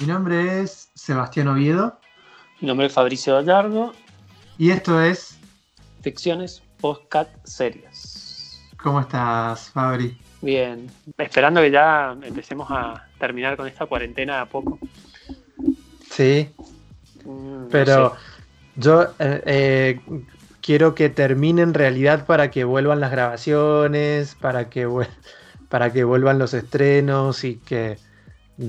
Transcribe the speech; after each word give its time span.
Mi 0.00 0.06
nombre 0.06 0.62
es 0.62 0.90
Sebastián 0.94 1.48
Oviedo. 1.48 1.98
Mi 2.60 2.68
nombre 2.68 2.86
es 2.86 2.92
Fabricio 2.94 3.34
Gallardo. 3.34 3.92
Y 4.56 4.70
esto 4.70 4.98
es 4.98 5.38
Ficciones 6.00 6.62
Postcat 6.80 7.28
Series. 7.44 8.62
¿Cómo 8.82 9.00
estás, 9.00 9.68
Fabri? 9.68 10.16
Bien, 10.40 10.90
esperando 11.18 11.60
que 11.60 11.70
ya 11.70 12.16
empecemos 12.22 12.66
a 12.70 13.06
terminar 13.18 13.58
con 13.58 13.68
esta 13.68 13.84
cuarentena 13.84 14.36
de 14.36 14.40
a 14.40 14.46
poco. 14.46 14.78
Sí, 16.10 16.48
mm, 17.26 17.66
pero 17.70 18.16
yo 18.76 19.02
eh, 19.18 19.42
eh, 19.44 20.00
quiero 20.62 20.94
que 20.94 21.10
termine 21.10 21.60
en 21.60 21.74
realidad 21.74 22.24
para 22.24 22.50
que 22.50 22.64
vuelvan 22.64 23.00
las 23.00 23.10
grabaciones, 23.10 24.34
para 24.34 24.70
que, 24.70 24.88
para 25.68 25.92
que 25.92 26.04
vuelvan 26.04 26.38
los 26.38 26.54
estrenos 26.54 27.44
y 27.44 27.56
que 27.56 27.98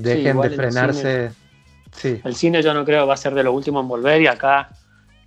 dejen 0.00 0.40
de 0.40 0.50
frenarse. 0.50 1.32
sí. 1.92 2.20
El 2.24 2.34
cine 2.34 2.62
yo 2.62 2.72
no 2.72 2.84
creo 2.84 3.06
va 3.06 3.14
a 3.14 3.18
ser 3.18 3.34
de 3.34 3.42
lo 3.42 3.52
último 3.52 3.80
en 3.80 3.88
volver 3.88 4.22
y 4.22 4.26
acá 4.26 4.70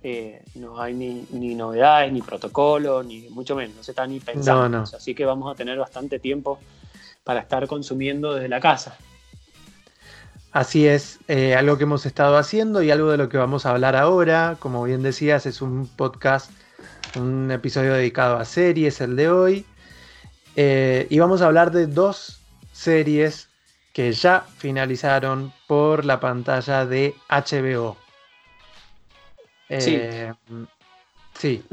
eh, 0.02 0.42
no 0.54 0.80
hay 0.80 0.94
ni, 0.94 1.54
novedades, 1.54 2.12
ni 2.12 2.22
protocolo, 2.22 3.02
ni 3.02 3.28
mucho 3.30 3.56
menos, 3.56 3.76
no 3.76 3.82
se 3.82 3.92
está 3.92 4.06
ni 4.06 4.20
pensando. 4.20 4.78
Así 4.82 5.14
que 5.14 5.24
vamos 5.24 5.52
a 5.52 5.56
tener 5.56 5.78
bastante 5.78 6.18
tiempo 6.18 6.60
para 7.24 7.40
estar 7.40 7.66
consumiendo 7.66 8.34
desde 8.34 8.48
la 8.48 8.60
casa. 8.60 8.96
Así 10.52 10.86
es, 10.86 11.18
eh, 11.28 11.54
algo 11.54 11.76
que 11.76 11.84
hemos 11.84 12.06
estado 12.06 12.38
haciendo 12.38 12.82
y 12.82 12.90
algo 12.90 13.10
de 13.10 13.16
lo 13.16 13.28
que 13.28 13.36
vamos 13.36 13.66
a 13.66 13.70
hablar 13.70 13.96
ahora. 13.96 14.56
Como 14.58 14.84
bien 14.84 15.02
decías, 15.02 15.44
es 15.44 15.60
un 15.60 15.88
podcast, 15.88 16.50
un 17.16 17.50
episodio 17.50 17.92
dedicado 17.92 18.36
a 18.36 18.44
series, 18.44 19.00
el 19.00 19.16
de 19.16 19.28
hoy. 19.28 19.66
Eh, 20.54 21.06
y 21.10 21.18
vamos 21.18 21.42
a 21.42 21.46
hablar 21.46 21.72
de 21.72 21.86
dos 21.86 22.38
series 22.72 23.45
que 23.96 24.12
ya 24.12 24.42
finalizaron 24.58 25.54
por 25.66 26.04
la 26.04 26.20
pantalla 26.20 26.84
de 26.84 27.14
HBO. 27.30 27.96
sí. 29.70 29.96
Eh, 29.98 30.34
sí. 31.32 31.64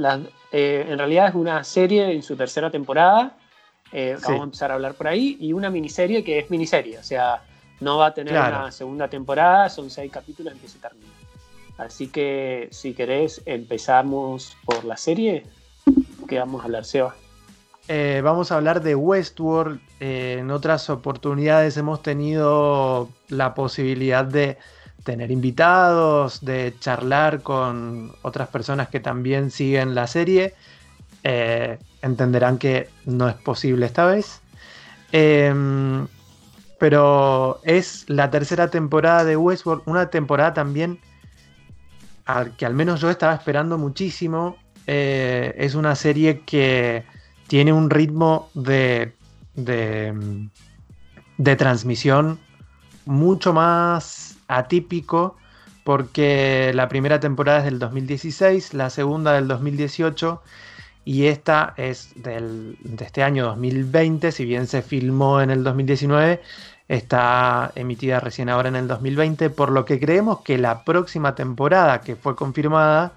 Eh, 0.53 0.85
en 0.87 0.97
realidad 0.97 1.27
es 1.27 1.35
una 1.35 1.65
serie 1.65 2.13
en 2.13 2.23
su 2.23 2.37
tercera 2.37 2.71
temporada. 2.71 3.35
Eh, 3.91 4.15
vamos 4.23 4.39
a 4.39 4.43
empezar 4.45 4.71
a 4.71 4.75
hablar 4.75 4.93
por 4.93 5.09
ahí. 5.09 5.35
Y 5.37 5.51
una 5.51 5.69
miniserie 5.69 6.23
que 6.23 6.39
es 6.39 6.49
miniserie. 6.49 6.97
O 6.97 7.03
sea, 7.03 7.43
no 7.81 7.97
va 7.97 8.05
a 8.05 8.13
tener 8.13 8.35
una 8.35 8.71
segunda 8.71 9.09
temporada. 9.09 9.69
Son 9.69 9.89
seis 9.89 10.09
capítulos 10.09 10.53
en 10.53 10.59
que 10.59 10.69
se 10.69 10.79
termina. 10.79 11.11
Así 11.77 12.07
que 12.07 12.69
si 12.71 12.93
querés, 12.93 13.41
empezamos 13.45 14.55
por 14.63 14.85
la 14.85 14.95
serie. 14.95 15.43
¿Qué 16.29 16.39
vamos 16.39 16.61
a 16.61 16.65
hablar, 16.67 16.85
Seba? 16.85 17.17
Eh, 17.87 18.21
vamos 18.23 18.51
a 18.51 18.55
hablar 18.55 18.81
de 18.81 18.95
Westworld. 18.95 19.81
Eh, 19.99 20.37
en 20.39 20.51
otras 20.51 20.89
oportunidades 20.89 21.75
hemos 21.77 22.01
tenido 22.01 23.09
la 23.27 23.53
posibilidad 23.53 24.23
de 24.23 24.57
tener 25.03 25.31
invitados, 25.31 26.43
de 26.45 26.73
charlar 26.79 27.41
con 27.41 28.13
otras 28.21 28.47
personas 28.47 28.87
que 28.87 29.01
también 29.01 29.51
siguen 29.51 29.95
la 29.95 30.07
serie. 30.07 30.53
Eh, 31.23 31.77
entenderán 32.01 32.57
que 32.57 32.89
no 33.05 33.27
es 33.27 33.35
posible 33.35 33.85
esta 33.85 34.05
vez. 34.05 34.41
Em, 35.11 36.07
pero 36.79 37.59
es 37.63 38.05
la 38.09 38.29
tercera 38.29 38.69
temporada 38.69 39.25
de 39.25 39.37
Westworld, 39.37 39.83
una 39.85 40.09
temporada 40.09 40.53
también 40.53 40.99
que 42.57 42.65
al 42.65 42.73
menos 42.73 43.01
yo 43.01 43.09
estaba 43.09 43.33
esperando 43.33 43.77
muchísimo. 43.77 44.57
es 44.85 45.75
una 45.75 45.95
serie 45.95 46.41
que 46.41 47.05
tiene 47.53 47.71
un 47.71 47.91
ritmo 47.91 48.49
de, 48.55 49.13
de, 49.53 50.15
transmisión 51.55 52.39
mucho 53.05 53.53
más 53.53 54.39
atípico 54.47 55.37
porque 55.83 56.71
la 56.73 56.89
primera 56.89 57.19
temporada 57.19 57.59
es 57.59 57.65
del 57.65 57.77
2016, 57.77 58.73
la 58.73 58.89
segunda 58.89 59.33
del 59.33 59.47
2018 59.47 60.41
y 61.05 61.27
esta 61.27 61.75
es 61.77 62.13
de 62.15 62.75
este 62.99 63.21
año 63.21 63.45
2020, 63.45 64.31
si 64.31 64.45
bien 64.45 64.65
se 64.65 64.81
filmó 64.81 65.39
en 65.39 65.51
el 65.51 65.63
2019, 65.63 66.41
está 66.87 67.71
emitida 67.75 68.19
recién 68.19 68.49
ahora 68.49 68.69
en 68.69 68.77
el 68.77 68.87
2020, 68.87 69.51
por 69.51 69.69
lo 69.69 69.85
que 69.85 69.99
creemos 69.99 70.41
que 70.41 70.57
la 70.57 70.83
próxima 70.83 71.35
temporada 71.35 72.01
que 72.01 72.15
fue 72.15 72.35
confirmada, 72.35 73.11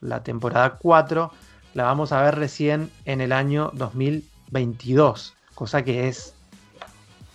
la 0.00 0.22
temporada 0.22 0.78
4, 0.78 1.30
la 1.74 1.84
vamos 1.84 2.12
a 2.12 2.22
ver 2.22 2.36
recién 2.36 2.90
en 3.04 3.20
el 3.20 3.32
año 3.32 3.70
2022, 3.74 5.34
cosa 5.54 5.84
que 5.84 6.08
es 6.08 6.34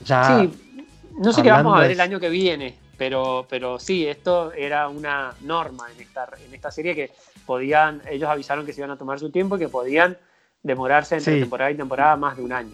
ya... 0.04 0.40
Sí, 0.40 0.88
no 1.18 1.34
sé 1.34 1.44
qué 1.44 1.52
vamos 1.52 1.78
a 1.78 1.82
ver 1.82 1.92
el 1.92 2.00
año 2.00 2.20
que 2.20 2.30
viene, 2.30 2.78
pero, 2.98 3.46
pero 3.50 3.80
sí, 3.80 4.08
esto 4.08 4.54
era 4.54 4.88
una 4.88 5.34
norma 5.42 5.88
en 5.94 6.02
esta, 6.02 6.30
en 6.46 6.54
esta 6.54 6.72
serie 6.72 6.96
que 6.96 7.12
podían, 7.46 8.02
ellos 8.10 8.30
avisaron 8.30 8.66
que 8.66 8.74
se 8.74 8.80
iban 8.80 8.92
a 8.92 8.98
tomar 8.98 9.20
su 9.20 9.30
tiempo 9.30 9.58
y 9.58 9.60
que 9.60 9.70
podían 9.70 10.18
demorarse 10.64 11.18
entre 11.18 11.42
temporada 11.42 11.72
y 11.72 11.76
temporada 11.76 12.16
más 12.16 12.38
de 12.38 12.44
un 12.44 12.54
año. 12.54 12.74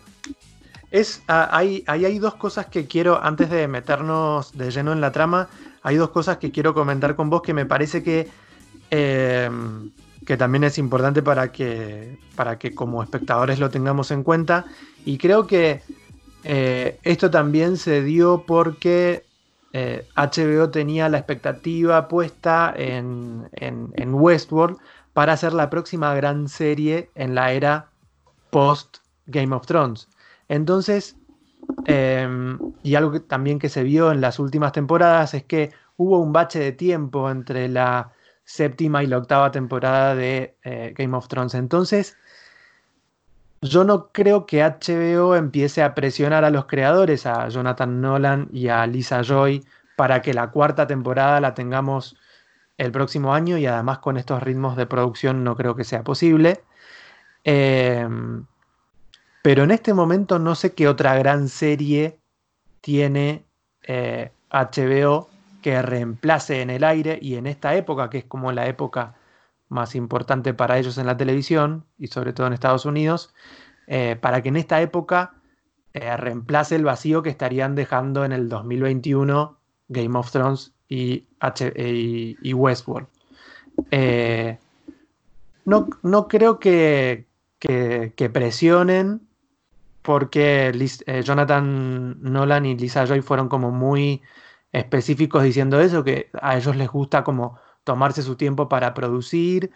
Es, 0.91 1.23
ah, 1.27 1.49
hay, 1.51 1.83
hay, 1.87 2.19
dos 2.19 2.35
cosas 2.35 2.67
que 2.67 2.85
quiero, 2.85 3.21
antes 3.21 3.49
de 3.49 3.67
meternos 3.67 4.55
de 4.55 4.69
lleno 4.69 4.93
en 4.93 5.01
la 5.01 5.11
trama, 5.11 5.49
hay 5.81 5.95
dos 5.95 6.09
cosas 6.09 6.37
que 6.37 6.51
quiero 6.51 6.73
comentar 6.73 7.15
con 7.15 7.29
vos 7.29 7.41
que 7.41 7.53
me 7.53 7.65
parece 7.65 8.03
que 8.03 8.29
eh, 8.91 9.49
que 10.25 10.37
también 10.37 10.63
es 10.63 10.77
importante 10.77 11.21
para 11.21 11.51
que, 11.51 12.17
para 12.35 12.57
que 12.57 12.73
como 12.73 13.03
espectadores 13.03 13.59
lo 13.59 13.69
tengamos 13.69 14.11
en 14.11 14.23
cuenta. 14.23 14.65
Y 15.05 15.17
creo 15.17 15.45
que 15.47 15.81
eh, 16.43 16.99
esto 17.03 17.29
también 17.29 17.77
se 17.77 18.01
dio 18.01 18.43
porque 18.45 19.23
HBO 19.73 20.63
eh, 20.63 20.69
tenía 20.71 21.09
la 21.09 21.17
expectativa 21.17 22.07
puesta 22.07 22.73
en, 22.75 23.49
en, 23.53 24.13
Westworld 24.13 24.77
para 25.13 25.33
hacer 25.33 25.53
la 25.53 25.69
próxima 25.69 26.13
gran 26.15 26.47
serie 26.47 27.09
en 27.15 27.35
la 27.35 27.51
era 27.51 27.89
post 28.49 28.97
Game 29.27 29.55
of 29.55 29.65
Thrones. 29.65 30.07
Entonces, 30.47 31.17
em, 31.85 32.57
y 32.83 32.95
algo 32.95 33.21
también 33.21 33.59
que 33.59 33.69
se 33.69 33.83
vio 33.83 34.11
en 34.11 34.21
las 34.21 34.39
últimas 34.39 34.71
temporadas 34.71 35.33
es 35.33 35.43
que 35.43 35.71
hubo 35.97 36.19
un 36.19 36.31
bache 36.31 36.59
de 36.59 36.71
tiempo 36.71 37.29
entre 37.29 37.67
la 37.67 38.11
séptima 38.45 39.03
y 39.03 39.07
la 39.07 39.17
octava 39.17 39.51
temporada 39.51 40.15
de 40.15 40.55
eh, 40.63 40.93
Game 40.95 41.17
of 41.17 41.27
Thrones. 41.27 41.55
Entonces, 41.55 42.17
yo 43.61 43.83
no 43.83 44.09
creo 44.11 44.45
que 44.45 44.63
HBO 44.63 45.35
empiece 45.35 45.83
a 45.83 45.95
presionar 45.95 46.45
a 46.45 46.51
los 46.51 46.65
creadores, 46.65 47.25
a 47.25 47.49
Jonathan 47.49 47.99
Nolan 48.01 48.47
y 48.53 48.69
a 48.69 48.85
Lisa 48.87 49.23
Joy, 49.23 49.65
para 49.97 50.21
que 50.21 50.33
la 50.33 50.51
cuarta 50.51 50.87
temporada 50.87 51.41
la 51.41 51.53
tengamos 51.53 52.15
el 52.77 52.91
próximo 52.91 53.33
año 53.33 53.57
y 53.57 53.65
además 53.65 53.99
con 53.99 54.17
estos 54.17 54.43
ritmos 54.43 54.75
de 54.75 54.85
producción 54.85 55.43
no 55.43 55.55
creo 55.55 55.75
que 55.75 55.83
sea 55.83 56.03
posible. 56.03 56.61
Em, 57.43 58.45
pero 59.41 59.63
en 59.63 59.71
este 59.71 59.93
momento 59.93 60.39
no 60.39 60.55
sé 60.55 60.73
qué 60.73 60.87
otra 60.87 61.15
gran 61.15 61.47
serie 61.49 62.19
tiene 62.81 63.45
HBO 64.51 65.29
eh, 65.31 65.34
que 65.65 65.81
reemplace 65.81 66.61
en 66.61 66.69
el 66.69 66.83
aire 66.83 67.17
y 67.19 67.37
en 67.37 67.47
esta 67.47 67.73
época, 67.73 68.11
que 68.11 68.19
es 68.19 68.25
como 68.25 68.51
la 68.51 68.67
época 68.67 69.15
más 69.67 69.95
importante 69.95 70.53
para 70.53 70.77
ellos 70.77 70.99
en 70.99 71.07
la 71.07 71.17
televisión 71.17 71.85
y 71.97 72.05
sobre 72.05 72.33
todo 72.33 72.45
en 72.45 72.53
Estados 72.53 72.85
Unidos, 72.85 73.33
eh, 73.87 74.15
para 74.15 74.43
que 74.43 74.49
en 74.49 74.57
esta 74.57 74.79
época 74.79 75.33
eh, 75.95 76.15
reemplace 76.17 76.75
el 76.75 76.83
vacío 76.83 77.23
que 77.23 77.31
estarían 77.31 77.73
dejando 77.73 78.25
en 78.25 78.31
el 78.31 78.47
2021 78.47 79.57
Game 79.87 80.19
of 80.19 80.29
Thrones 80.29 80.71
y, 80.87 81.25
Westworld. 82.53 83.07
Eh, 83.89 84.59
no, 85.65 85.89
no, 86.03 86.27
creo 86.27 86.59
que, 86.59 87.25
que, 87.57 88.29
presionen 88.31 89.27
porque 90.03 90.71
Jonathan 91.23 92.21
Nolan 92.21 92.67
y 92.67 92.77
Lisa 92.77 93.07
Joy 93.07 93.23
fueron 93.23 93.49
como 93.49 93.71
muy 93.71 94.21
específicos 94.75 95.43
diciendo 95.43 95.79
eso, 95.79 96.03
que 96.03 96.29
a 96.41 96.57
ellos 96.57 96.75
les 96.75 96.89
gusta 96.89 97.23
como 97.23 97.57
tomarse 97.85 98.21
su 98.21 98.35
tiempo 98.35 98.67
para 98.67 98.93
producir. 98.93 99.71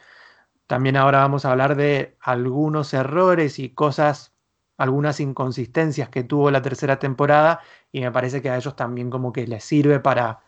También 0.68 0.98
ahora 0.98 1.20
vamos 1.20 1.46
a 1.46 1.52
hablar 1.52 1.76
de 1.76 2.18
algunos 2.20 2.94
errores 2.94 3.60
y 3.60 3.70
cosas, 3.70 4.34
algunas 4.78 5.20
inconsistencias 5.22 6.10
que 6.10 6.24
tuvo 6.24 6.52
la 6.52 6.62
tercera 6.62 7.00
temporada 7.00 7.62
y 7.92 8.02
me 8.02 8.12
parece 8.12 8.42
que 8.42 8.50
a 8.50 8.58
ellos 8.58 8.76
también 8.76 9.10
como 9.10 9.32
que 9.32 9.48
les 9.48 9.64
sirve 9.64 10.00
para, 10.00 10.42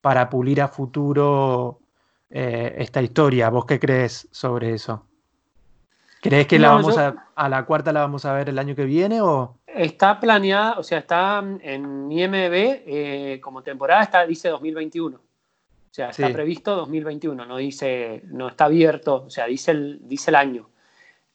para 0.00 0.30
pulir 0.30 0.62
a 0.62 0.68
futuro 0.68 1.80
eh, 2.30 2.76
esta 2.78 3.02
historia. 3.02 3.50
¿Vos 3.50 3.66
qué 3.66 3.80
crees 3.80 4.28
sobre 4.30 4.72
eso? 4.72 5.04
¿Crees 6.22 6.46
que 6.46 6.58
la 6.60 6.70
vamos 6.70 6.96
a, 6.96 7.28
a 7.34 7.48
la 7.48 7.66
cuarta 7.66 7.92
la 7.92 8.00
vamos 8.00 8.24
a 8.24 8.32
ver 8.32 8.48
el 8.48 8.58
año 8.58 8.76
que 8.76 8.84
viene 8.84 9.20
o...? 9.20 9.55
Está 9.76 10.18
planeada, 10.18 10.78
o 10.78 10.82
sea, 10.82 10.98
está 10.98 11.44
en 11.60 12.10
IMB 12.10 12.54
eh, 12.54 13.40
como 13.42 13.62
temporada, 13.62 14.02
está, 14.02 14.26
dice 14.26 14.48
2021. 14.48 15.16
O 15.16 15.22
sea, 15.90 16.10
está 16.10 16.30
previsto 16.30 16.76
2021, 16.76 17.46
no 17.46 17.56
dice, 17.56 18.22
no 18.26 18.48
está 18.48 18.66
abierto, 18.66 19.24
o 19.26 19.30
sea, 19.30 19.46
dice 19.46 19.70
el, 19.70 20.00
dice 20.02 20.30
el 20.30 20.34
año. 20.34 20.68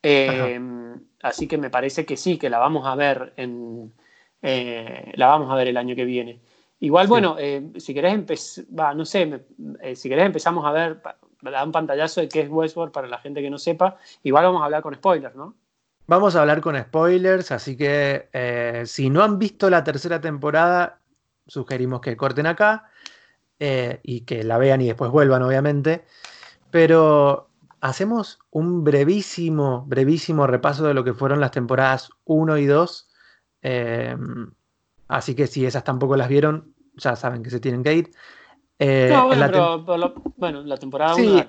Em, 0.03 0.99
así 1.21 1.47
que 1.47 1.57
me 1.57 1.69
parece 1.69 2.05
que 2.05 2.17
sí, 2.17 2.37
que 2.37 2.49
la 2.49 2.59
vamos 2.59 2.85
a 2.85 2.95
ver 2.95 3.33
en, 3.37 3.93
eh, 4.41 5.11
la 5.15 5.27
vamos 5.27 5.51
a 5.51 5.55
ver 5.55 5.67
el 5.67 5.77
año 5.77 5.95
que 5.95 6.05
viene. 6.05 6.41
Igual, 6.79 7.07
bueno, 7.07 7.35
eh, 7.37 7.71
si 7.77 7.93
querés 7.93 8.13
empezar, 8.13 8.95
no 8.95 9.05
sé, 9.05 9.45
eh, 9.81 9.95
si 9.95 10.09
querés 10.09 10.25
empezamos 10.25 10.65
a 10.65 10.71
ver, 10.71 11.01
dar 11.41 11.65
un 11.65 11.71
pantallazo 11.71 12.21
de 12.21 12.29
qué 12.29 12.41
es 12.41 12.49
Westworld 12.49 12.91
para 12.91 13.07
la 13.07 13.19
gente 13.19 13.41
que 13.41 13.51
no 13.51 13.59
sepa. 13.59 13.97
Igual 14.23 14.45
vamos 14.45 14.61
a 14.61 14.65
hablar 14.65 14.81
con 14.81 14.95
spoilers, 14.95 15.35
¿no? 15.35 15.55
Vamos 16.11 16.35
a 16.35 16.41
hablar 16.41 16.59
con 16.59 16.77
spoilers, 16.77 17.53
así 17.53 17.77
que 17.77 18.27
eh, 18.33 18.83
si 18.85 19.09
no 19.09 19.23
han 19.23 19.39
visto 19.39 19.69
la 19.69 19.81
tercera 19.85 20.19
temporada, 20.19 20.99
sugerimos 21.47 22.01
que 22.01 22.17
corten 22.17 22.47
acá 22.47 22.89
y 23.57 24.21
que 24.21 24.43
la 24.43 24.57
vean 24.57 24.81
y 24.81 24.87
después 24.87 25.09
vuelvan, 25.09 25.41
obviamente. 25.41 26.03
Pero 26.69 27.47
hacemos 27.79 28.39
un 28.49 28.83
brevísimo, 28.83 29.85
brevísimo 29.87 30.47
repaso 30.47 30.85
de 30.85 30.93
lo 30.93 31.05
que 31.05 31.13
fueron 31.13 31.39
las 31.39 31.51
temporadas 31.51 32.09
1 32.25 32.57
y 32.57 32.65
2. 32.65 33.09
así 35.07 35.33
que 35.33 35.47
si 35.47 35.65
esas 35.65 35.85
tampoco 35.85 36.17
las 36.17 36.27
vieron, 36.27 36.73
ya 36.95 37.15
saben 37.15 37.41
que 37.41 37.51
se 37.51 37.61
tienen 37.61 37.83
que 37.83 37.93
ir. 37.93 38.11
Eh, 38.79 39.11
no, 39.13 39.27
bueno, 39.27 39.47
la 39.95 40.13
bueno, 40.35 40.61
la 40.63 40.75
temporada 40.75 41.15
sí, 41.15 41.41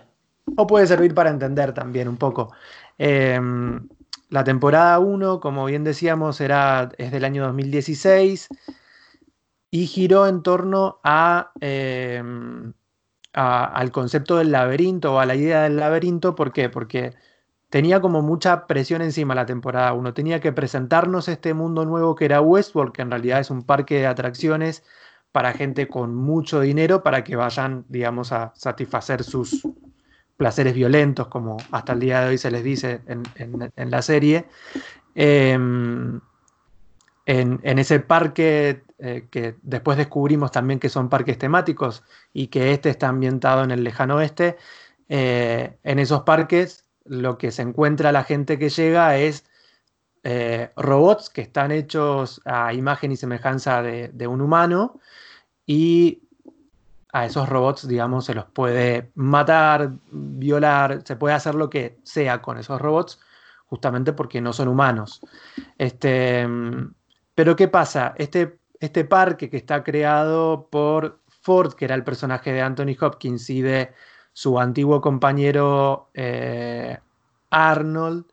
O 0.55 0.69
puede 0.69 0.87
servir 0.87 1.15
para 1.15 1.31
entender 1.31 1.73
también 1.73 2.06
un 2.06 2.17
poco. 2.17 2.53
Em, 2.97 3.88
la 4.32 4.44
temporada 4.44 4.99
1, 4.99 5.40
como 5.40 5.67
bien 5.67 5.84
decíamos, 5.84 6.40
era, 6.40 6.88
es 6.96 7.12
del 7.12 7.26
año 7.26 7.44
2016 7.44 8.49
y 9.70 9.87
giró 9.87 10.26
en 10.26 10.43
torno 10.43 11.00
em, 11.61 12.73
a, 13.34 13.64
al 13.67 13.90
concepto 13.93 14.38
del 14.38 14.50
laberinto 14.50 15.12
o 15.12 15.19
a 15.19 15.26
la 15.26 15.34
idea 15.34 15.64
del 15.64 15.76
laberinto. 15.76 16.34
¿Por 16.34 16.50
qué? 16.55 16.70
Porque 16.70 17.12
tenía 17.69 18.00
como 18.00 18.23
mucha 18.23 18.67
presión 18.67 19.02
encima 19.02 19.34
la 19.34 19.44
temporada 19.44 19.93
1. 19.93 20.14
Tenía 20.14 20.40
que 20.40 20.50
presentarnos 20.50 21.29
este 21.29 21.52
mundo 21.52 21.84
nuevo 21.84 22.14
que 22.14 22.25
era 22.25 22.40
Westworld, 22.40 22.94
que 22.94 23.02
en 23.02 23.11
realidad 23.11 23.40
es 23.40 23.50
un 23.50 23.61
parque 23.64 23.99
de 23.99 24.06
atracciones 24.06 24.82
para 25.31 25.52
gente 25.52 25.88
con 25.88 26.14
mucho 26.14 26.61
dinero 26.61 27.02
para 27.02 27.23
que 27.23 27.37
vayan, 27.37 27.84
digamos, 27.90 28.32
a 28.32 28.55
satisfacer 28.56 29.25
sus 29.25 29.62
placeres 30.43 30.75
violentos, 30.75 31.29
como 31.29 31.56
hasta 31.71 31.93
el 31.93 32.00
día 32.00 32.21
de 32.21 32.31
hoy 32.31 32.39
se 32.39 32.50
les 32.50 32.65
dice 32.65 33.00
en, 33.06 33.91
la 33.93 34.03
serie. 34.03 34.47
Em, 35.15 36.21
en, 37.27 37.79
ese 37.79 38.00
parque 38.00 38.83
eh, 38.99 39.29
que 39.31 39.55
después 39.62 39.97
descubrimos 39.97 40.50
también 40.50 40.81
que 40.81 40.89
son 40.89 41.09
parques 41.09 41.39
temáticos 41.39 42.03
y 42.33 42.49
que 42.49 42.73
este 42.73 42.91
está 42.91 43.06
ambientado 43.06 43.62
en 43.62 43.71
el 43.71 43.85
lejano 43.85 44.17
oeste, 44.17 44.56
eh, 45.09 45.79
en 45.85 46.00
esos 46.00 46.23
parques 46.23 46.87
lo 47.05 47.39
que 47.39 47.53
se 47.53 47.62
encuentra 47.62 48.11
la 48.11 48.25
gente 48.25 48.59
que 48.59 48.69
llega 48.69 49.17
es 49.19 49.44
eh, 50.25 50.71
robots 50.75 51.31
que 51.31 51.43
están 51.43 51.71
hechos 51.71 52.41
a 52.44 52.73
imagen 52.73 53.12
y 53.12 53.17
semejanza 53.17 53.81
de, 53.81 54.27
un 54.27 54.41
humano 54.41 54.99
y 55.67 56.25
a 57.12 57.26
esos 57.26 57.49
robots, 57.49 57.87
digamos, 57.87 58.25
se 58.25 58.35
los 58.35 58.47
puede 58.47 59.12
matar, 59.14 59.93
violar, 60.11 61.03
se 61.05 61.17
puede 61.17 61.35
hacer 61.35 61.55
lo 61.55 61.69
que 61.69 61.99
sea 62.03 62.41
con 62.41 62.59
esos 62.59 62.81
robots, 62.81 63.20
justamente 63.67 64.14
porque 64.14 64.41
no 64.41 64.53
son 64.55 64.69
humanos. 64.69 65.20
Este, 65.76 66.49
pero 67.35 67.55
¿qué 67.55 67.69
pasa? 67.69 68.14
Este, 68.17 68.59
este 68.81 69.05
parque 69.05 69.50
que 69.50 69.59
está 69.59 69.85
creado 69.85 70.69
por 70.70 71.20
Ford, 71.43 71.75
que 71.75 71.85
era 71.85 71.94
el 71.94 72.05
personaje 72.05 72.53
de 72.53 72.62
Anthony 72.62 72.97
Hopkins 72.99 73.50
y 73.50 73.61
de 73.61 73.93
su 74.32 74.58
antiguo 74.58 75.00
compañero 75.03 76.08
eh, 76.15 76.99
Arnold, 77.50 78.25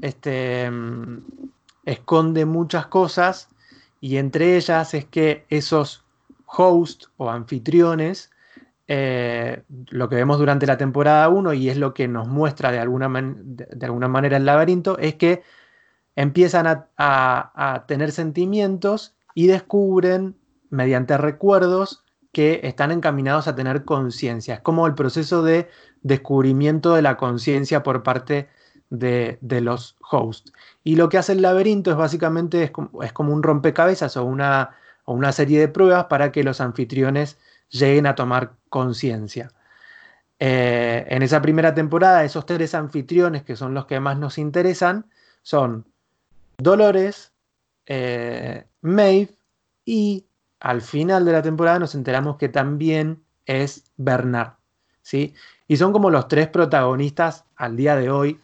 este, 0.00 0.68
mm, 0.70 1.18
esconde 1.84 2.44
muchas 2.44 2.86
cosas 2.86 3.48
y 4.00 4.16
entre 4.16 4.56
ellas 4.56 4.92
es 4.94 5.04
que 5.04 5.46
esos 5.48 6.03
hosts 6.46 7.10
o 7.16 7.30
anfitriones, 7.30 8.30
eh, 8.86 9.62
lo 9.88 10.08
que 10.08 10.16
vemos 10.16 10.38
durante 10.38 10.66
la 10.66 10.76
temporada 10.76 11.28
1 11.28 11.54
y 11.54 11.70
es 11.70 11.78
lo 11.78 11.94
que 11.94 12.06
nos 12.06 12.28
muestra 12.28 12.70
de 12.70 12.78
alguna, 12.78 13.10
de, 13.10 13.86
alguna 13.86 14.08
manera 14.08 14.36
el 14.36 14.44
laberinto, 14.44 14.98
es 14.98 15.14
que 15.14 15.42
empiezan 16.16 16.86
a, 16.96 17.84
tener 17.88 18.12
sentimientos 18.12 19.16
y 19.34 19.46
descubren 19.46 20.36
mediante 20.70 21.16
recuerdos 21.16 22.04
que 22.32 22.60
están 22.64 22.90
encaminados 22.90 23.48
a 23.48 23.54
tener 23.54 23.84
conciencia. 23.84 24.54
Es 24.54 24.60
como 24.60 24.86
el 24.86 24.94
proceso 24.94 25.42
de 25.42 25.68
descubrimiento 26.02 26.94
de 26.94 27.02
la 27.02 27.16
conciencia 27.16 27.82
por 27.82 28.02
parte 28.02 28.48
de, 28.90 29.38
los 29.60 29.96
hosts. 30.10 30.52
Y 30.82 30.96
lo 30.96 31.08
que 31.08 31.18
hace 31.18 31.32
el 31.32 31.42
laberinto 31.42 31.90
es 31.90 31.96
básicamente 31.96 32.64
es 32.64 33.12
como, 33.12 33.32
un 33.32 33.42
rompecabezas 33.42 34.16
o 34.16 34.24
una, 34.24 34.76
una 35.06 35.32
serie 35.32 35.60
de 35.60 35.68
pruebas 35.68 36.06
para 36.06 36.32
que 36.32 36.44
los 36.44 36.60
anfitriones 36.60 37.38
lleguen 37.70 38.06
a 38.06 38.14
tomar 38.14 38.54
conciencia. 38.68 39.52
Eh, 40.38 41.06
en 41.08 41.22
esa 41.22 41.40
primera 41.40 41.74
temporada, 41.74 42.24
esos 42.24 42.46
tres 42.46 42.74
anfitriones 42.74 43.42
que 43.42 43.56
son 43.56 43.74
los 43.74 43.86
que 43.86 44.00
más 44.00 44.18
nos 44.18 44.38
interesan 44.38 45.06
son 45.42 45.86
Dolores, 46.58 47.32
eh, 47.86 48.64
Maeve 48.80 49.36
y 49.84 50.26
al 50.60 50.80
final 50.82 51.24
de 51.24 51.32
la 51.32 51.42
temporada 51.42 51.78
nos 51.78 51.94
enteramos 51.94 52.36
que 52.36 52.48
también 52.48 53.22
es 53.46 53.84
Bernard. 53.96 54.54
¿sí? 55.02 55.34
Y 55.68 55.76
son 55.76 55.92
como 55.92 56.10
los 56.10 56.28
tres 56.28 56.48
protagonistas 56.48 57.44
al 57.56 57.76
día 57.76 57.96
de 57.96 58.10
hoy 58.10 58.40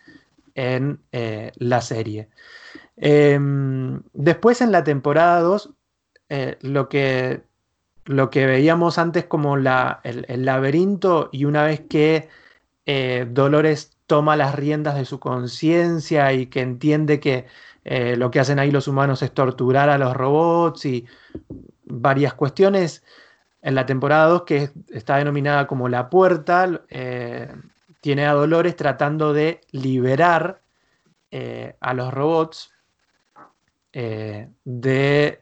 en 0.54 1.00
eh, 1.12 1.52
la 1.56 1.80
serie. 1.80 2.28
Em, 2.96 4.02
después 4.12 4.60
en 4.60 4.72
la 4.72 4.84
temporada 4.84 5.40
2, 5.40 5.70
eh, 6.30 6.56
lo, 6.62 6.88
que, 6.88 7.42
lo 8.06 8.30
que 8.30 8.46
veíamos 8.46 8.96
antes 8.98 9.26
como 9.26 9.58
la, 9.58 10.00
el, 10.04 10.44
laberinto 10.44 11.28
y 11.32 11.44
una 11.44 11.64
vez 11.64 11.80
que 11.80 12.28
eh, 12.86 13.26
Dolores 13.30 13.98
toma 14.06 14.36
las 14.36 14.54
riendas 14.54 14.94
de 14.96 15.04
su 15.04 15.20
conciencia 15.20 16.32
y 16.32 16.46
que 16.46 16.62
entiende 16.62 17.20
que 17.20 17.46
lo 18.16 18.30
que 18.30 18.40
hacen 18.40 18.58
ahí 18.58 18.70
los 18.70 18.88
humanos 18.88 19.22
es 19.22 19.32
torturar 19.32 19.88
a 19.88 19.98
los 19.98 20.14
robots 20.14 20.84
y 20.84 21.06
varias 21.84 22.34
cuestiones, 22.34 23.02
en 23.62 23.74
la 23.74 23.86
temporada 23.86 24.26
2 24.26 24.42
que 24.44 24.70
está 24.90 25.16
denominada 25.16 25.66
como 25.66 25.88
La 25.88 26.10
Puerta, 26.10 26.82
tiene 28.00 28.26
a 28.26 28.32
Dolores 28.32 28.76
tratando 28.76 29.32
de 29.32 29.60
liberar 29.72 30.60
eh, 31.30 31.76
a 31.80 31.94
los 31.94 32.12
robots 32.12 32.69
eh, 33.92 34.48
de 34.64 35.40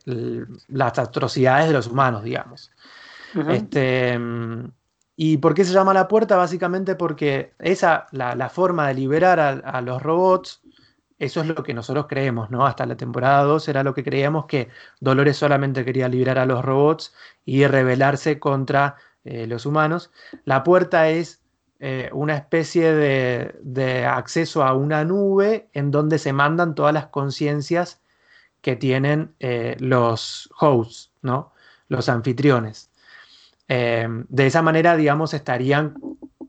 las 0.69 0.99
atrocidades 0.99 1.69
de 1.69 1.73
los 1.73 1.87
humanos, 1.87 2.23
digamos. 2.23 2.71
este, 3.49 4.19
¿Y 5.21 5.39
por 5.39 5.53
qué 5.53 5.65
se 5.65 5.73
llama 5.73 5.93
la 5.93 6.07
puerta? 6.07 6.37
Básicamente 6.37 6.95
porque 6.95 7.53
esa, 7.59 8.07
la, 8.13 8.49
forma 8.49 8.87
de 8.87 8.95
liberar 8.95 9.41
a, 9.41 9.81
los 9.81 10.01
robots, 10.01 10.63
eso 11.19 11.41
es 11.41 11.49
lo 11.49 11.63
que 11.65 11.75
nosotros 11.75 12.07
creemos, 12.09 12.51
¿no? 12.51 12.65
Hasta 12.65 12.87
la 12.87 12.97
temporada 12.97 13.43
2 13.43 13.69
era 13.69 13.83
lo 13.83 13.95
que 13.95 14.05
creíamos 14.05 14.47
que 14.47 14.69
Dolores 15.01 15.37
solamente 15.37 15.85
quería 15.85 16.09
liberar 16.09 16.39
a 16.39 16.47
los 16.47 16.65
robots 16.65 17.13
y 17.45 17.67
rebelarse 17.67 18.39
contra 18.39 18.95
eh, 19.25 19.49
los 19.49 19.67
humanos. 19.67 20.13
La 20.45 20.63
puerta 20.63 21.09
es 21.09 21.43
eh, 21.81 22.11
una 22.13 22.37
especie 22.37 22.93
de, 22.93 24.07
acceso 24.07 24.63
a 24.63 24.75
una 24.75 25.05
nube 25.05 25.69
en 25.73 25.91
donde 25.91 26.19
se 26.19 26.33
mandan 26.33 26.75
todas 26.75 26.95
las 26.95 27.07
conciencias 27.07 28.01
que 28.69 28.77
tienen 28.77 29.35
eh, 29.41 29.77
los 29.81 30.51
hosts, 30.61 31.11
¿no? 31.23 31.53
los 31.89 32.11
anfitriones. 32.11 32.91
Eh, 33.69 34.07
de 34.29 34.47
esa 34.47 34.61
manera, 34.61 34.95
digamos, 34.95 35.33
estarían 35.33 35.95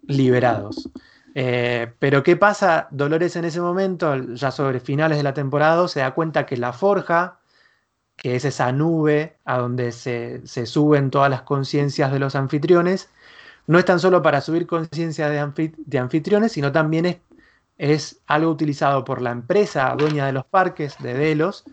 liberados. 0.07 0.89
pero 1.33 2.23
¿qué 2.23 2.35
pasa? 2.35 2.87
Dolores 2.91 3.35
en 3.37 3.45
ese 3.45 3.61
momento, 3.61 4.15
ya 4.33 4.51
sobre 4.51 4.81
finales 4.81 5.17
de 5.17 5.23
la 5.23 5.33
temporada, 5.33 5.87
se 5.87 6.01
da 6.01 6.13
cuenta 6.13 6.45
que 6.45 6.57
la 6.57 6.73
forja, 6.73 7.39
que 8.17 8.35
es 8.35 8.43
esa 8.43 8.71
nube 8.73 9.37
a 9.45 9.59
donde 9.59 9.93
se, 9.93 10.45
se 10.45 10.65
suben 10.65 11.11
todas 11.11 11.29
las 11.29 11.43
conciencias 11.43 12.11
de 12.11 12.19
los 12.19 12.35
anfitriones, 12.35 13.09
no 13.69 13.77
es 13.77 13.85
tan 13.85 13.99
solo 13.99 14.23
para 14.23 14.41
subir 14.41 14.65
conciencia 14.65 15.29
de, 15.29 15.99
anfitriones, 15.99 16.51
sino 16.53 16.71
también 16.71 17.21
es, 17.77 18.19
algo 18.25 18.49
utilizado 18.49 19.05
por 19.05 19.21
la 19.21 19.29
empresa 19.29 19.95
dueña 19.95 20.25
de 20.25 20.33
los 20.33 20.43
parques, 20.45 20.97
de 20.97 21.13
Delos, 21.13 21.65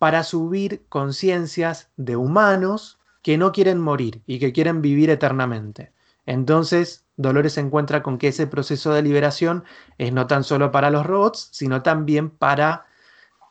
para 0.00 0.24
subir 0.24 0.86
conciencias 0.88 1.90
de 1.98 2.16
humanos 2.16 2.98
que 3.20 3.36
no 3.36 3.52
quieren 3.52 3.78
morir 3.78 4.22
y 4.26 4.38
que 4.38 4.50
quieren 4.50 4.80
vivir 4.80 5.10
eternamente. 5.10 5.92
Entonces, 6.24 7.04
Dolores 7.18 7.52
se 7.52 7.60
encuentra 7.60 8.02
con 8.02 8.16
que 8.16 8.28
ese 8.28 8.46
proceso 8.46 8.94
de 8.94 9.02
liberación 9.02 9.62
es 9.98 10.10
no 10.10 10.26
tan 10.26 10.42
solo 10.42 10.70
para 10.72 10.90
los 10.90 11.04
robots, 11.04 11.50
sino 11.52 11.82
también 11.82 12.30
para 12.30 12.86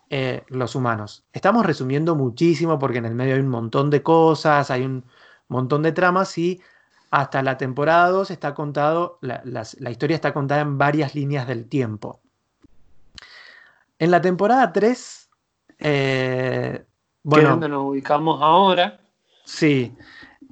eh, 0.10 0.42
los 0.48 0.74
humanos. 0.74 1.24
Estamos 1.34 1.68
resumiendo 1.68 2.16
muchísimo 2.16 2.80
porque 2.80 2.98
en 2.98 3.06
el 3.06 3.14
medio 3.14 3.36
hay 3.36 3.42
un 3.42 3.48
montón 3.48 3.92
de 3.92 4.02
cosas, 4.02 4.72
hay 4.72 4.86
un 4.86 5.06
montón 5.50 5.84
de 5.84 5.92
tramas 5.92 6.36
y 6.40 6.64
hasta 7.12 7.44
la 7.44 7.58
temporada 7.58 8.10
2 8.10 8.32
está 8.32 8.56
contado, 8.56 9.20
la, 9.22 9.62
historia 9.92 10.16
está 10.16 10.34
contada 10.34 10.62
en 10.62 10.80
varias 10.80 11.14
líneas 11.14 11.48
del 11.48 11.70
tiempo. 11.70 12.22
En 14.00 14.10
la 14.10 14.20
temporada 14.20 14.74
3, 14.74 15.29
eh, 15.80 16.84
bueno, 17.24 17.50
donde 17.52 17.70
nos 17.70 17.86
ubicamos 17.86 18.42
ahora. 18.42 19.00
Sí. 19.46 19.96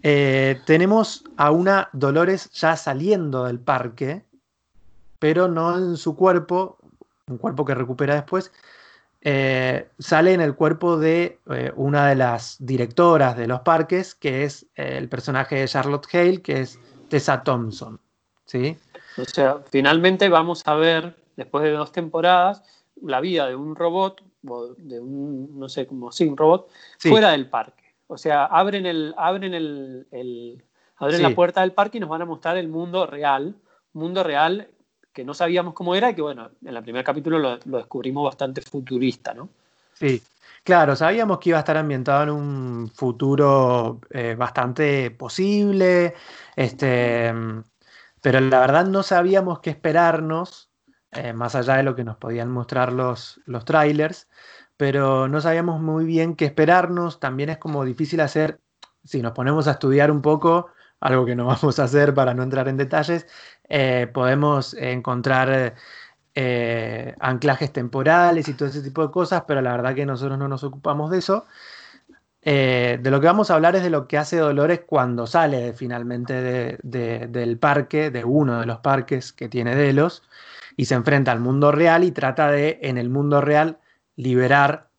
Eh, 0.03 0.62
tenemos 0.65 1.24
a 1.38 1.51
una 1.51 1.89
Dolores 1.93 2.51
ya 2.51 2.75
saliendo 2.75 3.46
del 3.46 3.60
parque, 3.60 4.24
pero 5.19 5.48
no 5.48 5.77
en 5.77 5.98
su 5.98 6.15
cuerpo, 6.15 6.77
un 7.27 7.38
cuerpo 7.38 7.65
que 7.65 7.75
recupera 7.75 8.15
después, 8.15 8.51
eh, 9.22 9.89
sale 9.98 10.34
en 10.34 10.41
el 10.41 10.55
cuerpo 10.55 10.98
de 10.98 11.39
eh, 11.50 11.72
una 11.75 12.07
de 12.07 12.15
las 12.15 12.57
directoras 12.60 13.36
de 13.36 13.48
los 13.48 13.62
parques, 13.62 14.15
que 14.15 14.43
es 14.43 14.67
el 14.75 15.10
personaje 15.10 15.55
de 15.55 15.67
Charlotte 15.67 16.07
Hale, 16.13 16.41
que 16.41 16.62
es 16.62 16.79
Tessa 17.10 17.43
Thompson. 17.43 18.00
¿sí? 18.46 18.77
O 19.17 19.25
sea, 19.25 19.57
finalmente 19.69 20.29
vamos 20.29 20.62
a 20.67 20.75
ver, 20.75 21.15
después 21.36 21.63
de 21.63 21.72
dos 21.72 21.91
temporadas, 21.91 22.63
la 23.01 23.19
vida 23.19 23.48
de 23.48 23.55
un 23.55 23.75
robot, 23.75 24.24
de 24.77 25.00
un, 25.00 25.60
no 25.60 25.70
sé, 25.70 25.88
como 25.88 26.12
sí, 26.12 26.25
un 26.25 26.38
robot, 26.38 26.70
fuera 26.98 27.32
del 27.32 27.50
parque. 27.50 27.84
O 28.08 28.18
sea, 28.18 28.46
abren, 28.46 28.86
el, 28.86 29.13
abren, 29.18 29.54
el, 29.54 30.63
abren 30.96 31.22
la 31.22 31.36
puerta 31.36 31.62
del 31.62 31.74
parque 31.74 31.98
y 31.98 32.01
nos 32.01 32.10
van 32.10 32.22
a 32.22 32.25
mostrar 32.25 32.58
el 32.58 32.70
mundo 32.70 33.06
real, 33.06 33.56
mundo 33.94 34.24
real 34.24 34.70
que 35.12 35.25
no 35.25 35.34
sabíamos 35.34 35.74
cómo 35.74 35.96
era 35.96 36.12
y 36.12 36.13
que, 36.13 36.22
bueno, 36.22 36.51
en 36.63 36.75
el 36.75 36.84
primer 36.84 37.04
capítulo 37.04 37.39
lo, 37.39 37.58
descubrimos 37.58 38.24
bastante 38.24 38.62
futurista, 38.62 39.34
¿no? 39.34 39.50
Sí, 39.94 40.22
claro, 40.63 40.96
sabíamos 40.96 41.39
que 41.39 41.50
iba 41.50 41.58
a 41.58 41.62
estar 41.62 41.75
ambientado 41.75 42.24
en 42.24 42.30
un 42.30 42.92
futuro 42.94 44.00
eh, 44.12 44.36
bastante 44.38 45.10
posible, 45.10 46.13
este, 46.56 47.34
pero 48.22 48.39
la 48.42 48.60
verdad 48.60 48.86
no 48.86 49.01
sabíamos 49.01 49.60
qué 49.60 49.72
esperarnos, 49.72 50.70
eh, 51.11 51.33
más 51.33 51.55
allá 51.55 51.75
de 51.77 51.83
lo 51.83 51.95
que 51.95 52.03
nos 52.03 52.17
podían 52.17 52.49
mostrar 52.51 52.93
los, 52.93 53.39
los 53.45 53.65
trailers 53.65 54.27
pero 54.77 55.27
no 55.27 55.41
sabíamos 55.41 55.81
muy 55.81 56.05
bien 56.05 56.35
qué 56.35 56.45
esperarnos. 56.45 57.19
También 57.19 57.49
es 57.49 57.57
como 57.57 57.83
difícil 57.83 58.21
hacer, 58.21 58.61
si 59.03 59.21
nos 59.21 59.33
ponemos 59.33 59.67
a 59.67 59.71
estudiar 59.71 60.11
un 60.11 60.21
poco, 60.21 60.67
algo 60.99 61.25
que 61.25 61.35
no 61.35 61.45
vamos 61.47 61.79
a 61.79 61.83
hacer 61.83 62.13
para 62.13 62.33
no 62.33 62.43
entrar 62.43 62.67
en 62.69 62.77
detalles, 62.77 63.27
eh, 63.67 64.07
podemos 64.13 64.75
encontrar 64.75 65.75
eh, 66.35 67.15
anclajes 67.19 67.73
temporales 67.73 68.47
y 68.47 68.53
todo 68.53 68.69
ese 68.69 68.83
tipo 68.83 69.01
de 69.05 69.11
cosas, 69.11 69.43
pero 69.47 69.61
la 69.61 69.71
verdad 69.71 69.95
que 69.95 70.05
nosotros 70.05 70.37
no 70.37 70.47
nos 70.47 70.63
ocupamos 70.63 71.11
de 71.11 71.17
eso. 71.17 71.45
De 72.41 73.01
lo 73.03 73.19
que 73.19 73.27
vamos 73.27 73.51
a 73.51 73.55
hablar 73.55 73.75
es 73.75 73.83
de 73.83 73.89
lo 73.89 74.07
que 74.07 74.17
hace 74.17 74.37
Dolores 74.37 74.81
cuando 74.87 75.27
sale 75.27 75.73
finalmente 75.73 76.77
del 76.81 77.57
parque, 77.59 78.09
de 78.09 78.23
uno 78.23 78.61
de 78.61 78.65
los 78.65 78.79
parques 78.79 79.33
que 79.33 79.49
tiene 79.49 79.75
Delos, 79.75 80.23
y 80.77 80.86
se 80.86 80.93
enfrenta 80.93 81.31
al 81.31 81.39
mundo 81.39 81.72
real 81.72 82.03
y 82.03 82.12
trata 82.12 82.51
de, 82.51 82.79
en 82.84 83.00
el 83.00 83.10
mundo 83.10 83.41
real, 83.41 83.79
liberar 84.15 84.89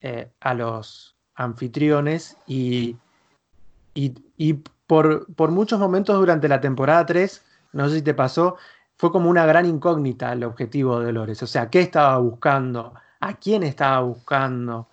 eh, 0.00 0.30
a 0.40 0.54
los 0.54 1.14
anfitriones 1.34 2.36
y, 2.46 2.96
y, 3.94 4.54
por, 4.86 5.32
por, 5.34 5.50
muchos 5.50 5.78
momentos 5.78 6.18
durante 6.18 6.48
la 6.48 6.60
temporada 6.60 7.04
3, 7.04 7.44
no 7.74 7.88
sé 7.88 7.96
si 7.96 8.02
te 8.02 8.14
pasó, 8.14 8.56
fue 8.96 9.12
como 9.12 9.28
una 9.28 9.44
gran 9.44 9.66
incógnita 9.66 10.32
el 10.32 10.44
objetivo 10.44 10.98
de 10.98 11.06
Dolores. 11.06 11.42
O 11.42 11.46
sea, 11.46 11.68
¿qué 11.68 11.80
estaba 11.80 12.16
buscando? 12.18 12.94
¿A 13.20 13.34
quién 13.34 13.62
estaba 13.62 14.00
buscando? 14.00 14.88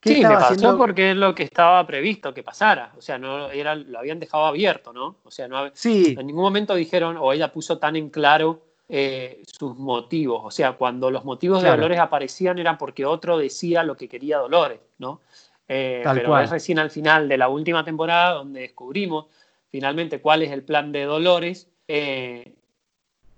¿Qué 0.00 0.14
sí, 0.14 0.22
me 0.22 0.34
pasó 0.34 0.76
porque 0.76 1.12
es 1.12 1.16
lo 1.16 1.34
que 1.34 1.44
estaba 1.44 1.86
previsto 1.86 2.34
que 2.34 2.42
pasara. 2.42 2.92
O 2.98 3.00
sea, 3.00 3.18
no 3.18 3.50
era, 3.50 3.74
lo 3.76 3.98
habían 3.98 4.18
dejado 4.18 4.46
abierto, 4.46 4.92
¿no? 4.92 5.16
O 5.22 5.30
sea, 5.30 5.46
no, 5.48 5.70
sí. 5.74 6.16
en 6.18 6.26
ningún 6.26 6.42
momento 6.42 6.74
dijeron, 6.74 7.16
o 7.18 7.32
ella 7.32 7.52
puso 7.52 7.78
tan 7.78 7.96
en 7.96 8.10
claro 8.10 8.65
eh, 8.88 9.42
sus 9.46 9.76
motivos. 9.76 10.42
O 10.44 10.50
sea, 10.50 10.72
cuando 10.72 11.10
los 11.10 11.24
motivos 11.24 11.62
de 11.62 11.70
Dolores 11.70 11.98
aparecían 11.98 12.58
era 12.58 12.78
porque 12.78 13.04
otro 13.04 13.38
decía 13.38 13.82
lo 13.82 13.96
que 13.96 14.08
quería 14.08 14.38
Dolores, 14.38 14.80
¿no? 14.98 15.20
Eh, 15.68 16.02
pero 16.04 16.38
es 16.38 16.50
recién 16.50 16.78
al 16.78 16.90
final 16.90 17.28
de 17.28 17.36
la 17.36 17.48
última 17.48 17.84
temporada 17.84 18.34
donde 18.34 18.60
descubrimos 18.60 19.26
finalmente 19.68 20.20
cuál 20.20 20.42
es 20.42 20.52
el 20.52 20.62
plan 20.62 20.92
de 20.92 21.04
Dolores. 21.04 21.68
Eh, 21.88 22.54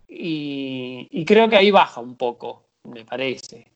y, 0.07 1.25
creo 1.25 1.49
que 1.49 1.57
ahí 1.57 1.71
baja 1.71 2.01
un 2.01 2.17
poco, 2.17 2.65
me 2.85 3.05
parece. 3.05 3.71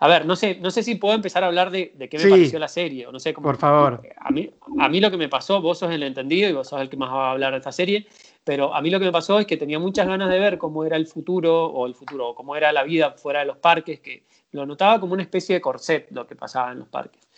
A 0.00 0.08
ver, 0.08 0.26
no 0.26 0.34
sé, 0.34 0.58
no 0.60 0.70
sé 0.70 0.82
si 0.82 0.96
puedo 0.96 1.14
empezar 1.14 1.44
a 1.44 1.46
hablar 1.46 1.70
de, 1.70 1.92
qué 2.10 2.18
me 2.18 2.30
pareció 2.30 2.58
la 2.58 2.68
serie, 2.68 3.06
o 3.06 3.12
no 3.12 3.20
sé 3.20 3.32
cómo. 3.32 3.46
Por 3.46 3.56
favor. 3.56 4.02
A 4.18 4.30
mí, 4.30 4.50
a 4.78 4.88
mí 4.88 5.00
lo 5.00 5.10
que 5.10 5.16
me 5.16 5.28
pasó, 5.28 5.60
vos 5.60 5.78
sos 5.78 5.92
el 5.92 6.02
entendido 6.02 6.48
y 6.48 6.52
vos 6.52 6.68
sos 6.68 6.80
el 6.80 6.88
que 6.88 6.96
más 6.96 7.10
va 7.10 7.28
a 7.28 7.32
hablar 7.32 7.52
de 7.52 7.58
esta 7.58 7.72
serie, 7.72 8.06
pero 8.44 8.74
a 8.74 8.80
mí 8.80 8.90
lo 8.90 8.98
que 8.98 9.06
me 9.06 9.12
pasó 9.12 9.38
es 9.38 9.46
que 9.46 9.56
tenía 9.56 9.78
muchas 9.78 10.06
ganas 10.06 10.30
de 10.30 10.38
ver 10.38 10.58
cómo 10.58 10.84
era 10.84 10.96
el 10.96 11.06
futuro, 11.06 11.66
o 11.66 11.86
el 11.86 11.94
futuro, 11.94 12.28
o 12.28 12.34
cómo 12.34 12.56
era 12.56 12.72
la 12.72 12.82
vida 12.82 13.12
fuera 13.12 13.40
de 13.40 13.46
los 13.46 13.58
parques, 13.58 14.00
que 14.00 14.24
lo 14.52 14.66
notaba 14.66 14.98
como 14.98 15.12
una 15.12 15.22
especie 15.22 15.54
de 15.54 15.60
corset 15.60 16.10
lo 16.10 16.26
que 16.26 16.36
pasaba 16.36 16.72
en 16.72 16.80
los 16.80 16.88
parques. 16.88 17.28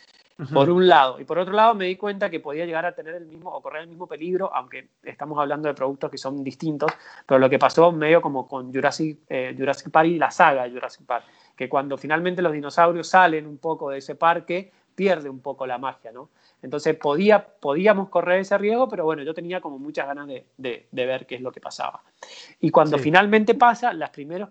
Por 0.52 0.70
un 0.70 0.88
lado. 0.88 1.20
Y 1.20 1.24
por 1.24 1.38
otro 1.38 1.52
lado 1.52 1.74
me 1.74 1.84
di 1.84 1.96
cuenta 1.96 2.30
que 2.30 2.40
podía 2.40 2.66
llegar 2.66 2.84
a 2.84 2.94
tener 2.94 3.14
el 3.14 3.26
mismo, 3.26 3.50
o 3.50 3.60
correr 3.60 3.82
el 3.82 3.88
mismo 3.88 4.06
peligro, 4.06 4.50
aunque 4.52 4.88
estamos 5.02 5.38
hablando 5.38 5.68
de 5.68 5.74
productos 5.74 6.10
que 6.10 6.18
son 6.18 6.42
distintos, 6.42 6.90
pero 7.26 7.38
lo 7.38 7.48
que 7.48 7.58
pasó 7.58 7.92
medio 7.92 8.20
como 8.20 8.48
con 8.48 8.72
Jurassic, 8.72 9.18
eh, 9.28 9.54
Jurassic 9.56 9.90
Park 9.90 10.08
y 10.08 10.18
la 10.18 10.30
saga 10.30 10.68
Jurassic 10.68 11.06
Park, 11.06 11.24
que 11.56 11.68
cuando 11.68 11.96
finalmente 11.96 12.42
los 12.42 12.52
dinosaurios 12.52 13.08
salen 13.08 13.46
un 13.46 13.58
poco 13.58 13.90
de 13.90 13.98
ese 13.98 14.14
parque, 14.16 14.72
pierde 14.94 15.28
un 15.28 15.40
poco 15.40 15.66
la 15.66 15.78
magia, 15.78 16.12
¿no? 16.12 16.30
Entonces 16.62 16.96
podía, 16.96 17.44
podíamos 17.44 18.08
correr 18.08 18.40
ese 18.40 18.56
riesgo, 18.58 18.88
pero 18.88 19.04
bueno, 19.04 19.22
yo 19.22 19.34
tenía 19.34 19.60
como 19.60 19.78
muchas 19.78 20.06
ganas 20.06 20.28
de, 20.28 20.86
ver 20.92 21.26
qué 21.26 21.36
es 21.36 21.40
lo 21.40 21.50
que 21.50 21.60
pasaba. 21.60 22.02
Y 22.60 22.70
cuando 22.70 22.98
finalmente 22.98 23.54
pasa, 23.54 23.92
los 23.92 24.10
primeros 24.10 24.48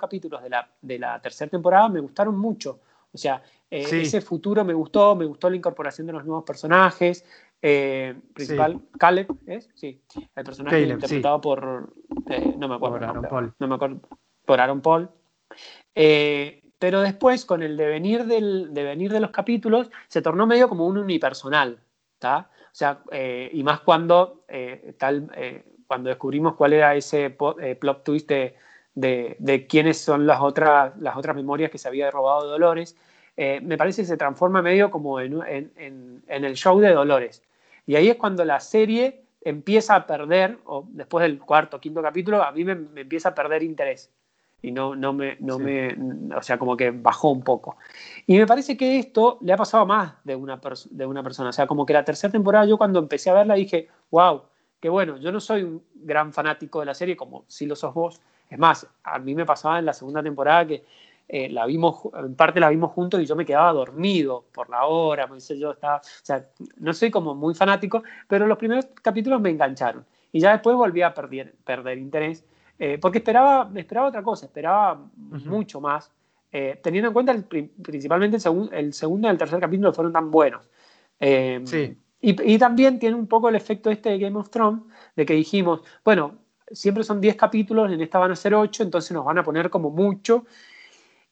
capítulos 0.00 0.42
de 0.42 0.50
la, 0.50 0.68
de 0.80 0.98
la 0.98 1.20
tercera 1.20 1.50
temporada 1.50 1.88
me 1.88 2.00
gustaron 2.00 2.36
mucho. 2.36 2.80
O 3.14 3.18
sea, 3.18 3.40
eh, 3.70 3.86
ese 4.02 4.20
futuro 4.20 4.64
me 4.64 4.74
gustó, 4.74 5.14
me 5.14 5.24
gustó 5.24 5.48
la 5.48 5.56
incorporación 5.56 6.06
de 6.06 6.12
los 6.12 6.24
nuevos 6.24 6.44
personajes. 6.44 7.24
Eh, 7.62 8.14
principal, 8.34 8.80
Caleb, 8.98 9.28
¿es? 9.46 9.70
Sí, 9.74 10.02
el 10.34 10.44
personaje 10.44 10.82
interpretado 10.82 11.40
por. 11.40 11.94
Eh, 12.28 12.54
no 12.58 12.68
me 12.68 12.74
acuerdo. 12.74 12.98
Por 12.98 13.04
Aaron 13.04 13.24
Paul. 13.24 13.54
No 13.58 13.68
me 13.68 13.74
acuerdo. 13.76 14.00
Por 14.44 14.60
Aaron 14.60 14.80
Paul. 14.80 15.10
Pero 16.84 17.00
después, 17.00 17.46
con 17.46 17.62
el 17.62 17.78
devenir, 17.78 18.26
del, 18.26 18.74
devenir 18.74 19.10
de 19.10 19.18
los 19.18 19.30
capítulos, 19.30 19.90
se 20.06 20.20
tornó 20.20 20.46
medio 20.46 20.68
como 20.68 20.86
un 20.86 20.98
unipersonal, 20.98 21.78
¿está? 22.12 22.50
O 22.60 22.74
sea, 22.74 22.98
eh, 23.10 23.48
y 23.54 23.62
más 23.62 23.80
cuando, 23.80 24.44
eh, 24.48 24.94
tal, 24.98 25.30
eh, 25.34 25.64
cuando 25.86 26.10
descubrimos 26.10 26.56
cuál 26.56 26.74
era 26.74 26.94
ese 26.94 27.30
plot 27.30 28.04
twist 28.04 28.28
de, 28.28 28.54
de, 28.94 29.66
quiénes 29.66 29.98
son 29.98 30.26
las 30.26 30.42
otras, 30.42 30.94
las 30.98 31.16
otras 31.16 31.34
memorias 31.34 31.70
que 31.70 31.78
se 31.78 31.88
había 31.88 32.10
robado 32.10 32.46
Dolores, 32.46 32.98
me 33.34 33.78
parece 33.78 34.02
que 34.02 34.08
se 34.08 34.18
transforma 34.18 34.60
medio 34.60 34.90
como 34.90 35.20
en, 35.20 35.40
en, 35.46 36.22
en, 36.26 36.44
el 36.44 36.54
show 36.54 36.78
de 36.80 36.92
Dolores. 36.92 37.42
Y 37.86 37.96
ahí 37.96 38.10
es 38.10 38.16
cuando 38.16 38.44
la 38.44 38.60
serie 38.60 39.24
empieza 39.40 39.94
a 39.94 40.06
perder, 40.06 40.58
o 40.66 40.86
después 40.90 41.22
del 41.22 41.38
cuarto, 41.38 41.80
quinto 41.80 42.02
capítulo, 42.02 42.42
a 42.42 42.52
mí 42.52 42.62
me 42.62 42.72
empieza 43.00 43.30
a 43.30 43.34
perder 43.34 43.62
interés 43.62 44.10
y 44.64 44.72
no, 44.72 44.96
no, 44.96 45.12
me, 45.12 45.36
no 45.40 45.58
me, 45.58 45.94
o 46.34 46.42
sea, 46.42 46.58
como 46.58 46.74
que 46.74 46.90
bajó 46.90 47.30
un 47.30 47.42
poco. 47.42 47.76
Y 48.26 48.38
me 48.38 48.46
parece 48.46 48.78
que 48.78 48.98
esto 48.98 49.36
le 49.42 49.52
ha 49.52 49.58
pasado 49.58 49.82
a 49.82 49.86
más 49.86 50.14
de 50.24 50.34
una, 50.34 50.58
de 50.90 51.04
una 51.04 51.22
persona, 51.22 51.50
o 51.50 51.52
sea, 51.52 51.66
como 51.66 51.84
que 51.84 51.92
la 51.92 52.02
tercera 52.02 52.32
temporada 52.32 52.64
yo 52.64 52.78
cuando 52.78 52.98
empecé 52.98 53.28
a 53.28 53.34
verla 53.34 53.56
dije, 53.56 53.88
wow, 54.10 54.40
qué 54.80 54.88
bueno, 54.88 55.18
yo 55.18 55.30
no 55.30 55.38
soy 55.38 55.64
un 55.64 55.82
gran 55.94 56.32
fanático 56.32 56.80
de 56.80 56.86
la 56.86 56.94
serie 56.94 57.14
como 57.14 57.44
si 57.46 57.66
lo 57.66 57.76
sos 57.76 57.92
vos, 57.92 58.22
es 58.48 58.58
más, 58.58 58.86
a 59.02 59.18
mí 59.18 59.34
me 59.34 59.44
pasaba 59.44 59.78
en 59.78 59.84
la 59.84 59.92
segunda 59.92 60.22
temporada 60.22 60.66
que 60.66 60.84
eh, 61.28 61.50
la 61.50 61.66
vimos, 61.66 62.00
en 62.14 62.34
parte 62.34 62.58
la 62.58 62.70
vimos 62.70 62.92
juntos 62.92 63.20
y 63.20 63.26
yo 63.26 63.36
me 63.36 63.44
quedaba 63.44 63.70
dormido 63.70 64.46
por 64.50 64.70
la 64.70 64.86
hora, 64.86 65.26
me 65.26 65.34
dice 65.34 65.58
yo 65.58 65.72
estaba, 65.72 65.96
o 65.96 66.00
sea, 66.22 66.46
no 66.78 66.94
soy 66.94 67.10
como 67.10 67.34
muy 67.34 67.54
fanático, 67.54 68.02
pero 68.28 68.46
los 68.46 68.56
primeros 68.56 68.86
capítulos 69.02 69.42
me 69.42 69.50
engancharon. 69.50 70.06
Y 70.32 70.40
ya 70.40 70.52
después 70.52 70.74
volví 70.74 71.02
a 71.02 71.12
perder, 71.12 71.54
perder 71.64 71.98
interés 71.98 72.44
eh, 72.78 72.98
porque 73.00 73.18
esperaba, 73.18 73.70
esperaba 73.74 74.08
otra 74.08 74.22
cosa, 74.22 74.46
esperaba 74.46 75.00
mucho 75.16 75.80
más, 75.80 76.10
eh, 76.50 76.80
teniendo 76.82 77.08
en 77.08 77.14
cuenta 77.14 77.36
principalmente 77.82 78.36
el, 78.36 78.68
el, 78.72 78.92
segundo 78.92 79.28
y 79.28 79.30
el 79.30 79.38
tercer 79.38 79.60
capítulo 79.60 79.92
fueron 79.92 80.12
tan 80.12 80.30
buenos. 80.30 80.68
Eh, 81.20 81.62
sí. 81.64 81.96
y, 82.20 82.58
también 82.58 82.98
tiene 82.98 83.16
un 83.16 83.26
poco 83.26 83.48
el 83.48 83.54
efecto 83.54 83.90
este 83.90 84.10
de 84.10 84.18
Game 84.18 84.38
of 84.38 84.50
Thrones, 84.50 84.82
de 85.14 85.24
que 85.24 85.34
dijimos, 85.34 85.82
bueno, 86.04 86.38
siempre 86.70 87.04
son 87.04 87.20
10 87.20 87.36
capítulos, 87.36 87.90
en 87.92 88.00
esta 88.00 88.18
van 88.18 88.32
a 88.32 88.36
ser 88.36 88.54
8, 88.54 88.82
entonces 88.82 89.12
nos 89.12 89.24
van 89.24 89.38
a 89.38 89.44
poner 89.44 89.70
como 89.70 89.90
mucho. 89.90 90.44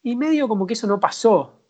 Y 0.01 0.15
medio 0.15 0.47
como 0.47 0.67
que 0.67 0.73
eso 0.73 0.87
no 0.87 0.99
pasó. 0.99 1.62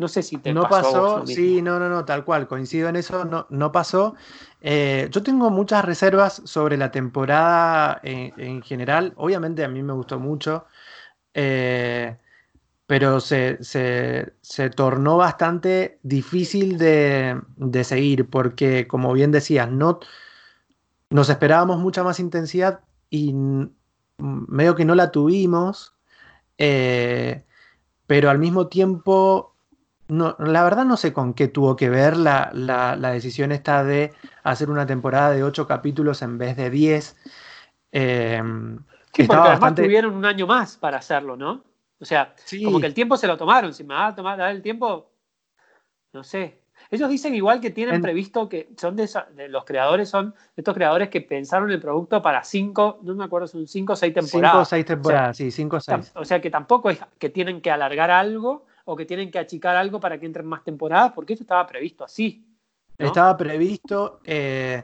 No 0.00 0.08
sé 0.08 0.22
si 0.22 0.38
te 0.38 0.54
no 0.54 0.66
pasó. 0.66 1.26
sí, 1.26 1.60
no, 1.60 1.78
no, 1.78 1.90
no, 1.90 2.06
tal 2.06 2.24
cual, 2.24 2.48
coincido 2.48 2.88
en 2.88 2.96
eso, 2.96 3.26
no, 3.26 3.46
no 3.50 3.70
pasó. 3.70 4.14
Eh, 4.62 5.08
yo 5.10 5.22
tengo 5.22 5.50
muchas 5.50 5.84
reservas 5.84 6.40
sobre 6.46 6.78
la 6.78 6.90
temporada 6.90 8.00
en, 8.02 8.62
general. 8.62 9.12
Obviamente 9.16 9.62
a 9.62 9.68
mí 9.68 9.82
me 9.82 9.92
gustó 9.92 10.18
mucho, 10.18 10.64
eh, 11.34 12.16
pero 12.86 13.20
se, 13.20 13.58
tornó 14.74 15.18
bastante 15.18 15.98
difícil 16.02 16.78
de, 16.78 17.38
seguir 17.84 18.30
porque, 18.30 18.86
como 18.88 19.12
bien 19.12 19.32
decías, 19.32 19.70
no, 19.70 20.00
nos 21.10 21.28
esperábamos 21.28 21.78
mucha 21.78 22.02
más 22.02 22.20
intensidad 22.20 22.80
y 23.10 23.34
medio 24.16 24.74
que 24.74 24.86
no 24.86 24.94
la 24.94 25.10
tuvimos, 25.10 25.92
eh, 26.56 27.44
pero 28.06 28.30
al 28.30 28.38
mismo 28.38 28.68
tiempo 28.68 29.49
no, 30.10 30.36
la 30.38 30.62
verdad 30.64 30.84
no 30.84 30.96
sé 30.96 31.12
con 31.12 31.34
qué 31.34 31.48
tuvo 31.48 31.76
que 31.76 31.88
ver 31.88 32.16
la, 32.16 32.50
decisión 33.12 33.52
esta 33.52 33.84
de 33.84 34.12
hacer 34.42 34.70
una 34.70 34.86
temporada 34.86 35.30
de 35.30 35.42
ocho 35.42 35.66
capítulos 35.66 36.22
en 36.22 36.38
vez 36.38 36.56
de 36.56 36.70
diez. 36.70 37.16
Eh, 37.92 38.42
sí, 39.12 39.24
porque 39.24 39.48
además 39.48 39.74
tuvieron 39.74 40.14
un 40.14 40.24
año 40.24 40.46
más 40.46 40.76
para 40.76 40.98
hacerlo, 40.98 41.36
¿no? 41.36 41.64
O 42.00 42.04
sea, 42.04 42.34
como 42.64 42.80
que 42.80 42.86
el 42.86 42.94
tiempo 42.94 43.16
se 43.16 43.26
lo 43.26 43.36
tomaron. 43.36 43.74
Si 43.74 43.84
me 43.84 43.94
va 43.94 44.08
a 44.08 44.14
tomar 44.14 44.40
el 44.40 44.62
tiempo, 44.62 45.10
no 46.12 46.24
sé. 46.24 46.60
Ellos 46.90 47.10
dicen 47.10 47.34
igual 47.34 47.60
que 47.60 47.70
tienen 47.70 48.00
previsto 48.00 48.48
que 48.48 48.70
son 48.76 48.96
de, 48.96 49.08
los 49.48 49.64
creadores, 49.64 50.08
son 50.08 50.34
estos 50.56 50.74
creadores 50.74 51.10
que 51.10 51.20
pensaron 51.20 51.70
el 51.70 51.78
producto 51.78 52.22
para 52.22 52.42
cinco, 52.42 52.98
no 53.02 53.14
me 53.14 53.24
acuerdo, 53.24 53.46
son 53.46 53.68
cinco 53.68 53.92
o 53.92 53.96
seis 53.96 54.14
temporadas. 54.14 54.52
Cinco 54.52 54.62
o 54.62 54.64
seis 54.64 54.86
temporadas, 54.86 55.36
sí, 55.36 55.50
cinco 55.50 55.76
o 55.76 55.80
seis. 55.80 56.10
O 56.14 56.24
sea 56.24 56.40
que 56.40 56.50
tampoco 56.50 56.90
es 56.90 56.98
que 57.18 57.28
tienen 57.28 57.60
que 57.60 57.70
alargar 57.70 58.10
algo 58.10 58.66
o 58.90 58.96
que 58.96 59.06
tienen 59.06 59.30
que 59.30 59.38
achicar 59.38 59.76
algo 59.76 60.00
para 60.00 60.18
que 60.18 60.26
entren 60.26 60.46
más 60.46 60.64
temporadas, 60.64 61.12
porque 61.12 61.34
eso 61.34 61.44
estaba 61.44 61.64
previsto 61.64 62.02
así. 62.02 62.44
Estaba 62.98 63.36
previsto. 63.36 64.20
Eh, 64.24 64.82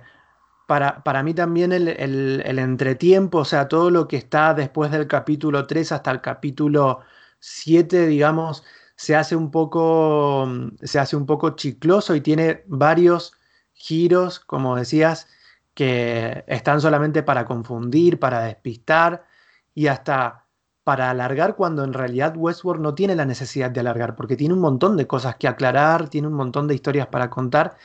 para, 0.68 1.02
para, 1.02 1.24
mí 1.24 1.34
también 1.34 1.72
el, 1.72 2.58
entretiempo, 2.58 3.38
o 3.38 3.44
sea, 3.44 3.66
todo 3.66 3.90
lo 3.90 4.06
que 4.06 4.16
está 4.16 4.54
después 4.54 4.92
del 4.92 5.08
capítulo 5.08 5.66
3 5.66 5.90
hasta 5.90 6.12
el 6.12 6.20
capítulo 6.20 7.00
7, 7.40 8.06
digamos, 8.06 8.62
se 8.94 9.16
hace 9.16 9.34
un 9.34 9.50
poco, 9.50 10.48
se 10.82 11.00
hace 11.00 11.16
un 11.16 11.26
poco 11.26 11.56
chicloso 11.56 12.14
y 12.14 12.20
tiene 12.20 12.62
varios 12.68 13.32
giros, 13.72 14.38
como 14.38 14.76
decías, 14.76 15.26
que 15.74 16.44
están 16.46 16.80
solamente 16.80 17.24
para 17.24 17.44
confundir, 17.44 18.20
para 18.20 18.42
despistar 18.42 19.26
y 19.74 19.88
hasta 19.88 20.45
para 20.86 21.10
alargar 21.10 21.56
cuando 21.56 21.82
en 21.82 21.92
realidad 21.92 22.36
Westworld 22.36 22.80
no 22.80 22.94
tiene 22.94 23.16
la 23.16 23.24
necesidad 23.24 23.72
de 23.72 23.80
alargar, 23.80 24.14
porque 24.14 24.36
tiene 24.36 24.54
un 24.54 24.60
montón 24.60 24.96
de 24.96 25.08
cosas 25.08 25.34
que 25.34 25.48
aclarar, 25.48 26.08
tiene 26.08 26.28
un 26.28 26.34
montón 26.34 26.68
de 26.68 26.76
historias 26.76 27.08
para 27.08 27.28
contar 27.28 27.76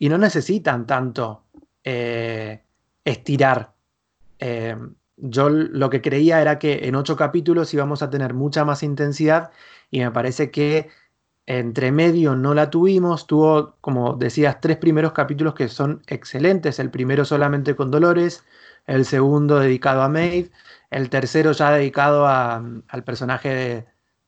y 0.00 0.08
no 0.08 0.18
necesitan 0.18 0.84
tanto 0.84 1.44
eh, 1.84 2.64
estirar. 3.04 3.74
Eh, 4.40 4.76
yo 5.16 5.48
lo 5.48 5.88
que 5.90 6.02
creía 6.02 6.42
era 6.42 6.58
que 6.58 6.88
en 6.88 6.96
ocho 6.96 7.14
capítulos 7.14 7.72
íbamos 7.72 8.02
a 8.02 8.10
tener 8.10 8.34
mucha 8.34 8.64
más 8.64 8.82
intensidad 8.82 9.52
y 9.92 10.00
me 10.00 10.10
parece 10.10 10.50
que 10.50 10.88
entre 11.46 11.92
medio 11.92 12.34
no 12.34 12.54
la 12.54 12.70
tuvimos. 12.70 13.26
Tuvo, 13.26 13.76
como 13.80 14.14
decías, 14.14 14.60
tres 14.60 14.76
primeros 14.76 15.12
capítulos 15.12 15.54
que 15.54 15.68
son 15.68 16.02
excelentes. 16.06 16.78
El 16.78 16.90
primero 16.90 17.24
solamente 17.24 17.76
con 17.76 17.90
Dolores, 17.90 18.44
el 18.86 19.04
segundo 19.04 19.58
dedicado 19.58 20.02
a 20.02 20.08
Maeve, 20.08 20.50
el 20.90 21.10
tercero 21.10 21.52
ya 21.52 21.70
dedicado 21.72 22.26
al 22.26 23.04
personaje 23.04 23.86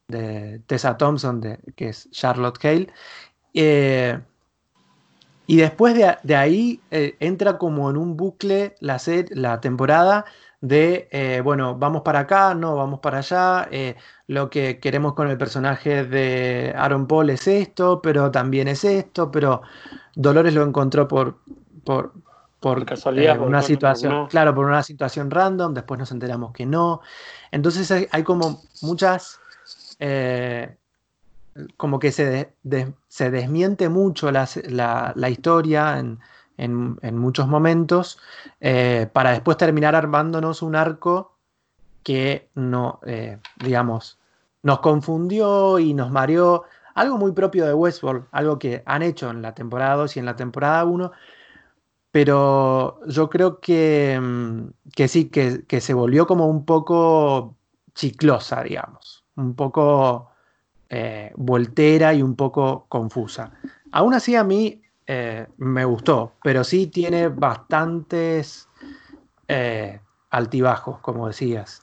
de, 0.09 0.61
Tessa 0.67 0.97
Thompson, 0.97 1.41
que 1.75 1.89
es 1.89 2.11
Charlotte 2.11 2.65
Hale. 2.65 2.89
Eh, 3.55 4.21
y 5.47 5.57
después 5.57 5.95
de, 5.95 6.37
ahí 6.37 6.81
eh, 6.91 7.17
entra 7.21 7.57
como 7.57 7.89
en 7.91 7.97
un 7.97 8.17
bucle 8.17 8.75
la 8.81 9.61
temporada 9.61 10.25
de, 10.69 11.09
eh, 11.11 11.41
bueno, 11.43 11.77
vamos 11.77 12.03
para 12.03 12.21
acá, 12.21 12.55
no, 12.55 12.77
vamos 12.77 13.01
para 13.01 13.19
allá, 13.19 13.69
eh, 13.71 13.97
lo 14.27 14.51
que 14.51 14.81
queremos 14.81 15.15
con 15.15 15.29
el 15.29 15.39
personaje 15.39 16.05
de 16.05 16.75
Aaron 16.77 17.07
Paul 17.07 17.31
es 17.31 17.47
esto, 17.47 18.01
pero 18.03 18.31
también 18.31 18.69
es 18.69 18.85
esto, 18.85 19.31
pero 19.31 19.63
Dolores 20.15 20.55
lo 20.55 20.63
encontró 20.63 21.07
por, 21.07 21.39
por, 21.85 22.13
por, 22.59 22.85
casualidad, 22.85 23.41
una 23.41 23.63
situación, 23.63 24.27
claro, 24.27 24.55
por 24.55 24.67
una 24.67 24.83
situación 24.83 25.31
random, 25.31 25.75
después 25.75 25.99
nos 25.99 26.11
enteramos 26.11 26.53
que 26.53 26.67
no. 26.67 27.01
Entonces 27.51 28.09
hay, 28.11 28.23
como 28.23 28.63
muchas 28.83 29.41
como 31.77 31.99
que 31.99 32.13
se, 32.13 32.53
se 33.09 33.31
desmiente 33.31 33.89
mucho 33.89 34.31
la, 34.31 35.29
historia 35.31 35.99
en, 35.99 36.19
muchos 36.59 37.49
momentos 37.49 38.19
eh, 38.61 39.09
para 39.13 39.33
después 39.33 39.57
terminar 39.57 39.95
armándonos 39.95 40.63
un 40.63 40.75
arco 40.75 41.33
que 42.03 42.49
no, 42.55 43.01
eh, 43.07 43.39
digamos, 43.57 44.19
nos 44.63 44.81
confundió 44.81 45.79
y 45.79 45.93
nos 45.93 46.11
mareó. 46.11 46.65
Algo 46.95 47.19
muy 47.19 47.33
propio 47.33 47.67
de 47.67 47.75
Westworld, 47.75 48.27
algo 48.33 48.59
que 48.59 48.83
han 48.87 49.03
hecho 49.03 49.31
en 49.31 49.43
la 49.43 49.55
temporada 49.55 49.97
2 49.97 50.17
y 50.17 50.21
en 50.21 50.27
la 50.27 50.37
temporada 50.37 50.85
1, 50.85 51.13
pero 52.11 53.01
yo 53.07 53.29
creo 53.29 53.61
que, 53.61 54.19
mm, 54.21 54.91
que 54.95 55.09
sí, 55.09 55.29
que, 55.29 55.65
que 55.67 55.81
se 55.81 55.93
volvió 55.95 56.27
como 56.27 56.47
un 56.47 56.65
poco 56.65 57.55
chiclosa, 57.95 58.63
digamos, 58.63 59.25
un 59.37 59.55
poco 59.55 60.31
eh, 60.89 61.33
voltera 61.37 62.15
y 62.15 62.23
un 62.23 62.37
poco 62.37 62.87
confusa. 62.89 63.51
Aún 63.91 64.15
así 64.15 64.37
a 64.37 64.45
mí 64.45 64.83
eh, 65.07 65.47
me 65.59 65.85
gustó, 65.85 66.35
pero 66.43 66.65
sí 66.65 66.89
tiene 66.89 67.29
bastantes 67.29 68.69
eh, 69.47 70.01
altibajos, 70.31 70.99
como 71.01 71.29
decías. 71.29 71.83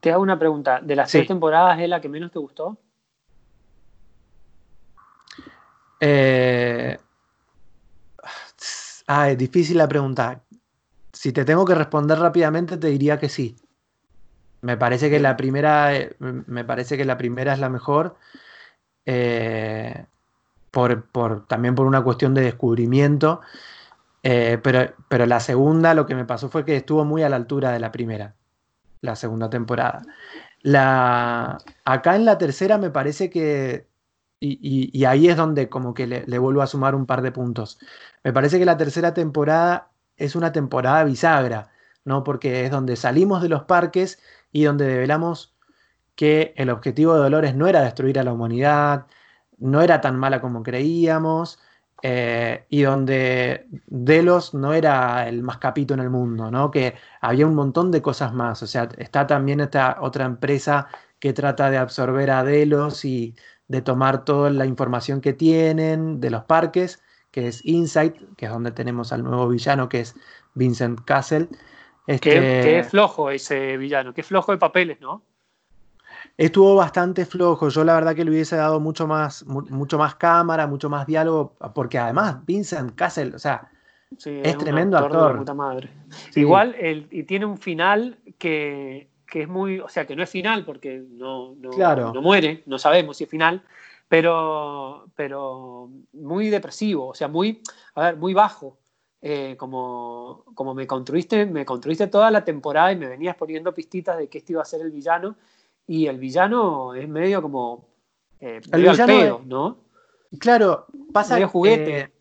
Te 0.00 0.10
hago 0.10 0.22
una 0.22 0.38
pregunta. 0.38 0.80
¿De 0.80 0.96
las 0.96 1.10
tres 1.10 1.26
temporadas 1.26 1.78
es 1.78 1.88
la 1.88 2.00
que 2.00 2.08
menos 2.08 2.30
te 2.30 2.38
gustó? 2.38 2.78
ah, 9.06 9.30
es 9.30 9.38
difícil 9.38 9.78
la 9.78 9.86
pregunta. 9.86 10.42
Si 11.12 11.32
te 11.32 11.44
tengo 11.44 11.64
que 11.64 11.74
responder 11.74 12.18
rápidamente, 12.18 12.76
te 12.76 12.88
diría 12.88 13.18
que 13.18 13.28
sí. 13.28 13.56
Me 14.62 14.76
parece 14.76 15.10
que 15.10 15.20
la 15.20 15.36
primera, 15.36 15.90
me 16.18 16.64
parece 16.64 16.96
que 16.96 17.04
la 17.04 17.18
primera 17.18 17.52
es 17.52 17.58
la 17.58 17.68
mejor. 17.68 18.16
Eh, 19.04 20.06
por, 20.72 21.46
también 21.46 21.76
por 21.76 21.86
una 21.86 22.02
cuestión 22.02 22.34
de 22.34 22.42
descubrimiento. 22.42 23.40
Eh, 24.24 24.58
pero, 24.62 24.94
pero 25.08 25.26
la 25.26 25.40
segunda 25.40 25.94
lo 25.94 26.06
que 26.06 26.14
me 26.14 26.24
pasó 26.24 26.48
fue 26.48 26.64
que 26.64 26.76
estuvo 26.76 27.04
muy 27.04 27.22
a 27.22 27.28
la 27.28 27.36
altura 27.36 27.72
de 27.72 27.80
la 27.80 27.92
primera, 27.92 28.34
la 29.00 29.16
segunda 29.16 29.50
temporada. 29.50 30.02
La, 30.62 31.58
acá 31.84 32.16
en 32.16 32.24
la 32.24 32.38
tercera 32.38 32.78
me 32.78 32.90
parece 32.90 33.30
que, 33.30 33.88
y, 34.40 35.04
ahí 35.04 35.28
es 35.28 35.36
donde 35.36 35.68
como 35.68 35.94
que 35.94 36.06
le, 36.06 36.24
le, 36.26 36.38
vuelvo 36.38 36.62
a 36.62 36.66
sumar 36.66 36.94
un 36.94 37.06
par 37.06 37.22
de 37.22 37.32
puntos, 37.32 37.78
me 38.24 38.32
parece 38.32 38.58
que 38.58 38.64
la 38.64 38.76
tercera 38.76 39.14
temporada 39.14 39.90
es 40.16 40.36
una 40.36 40.52
temporada 40.52 41.04
bisagra, 41.04 41.70
¿no? 42.04 42.24
porque 42.24 42.64
es 42.64 42.70
donde 42.70 42.96
salimos 42.96 43.42
de 43.42 43.48
los 43.48 43.64
parques 43.64 44.20
y 44.52 44.64
donde 44.64 44.86
develamos 44.86 45.54
que 46.14 46.54
el 46.56 46.70
objetivo 46.70 47.14
de 47.14 47.20
Dolores 47.20 47.54
no 47.56 47.66
era 47.66 47.82
destruir 47.82 48.18
a 48.18 48.24
la 48.24 48.32
humanidad, 48.32 49.06
no 49.62 49.80
era 49.80 50.00
tan 50.00 50.18
mala 50.18 50.40
como 50.40 50.62
creíamos, 50.62 51.58
eh, 52.04 52.66
y 52.68 52.82
donde 52.82 53.66
Delos 53.86 54.54
no 54.54 54.74
era 54.74 55.28
el 55.28 55.44
más 55.44 55.58
capito 55.58 55.94
en 55.94 56.00
el 56.00 56.10
mundo, 56.10 56.50
¿no? 56.50 56.70
que 56.72 56.94
había 57.20 57.46
un 57.46 57.54
montón 57.54 57.92
de 57.92 58.02
cosas 58.02 58.34
más. 58.34 58.60
O 58.62 58.66
sea, 58.66 58.88
está 58.98 59.26
también 59.26 59.60
esta 59.60 59.98
otra 60.00 60.24
empresa 60.24 60.88
que 61.20 61.32
trata 61.32 61.70
de 61.70 61.78
absorber 61.78 62.32
a 62.32 62.42
Delos 62.42 63.04
y 63.04 63.36
de 63.68 63.82
tomar 63.82 64.24
toda 64.24 64.50
la 64.50 64.66
información 64.66 65.20
que 65.20 65.32
tienen 65.32 66.20
de 66.20 66.30
los 66.30 66.42
parques, 66.44 67.00
que 67.30 67.46
es 67.46 67.64
Insight, 67.64 68.16
que 68.36 68.46
es 68.46 68.52
donde 68.52 68.72
tenemos 68.72 69.12
al 69.12 69.22
nuevo 69.22 69.48
villano, 69.48 69.88
que 69.88 70.00
es 70.00 70.16
Vincent 70.54 71.02
Castle. 71.04 71.48
Este... 72.08 72.30
Qué, 72.30 72.84
flojo 72.88 73.30
ese 73.30 73.76
villano, 73.76 74.12
qué 74.12 74.24
flojo 74.24 74.50
de 74.50 74.58
papeles, 74.58 75.00
¿no? 75.00 75.22
Estuvo 76.36 76.74
bastante 76.74 77.26
flojo. 77.26 77.68
Yo 77.68 77.84
la 77.84 77.94
verdad 77.94 78.14
que 78.14 78.24
le 78.24 78.30
hubiese 78.30 78.56
dado 78.56 78.80
mucho 78.80 79.06
más, 79.06 79.44
mucho 79.46 79.98
más 79.98 80.14
cámara, 80.14 80.66
mucho 80.66 80.88
más 80.88 81.06
diálogo, 81.06 81.54
porque 81.74 81.98
además 81.98 82.44
Vincent 82.46 82.94
Castle, 82.94 83.34
o 83.34 83.38
sea, 83.38 83.70
es, 84.24 84.58
tremendo 84.58 84.98
actor. 84.98 85.44
Igual, 86.34 86.76
y 87.10 87.22
tiene 87.24 87.46
un 87.46 87.58
final 87.58 88.18
que, 88.38 89.08
es 89.32 89.48
muy, 89.48 89.80
o 89.80 89.88
sea, 89.88 90.06
que 90.06 90.16
no 90.16 90.22
es 90.22 90.30
final 90.30 90.64
porque 90.64 91.02
no, 91.10 91.54
no, 91.54 92.22
muere, 92.22 92.62
no 92.66 92.78
sabemos 92.78 93.16
si 93.16 93.24
es 93.24 93.30
final, 93.30 93.62
pero, 94.08 95.06
pero 95.14 95.90
muy 96.12 96.50
depresivo, 96.50 97.08
o 97.08 97.14
sea, 97.14 97.28
muy, 97.28 97.62
a 97.94 98.02
ver, 98.02 98.16
muy 98.16 98.34
bajo. 98.34 98.78
Eh, 99.24 99.54
como, 99.56 100.44
como 100.56 100.74
me 100.74 100.84
construiste, 100.84 101.46
me 101.46 101.64
construiste 101.64 102.08
toda 102.08 102.28
la 102.32 102.44
temporada 102.44 102.90
y 102.90 102.96
me 102.96 103.06
venías 103.06 103.36
poniendo 103.36 103.72
pistitas 103.72 104.18
de 104.18 104.28
que 104.28 104.38
este 104.38 104.54
iba 104.54 104.62
a 104.62 104.64
ser 104.64 104.80
el 104.80 104.90
villano 104.90 105.36
y 105.86 106.06
el 106.06 106.18
villano 106.18 106.94
es 106.94 107.08
medio 107.08 107.42
como. 107.42 107.88
Eh, 108.40 108.60
el 108.72 108.82
villano, 108.82 109.42
¿no? 109.44 109.78
Claro, 110.38 110.86
pasa 111.12 111.38
que. 111.38 111.46
juguete. 111.46 112.12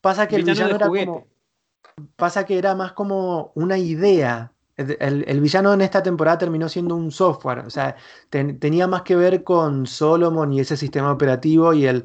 pasa 0.00 0.28
que 0.28 0.36
el, 0.36 0.44
villano, 0.44 0.76
era 0.76 0.86
como. 0.86 1.26
Pasa 2.16 2.44
que 2.44 2.58
era 2.58 2.74
más 2.74 2.92
como 2.92 3.52
una 3.54 3.78
idea. 3.78 4.52
El, 4.76 5.40
villano 5.40 5.72
en 5.72 5.80
esta 5.80 6.02
temporada 6.02 6.36
terminó 6.36 6.68
siendo 6.68 6.94
un 6.96 7.10
software. 7.10 7.60
O 7.60 7.70
sea, 7.70 7.96
tenía 8.28 8.86
más 8.86 9.02
que 9.02 9.16
ver 9.16 9.42
con 9.42 9.86
Solomon 9.86 10.52
y 10.52 10.60
ese 10.60 10.76
sistema 10.76 11.10
operativo 11.10 11.72
y 11.72 11.86
el 11.86 12.04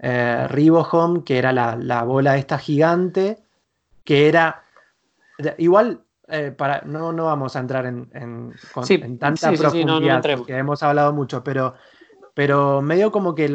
eh, 0.00 0.48
Ribohome, 0.48 1.22
que 1.22 1.38
era 1.38 1.52
la, 1.52 1.76
la 1.76 2.02
bola 2.02 2.36
esta 2.36 2.58
gigante, 2.58 3.38
que 4.02 4.28
era. 4.28 4.64
Igual 5.58 6.02
eh, 6.30 6.52
para, 6.56 6.82
no, 6.82 7.12
no 7.12 7.24
vamos 7.24 7.56
a 7.56 7.60
entrar 7.60 7.86
en, 7.86 8.08
en, 8.12 9.18
tanta 9.18 9.52
profundidad, 9.52 10.22
porque 10.36 10.56
hemos 10.56 10.82
hablado 10.82 11.12
mucho, 11.12 11.42
pero, 11.42 11.74
Pero 12.34 12.82
medio 12.82 13.10
como 13.10 13.34
que 13.34 13.46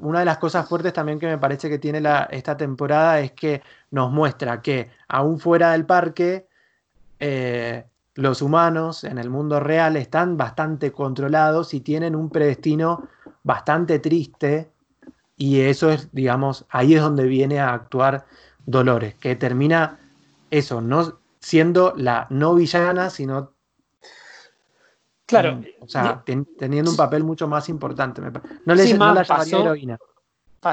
una 0.00 0.18
de 0.20 0.24
las 0.24 0.38
cosas 0.38 0.66
fuertes 0.66 0.92
también 0.92 1.18
que 1.18 1.26
me 1.26 1.36
parece 1.36 1.68
que 1.68 1.78
tiene 1.78 2.00
esta 2.30 2.56
temporada 2.56 3.20
es 3.20 3.32
que 3.32 3.60
nos 3.90 4.10
muestra 4.10 4.62
que 4.62 4.88
aún 5.08 5.38
fuera 5.38 5.72
del 5.72 5.84
parque, 5.84 6.46
eh, 7.20 7.84
los 8.14 8.40
humanos 8.40 9.04
en 9.04 9.18
el 9.18 9.28
mundo 9.28 9.60
real 9.60 9.96
están 9.96 10.38
bastante 10.38 10.92
controlados 10.92 11.74
y 11.74 11.80
tienen 11.80 12.16
un 12.16 12.30
predestino 12.30 13.06
bastante 13.42 13.98
triste 13.98 14.70
y 15.36 15.60
eso 15.60 15.90
es, 15.90 16.08
digamos, 16.12 16.64
ahí 16.70 16.94
es 16.94 17.02
donde 17.02 17.26
viene 17.26 17.60
a 17.60 17.74
actuar 17.74 18.24
Dolores, 18.64 19.14
que 19.16 19.36
termina 19.36 19.98
eso, 20.50 20.80
no 20.80 21.18
siendo 21.46 21.94
la 21.96 22.26
no 22.30 22.56
villana, 22.56 23.08
sino 23.08 23.52
Claro. 25.26 25.62
o 25.80 25.88
sea, 25.88 26.24
teniendo 26.24 26.90
un 26.90 26.96
papel 26.96 27.22
mucho 27.22 27.46
más 27.46 27.68
importante. 27.68 28.20
No, 28.20 28.74
le, 28.74 28.94
no 28.94 29.14
la 29.14 29.22
llamaría 29.22 29.58
heroína. 29.58 29.98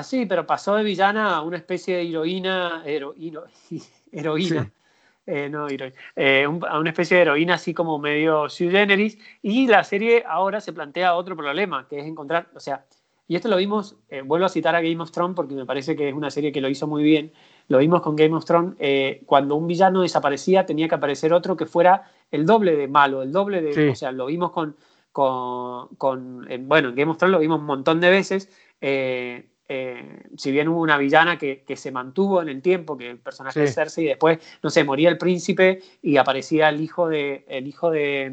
sí, 0.03 0.25
pero 0.25 0.47
pasó 0.47 0.75
de 0.75 0.83
villana 0.83 1.35
a 1.35 1.41
una 1.41 1.57
especie 1.57 1.97
de 1.97 2.09
heroína. 2.09 2.83
heroína. 4.11 4.71
Eh, 5.27 5.47
no, 5.47 5.67
eh, 5.69 6.43
a 6.67 6.79
una 6.79 6.89
especie 6.89 7.17
de 7.17 7.21
heroína 7.21 7.53
así 7.53 7.75
como 7.75 7.99
medio 7.99 8.49
sui 8.49 8.71
generis. 8.71 9.19
Y 9.43 9.67
la 9.67 9.83
serie 9.83 10.23
ahora 10.27 10.59
se 10.59 10.73
plantea 10.73 11.13
otro 11.13 11.35
problema, 11.35 11.87
que 11.87 11.99
es 11.99 12.05
encontrar, 12.05 12.49
o 12.55 12.59
sea, 12.59 12.83
y 13.27 13.35
esto 13.35 13.47
lo 13.47 13.57
vimos, 13.57 13.95
eh, 14.09 14.21
vuelvo 14.21 14.45
a 14.45 14.49
citar 14.49 14.75
a 14.75 14.81
Game 14.81 15.01
of 15.01 15.11
Thrones 15.11 15.35
porque 15.35 15.53
me 15.53 15.65
parece 15.65 15.95
que 15.95 16.09
es 16.09 16.13
una 16.15 16.29
serie 16.29 16.51
que 16.51 16.61
lo 16.61 16.69
hizo 16.69 16.87
muy 16.87 17.03
bien. 17.03 17.31
Lo 17.67 17.77
vimos 17.77 18.01
con 18.01 18.15
Game 18.15 18.35
of 18.35 18.45
Thrones, 18.45 18.75
cuando 19.25 19.55
un 19.55 19.67
villano 19.67 20.01
desaparecía 20.01 20.65
tenía 20.65 20.87
que 20.87 20.95
aparecer 20.95 21.33
otro 21.33 21.55
que 21.55 21.65
fuera 21.65 22.03
el 22.29 22.45
doble 22.45 22.75
de 22.75 22.87
malo, 22.87 23.21
el 23.21 23.31
doble 23.31 23.61
de... 23.61 23.91
O 23.91 23.95
sea, 23.95 24.11
lo 24.11 24.25
vimos 24.25 24.51
con, 24.51 24.75
con, 25.11 25.87
con 25.95 26.47
bueno, 26.67 26.89
en 26.89 26.95
Game 26.95 27.11
of 27.11 27.17
Thrones 27.17 27.31
lo 27.31 27.39
vimos 27.39 27.59
un 27.59 27.65
montón 27.65 28.01
de 28.01 28.09
veces. 28.09 28.49
Eh, 28.81 29.47
si 29.67 30.51
bien 30.51 30.67
hubo 30.67 30.81
una 30.81 30.97
villana 30.97 31.37
que, 31.37 31.63
se 31.75 31.91
mantuvo 31.91 32.41
en 32.41 32.49
el 32.49 32.61
tiempo, 32.61 32.97
que 32.97 33.09
el 33.09 33.17
personaje 33.17 33.61
de 33.61 33.67
Cersei, 33.67 34.05
y 34.05 34.07
después, 34.09 34.39
no 34.61 34.69
sé, 34.69 34.83
moría 34.83 35.09
el 35.09 35.17
príncipe 35.17 35.81
y 36.01 36.17
aparecía 36.17 36.69
el 36.69 36.81
hijo 36.81 37.07
de, 37.07 37.45
el 37.47 37.67
hijo 37.67 37.89
de, 37.89 38.29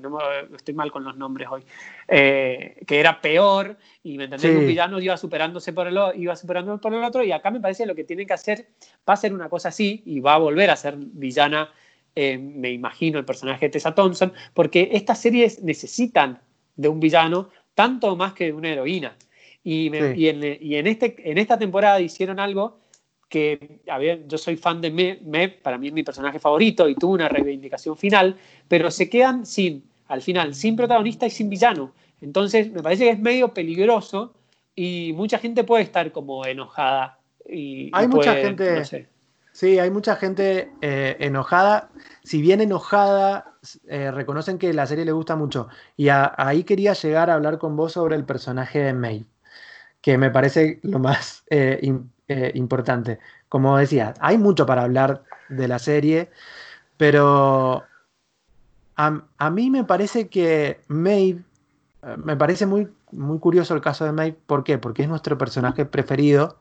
no 0.00 0.18
estoy 0.54 0.74
mal 0.74 0.92
con 0.92 1.04
los 1.04 1.16
nombres 1.16 1.48
hoy, 1.50 1.64
eh, 2.08 2.76
que 2.86 3.00
era 3.00 3.20
peor, 3.20 3.76
y 4.02 4.18
me 4.18 4.24
entendés, 4.24 4.56
un 4.56 4.66
villano 4.66 5.00
iba 5.00 5.16
superándose 5.16 5.72
por 5.72 5.86
el, 5.86 5.98
iba 6.16 6.36
superando 6.36 6.80
por 6.80 6.94
el 6.94 7.02
otro, 7.02 7.24
y 7.24 7.32
acá 7.32 7.50
me 7.50 7.60
parece 7.60 7.86
lo 7.86 7.94
que 7.94 8.04
tienen 8.04 8.26
que 8.26 8.34
hacer 8.34 8.68
va 9.08 9.14
a 9.14 9.16
ser 9.16 9.32
una 9.32 9.48
cosa 9.48 9.68
así, 9.70 10.02
y 10.04 10.20
va 10.20 10.34
a 10.34 10.38
volver 10.38 10.70
a 10.70 10.76
ser 10.76 10.96
villana, 10.96 11.70
eh, 12.14 12.38
me 12.38 12.70
imagino, 12.70 13.18
el 13.18 13.24
personaje 13.24 13.66
de 13.66 13.70
Tessa 13.70 13.94
Thompson, 13.94 14.32
porque 14.54 14.90
estas 14.92 15.20
series 15.20 15.62
necesitan 15.62 16.38
de 16.76 16.88
un 16.88 17.00
villano 17.00 17.48
tanto 17.74 18.14
más 18.16 18.34
que 18.34 18.46
de 18.46 18.52
una 18.52 18.68
heroína. 18.68 19.16
Y, 19.62 19.86
en, 20.26 20.86
este, 20.86 21.30
en 21.30 21.38
esta 21.38 21.58
temporada 21.58 22.00
hicieron 22.00 22.40
algo 22.40 22.80
que, 23.28 23.80
a 23.88 23.98
ver, 23.98 24.26
yo 24.26 24.38
soy 24.38 24.56
fan 24.56 24.80
de 24.80 24.90
Mev, 24.90 25.62
para 25.62 25.78
mí 25.78 25.88
es 25.88 25.92
mi 25.92 26.02
personaje 26.02 26.38
favorito 26.38 26.88
y 26.88 26.94
tuvo 26.94 27.12
una 27.14 27.28
reivindicación 27.28 27.96
final, 27.96 28.36
pero 28.66 28.90
se 28.90 29.08
quedan 29.08 29.46
sin, 29.46 29.84
al 30.08 30.22
final, 30.22 30.54
sin 30.54 30.76
protagonista 30.76 31.26
y 31.26 31.30
sin 31.30 31.48
villano. 31.48 31.92
Entonces, 32.20 32.72
me 32.72 32.82
parece 32.82 33.04
que 33.04 33.10
es 33.10 33.18
medio 33.18 33.54
peligroso 33.54 34.34
y 34.74 35.12
mucha 35.14 35.38
gente 35.38 35.62
puede 35.62 35.84
estar 35.84 36.10
como 36.10 36.44
enojada. 36.44 37.18
Y, 37.48 37.90
hay 37.92 38.08
mucha 38.08 38.34
gente. 38.34 39.08
Sí, 39.52 39.78
hay 39.78 39.90
mucha 39.90 40.16
gente 40.16 40.70
eh, 40.80 41.16
enojada. 41.20 41.90
Si 42.22 42.40
bien 42.40 42.60
enojada, 42.60 43.52
eh, 43.88 44.10
reconocen 44.10 44.58
que 44.58 44.72
la 44.72 44.86
serie 44.86 45.04
le 45.04 45.12
gusta 45.12 45.36
mucho. 45.36 45.68
Y 45.96 46.08
ahí 46.08 46.64
quería 46.64 46.94
llegar 46.94 47.30
a 47.30 47.34
hablar 47.34 47.58
con 47.58 47.76
vos 47.76 47.92
sobre 47.92 48.16
el 48.16 48.24
personaje 48.24 48.78
de 48.78 48.92
May 48.92 49.26
que 50.00 50.16
me 50.18 50.30
parece 50.30 50.80
lo 50.82 50.98
más 50.98 51.44
eh, 51.50 51.94
eh, 52.28 52.52
importante. 52.54 53.18
Como 53.48 53.76
decía, 53.76 54.14
hay 54.20 54.38
mucho 54.38 54.66
para 54.66 54.82
hablar 54.82 55.24
de 55.48 55.68
la 55.68 55.78
serie, 55.78 56.30
pero 56.96 57.84
a, 58.96 59.50
mí 59.50 59.70
me 59.70 59.84
parece 59.84 60.28
que 60.28 60.80
Maeve, 60.88 61.42
eh, 62.02 62.16
me 62.22 62.36
parece 62.36 62.66
muy, 62.66 62.88
muy 63.12 63.38
curioso 63.38 63.74
el 63.74 63.80
caso 63.80 64.04
de 64.04 64.12
Maeve, 64.12 64.38
¿por 64.46 64.64
qué? 64.64 64.78
Porque 64.78 65.02
es 65.02 65.08
nuestro 65.08 65.38
personaje 65.38 65.84
preferido, 65.84 66.56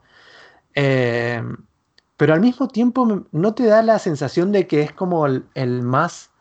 pero 0.73 2.33
al 2.33 2.39
mismo 2.41 2.67
tiempo 2.67 3.25
no 3.31 3.53
te 3.53 3.65
da 3.65 3.81
la 3.81 3.99
sensación 3.99 4.51
de 4.51 4.67
que 4.67 4.81
es 4.81 4.93
como 4.93 5.25
el, 5.25 5.81
más 5.83 6.31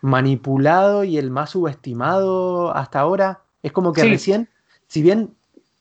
manipulado 0.00 1.04
y 1.04 1.18
el 1.18 1.30
más 1.30 1.50
subestimado 1.50 2.74
hasta 2.74 3.00
ahora. 3.00 3.42
Es 3.62 3.72
como 3.72 3.92
que 3.92 4.04
recién 4.04 4.48
si 4.88 5.02
bien 5.02 5.34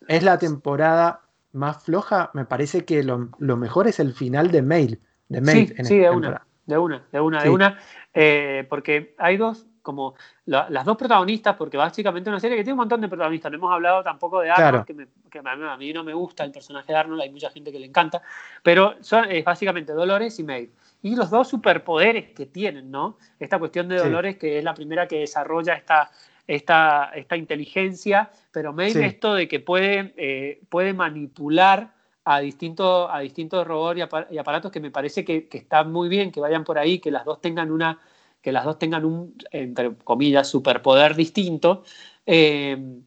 es 0.08 0.24
la 0.24 0.38
temporada 0.38 1.22
más 1.54 1.84
floja, 1.84 2.30
me 2.34 2.46
parece 2.46 2.86
que 2.86 3.04
lo, 3.04 3.30
mejor 3.58 3.88
es 3.88 4.00
el 4.00 4.14
final 4.14 4.52
de 4.52 4.62
Mail. 4.62 5.00
De 5.28 5.42
Mail 5.42 5.74
sí, 5.76 5.84
sí 5.84 5.98
de, 5.98 6.10
una, 6.10 6.46
de 6.66 6.78
una, 6.78 7.04
de 7.12 7.20
una, 7.20 7.44
de 7.44 7.50
una, 7.50 7.80
eh, 8.14 8.66
porque 8.70 9.16
hay 9.18 9.38
dos, 9.38 9.66
como 9.82 10.16
las 10.46 10.84
dos 10.84 10.98
protagonistas, 10.98 11.56
porque 11.56 11.78
básicamente 11.78 12.30
una 12.30 12.42
serie 12.42 12.58
que 12.58 12.64
tiene 12.64 12.74
un 12.74 12.80
montón 12.80 13.00
de 13.00 13.08
protagonistas. 13.08 13.52
No 13.52 13.58
hemos 13.58 13.74
hablado 13.74 14.04
tampoco 14.04 14.42
de 14.42 14.52
Arnold, 14.52 14.86
que, 15.30 15.40
a, 15.40 15.78
mí, 15.78 15.94
no 15.94 16.04
me 16.04 16.14
gusta 16.14 16.44
el 16.44 16.52
personaje 16.52 16.92
de 16.92 17.00
Arnold, 17.00 17.22
hay 17.22 17.32
mucha 17.32 17.50
gente 17.50 17.72
que 17.72 17.80
le 17.80 17.86
encanta, 17.86 18.22
pero 18.62 18.96
son 19.00 19.32
es 19.32 19.46
básicamente 19.46 19.94
Dolores 19.94 20.38
y 20.40 20.44
Mail. 20.44 20.72
Y 21.02 21.16
los 21.16 21.30
dos 21.30 21.48
superpoderes 21.48 22.34
que 22.34 22.48
tienen, 22.48 22.92
¿no? 22.92 23.18
Esta 23.40 23.60
cuestión 23.60 23.88
de 23.88 23.98
Dolores, 23.98 24.38
que 24.38 24.58
es 24.58 24.64
la 24.64 24.74
primera 24.74 25.08
que 25.08 25.20
desarrolla 25.20 25.76
esta, 25.76 26.12
esta, 26.48 27.12
esta 27.14 27.36
inteligencia, 27.36 28.32
pero 28.52 28.74
Maeve 28.74 29.06
esto 29.06 29.34
de 29.34 29.48
que 29.48 29.60
puede, 29.60 30.14
eh, 30.18 30.62
puede 30.70 30.94
manipular 30.94 31.94
a 32.24 32.40
distintos, 32.40 33.10
a 33.12 33.20
distintos 33.20 33.68
robots 33.68 34.00
y, 34.32 34.38
aparatos 34.38 34.72
que 34.72 34.80
me 34.80 34.92
parece 34.92 35.26
que, 35.26 35.48
que 35.48 35.58
está 35.58 35.84
muy 35.84 36.10
bien 36.10 36.32
que 36.32 36.40
vayan 36.40 36.64
por 36.64 36.80
ahí, 36.80 37.00
que 37.00 37.12
las 37.12 37.26
dos 37.26 37.42
tengan 37.42 37.72
una 37.72 38.00
que 38.42 38.52
las 38.52 38.64
dos 38.64 38.80
tengan 38.80 39.04
un, 39.04 39.36
entre 39.52 39.94
comillas, 39.96 40.48
superpoder 40.48 41.16
distinto. 41.16 41.84
Eh, 42.26 43.02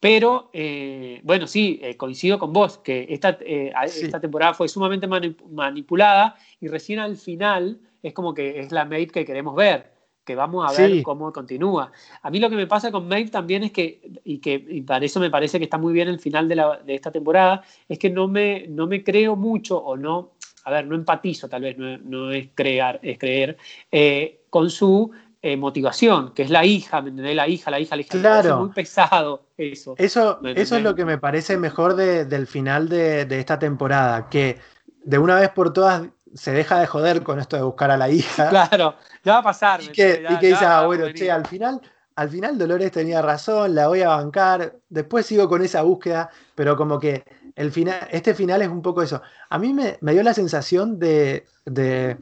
pero, 0.00 0.50
eh, 0.52 1.20
bueno, 1.22 1.46
sí, 1.46 1.80
coincido 1.96 2.38
con 2.38 2.52
vos, 2.52 2.76
que 2.76 3.06
esta, 3.08 3.38
esta 3.40 4.20
temporada 4.20 4.52
fue 4.52 4.68
sumamente 4.68 5.06
manipulada 5.06 6.36
y 6.60 6.68
recién 6.68 6.98
al 6.98 7.16
final 7.16 7.80
es 8.02 8.12
como 8.12 8.34
que 8.34 8.60
es 8.60 8.70
la 8.70 8.84
Maeve 8.84 9.06
que 9.06 9.24
queremos 9.24 9.54
ver 9.56 9.93
que 10.24 10.34
vamos 10.34 10.64
a 10.68 10.80
ver 10.80 11.02
cómo 11.02 11.32
continúa. 11.32 11.92
A 12.22 12.30
mí 12.30 12.38
lo 12.38 12.48
que 12.48 12.56
me 12.56 12.66
pasa 12.66 12.90
con 12.90 13.06
Maeve 13.06 13.30
también 13.30 13.64
es 13.64 13.72
que, 13.72 14.00
y 14.24 14.38
que 14.38 14.82
para 14.86 15.04
eso 15.04 15.20
me 15.20 15.30
parece 15.30 15.58
que 15.58 15.64
está 15.64 15.78
muy 15.78 15.92
bien 15.92 16.08
el 16.08 16.18
final 16.18 16.48
de, 16.48 16.56
la, 16.56 16.78
de, 16.78 16.94
esta 16.94 17.10
temporada, 17.10 17.62
es 17.88 17.98
que 17.98 18.10
no 18.10 18.26
me, 18.26 18.66
no 18.68 18.86
me 18.86 19.04
creo 19.04 19.36
mucho 19.36 19.76
o 19.78 19.96
no, 19.96 20.32
a 20.64 20.70
ver, 20.70 20.86
no 20.86 20.94
empatizo 20.94 21.48
tal 21.48 21.62
vez, 21.62 21.76
no, 21.78 22.30
es, 22.30 22.48
crear, 22.54 22.98
es 23.02 23.18
creer, 23.18 23.56
eh, 23.92 24.40
con 24.48 24.70
su 24.70 25.10
eh, 25.42 25.58
motivación, 25.58 26.32
que 26.32 26.42
es 26.42 26.50
la 26.50 26.64
hija, 26.64 27.02
¿me 27.02 27.10
entendés? 27.10 27.36
La 27.36 27.46
hija, 27.46 27.70
la 27.70 27.78
hija, 27.78 27.96
la 27.96 28.02
hija. 28.02 28.18
Claro. 28.18 28.48
Es 28.48 28.56
muy 28.56 28.70
pesado 28.70 29.42
eso. 29.58 29.94
Eso, 29.98 30.40
eso 30.42 30.76
es 30.76 30.82
lo 30.82 30.94
que 30.94 31.04
me 31.04 31.18
parece 31.18 31.58
mejor 31.58 31.96
del 31.96 32.46
final 32.46 32.88
de, 32.88 33.26
de 33.26 33.40
esta 33.40 33.58
temporada, 33.58 34.30
que 34.30 34.58
de 35.04 35.18
una 35.18 35.38
vez 35.38 35.50
por 35.50 35.72
todas 35.74 36.08
se 36.34 36.52
deja 36.52 36.80
de 36.80 36.86
joder 36.86 37.22
con 37.22 37.38
esto 37.38 37.56
de 37.56 37.62
buscar 37.62 37.90
a 37.90 37.96
la 37.96 38.08
hija. 38.08 38.48
Claro, 38.68 38.96
ya 39.22 39.34
va 39.34 39.38
a 39.38 39.42
pasar. 39.42 39.82
Y 39.82 39.88
que, 39.88 40.26
dice, 40.40 40.64
ah, 40.64 40.84
bueno, 40.86 41.06
che, 41.12 41.30
al 41.30 41.46
final, 41.46 41.80
al 42.16 42.28
final 42.28 42.58
Dolores 42.58 42.90
tenía 42.92 43.22
razón, 43.22 43.74
la 43.74 43.88
voy 43.88 44.02
a 44.02 44.08
bancar, 44.08 44.74
después 44.88 45.26
sigo 45.26 45.48
con 45.48 45.62
esa 45.62 45.82
búsqueda, 45.82 46.30
pero 46.54 46.76
como 46.76 46.98
que 46.98 47.24
el 47.54 47.70
final, 47.70 48.08
este 48.10 48.34
final 48.34 48.62
es 48.62 48.68
un 48.68 48.82
poco 48.82 49.02
eso. 49.02 49.22
A 49.48 49.58
mí 49.58 49.72
me, 49.72 49.98
dio 50.12 50.22
la 50.22 50.34
sensación 50.34 50.98
de, 50.98 51.46
de 51.64 52.18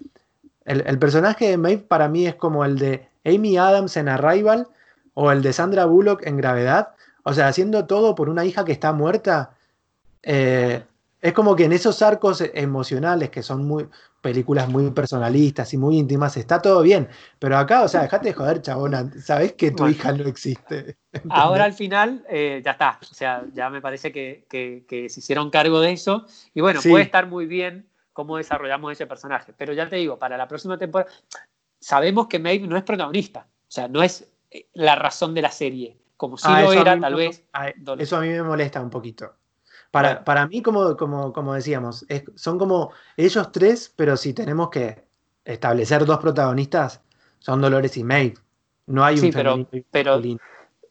el, 0.64 0.98
personaje 0.98 1.48
de 1.48 1.56
Maeve 1.56 1.82
para 1.82 2.08
mí 2.08 2.26
es 2.26 2.34
como 2.34 2.64
el 2.64 2.78
de 2.78 3.08
Amy 3.24 3.56
Adams 3.56 3.96
en 3.96 4.08
Arrival 4.08 4.68
o 5.14 5.32
el 5.32 5.42
de 5.42 5.52
Sandra 5.52 5.86
Bullock 5.86 6.26
en 6.26 6.36
Gravedad, 6.36 6.90
o 7.24 7.32
sea, 7.32 7.48
haciendo 7.48 7.86
todo 7.86 8.14
por 8.14 8.28
una 8.28 8.44
hija 8.44 8.64
que 8.64 8.72
está 8.72 8.92
muerta. 8.92 9.50
Eh, 10.22 10.82
es 11.22 11.32
como 11.32 11.54
que 11.54 11.64
en 11.64 11.72
esos 11.72 12.02
arcos 12.02 12.42
emocionales, 12.52 13.30
que 13.30 13.44
son 13.44 13.64
muy 13.64 13.88
películas 14.20 14.68
muy 14.68 14.90
personalistas 14.90 15.72
y 15.72 15.76
muy 15.76 15.96
íntimas, 15.96 16.36
está 16.36 16.60
todo 16.60 16.82
bien. 16.82 17.08
Pero 17.38 17.56
acá, 17.56 17.82
o 17.82 17.88
sea, 17.88 18.02
dejate 18.02 18.28
de 18.28 18.34
joder, 18.34 18.60
chabona. 18.60 19.08
Sabés 19.20 19.52
que 19.52 19.70
tu 19.70 19.86
hija 19.86 20.12
no 20.12 20.24
existe. 20.24 20.96
Ahora 21.30 21.64
al 21.64 21.74
final, 21.74 22.24
eh, 22.28 22.60
ya 22.64 22.72
está. 22.72 22.98
O 23.02 23.14
sea, 23.14 23.44
ya 23.52 23.70
me 23.70 23.80
parece 23.80 24.10
que, 24.12 24.46
se 24.90 25.20
hicieron 25.20 25.50
cargo 25.50 25.80
de 25.80 25.92
eso. 25.92 26.26
Y 26.54 26.60
bueno, 26.60 26.80
puede 26.82 27.04
estar 27.04 27.28
muy 27.28 27.46
bien 27.46 27.88
cómo 28.12 28.36
desarrollamos 28.36 28.92
ese 28.92 29.06
personaje. 29.06 29.52
Pero 29.56 29.72
ya 29.72 29.88
te 29.88 29.96
digo, 29.96 30.18
para 30.18 30.36
la 30.36 30.48
próxima 30.48 30.76
temporada, 30.76 31.10
sabemos 31.78 32.26
que 32.26 32.40
Maeve 32.40 32.66
no 32.66 32.76
es 32.76 32.82
protagonista. 32.82 33.46
O 33.62 33.70
sea, 33.70 33.86
no 33.86 34.02
es 34.02 34.28
eh, 34.50 34.66
la 34.74 34.96
razón 34.96 35.34
de 35.34 35.42
la 35.42 35.50
serie. 35.50 35.98
Como 36.16 36.36
si 36.36 36.46
ah, 36.48 36.62
lo 36.62 36.72
era, 36.72 36.98
tal 36.98 37.14
vez. 37.14 37.44
eso 37.98 38.16
a 38.16 38.20
mí 38.20 38.28
me 38.28 38.42
molesta 38.42 38.80
un 38.80 38.90
poquito. 38.90 39.34
Para, 39.92 40.24
para 40.24 40.48
mí, 40.48 40.62
como, 40.62 40.96
como, 40.96 41.34
como 41.34 41.52
decíamos, 41.52 42.06
son 42.34 42.58
como 42.58 42.92
ellos 43.16 43.52
tres, 43.52 43.92
pero 43.94 44.16
si 44.16 44.32
tenemos 44.32 44.70
que 44.70 45.04
establecer 45.44 46.06
dos 46.06 46.18
protagonistas, 46.18 47.02
son 47.38 47.60
Dolores 47.60 47.96
y 47.98 48.02
Maeve. 48.02 48.34
No 48.86 49.04
hay 49.04 49.20
un 49.20 49.30
pero, 49.30 49.68
pero 49.90 50.20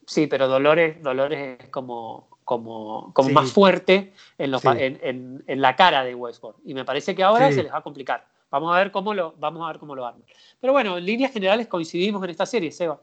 sí, 0.05 0.27
pero 0.27 0.47
Dolores, 0.47 1.01
Dolores 1.01 1.59
es 1.59 1.69
como, 1.69 2.29
como, 2.43 3.11
como 3.13 3.29
más 3.29 3.51
fuerte 3.51 4.13
en, 4.37 4.53
en, 4.63 5.43
en, 5.47 5.61
la 5.61 5.75
cara 5.75 6.03
de 6.03 6.13
Westworld. 6.13 6.59
Y 6.63 6.75
me 6.75 6.85
parece 6.85 7.15
que 7.15 7.23
ahora 7.23 7.51
se 7.51 7.63
les 7.63 7.73
va 7.73 7.79
a 7.79 7.83
complicar. 7.83 8.27
Vamos 8.51 8.71
a 8.71 8.77
ver 8.77 8.91
cómo 8.91 9.15
lo, 9.15 9.33
vamos 9.39 9.63
a 9.63 9.71
ver 9.71 9.79
cómo 9.79 9.95
lo 9.95 10.05
arman. 10.05 10.23
Pero 10.59 10.73
bueno, 10.73 10.97
en 10.97 11.05
líneas 11.05 11.31
generales 11.31 11.67
coincidimos 11.67 12.23
en 12.23 12.29
esta 12.29 12.45
serie, 12.45 12.71
Seba. 12.71 12.99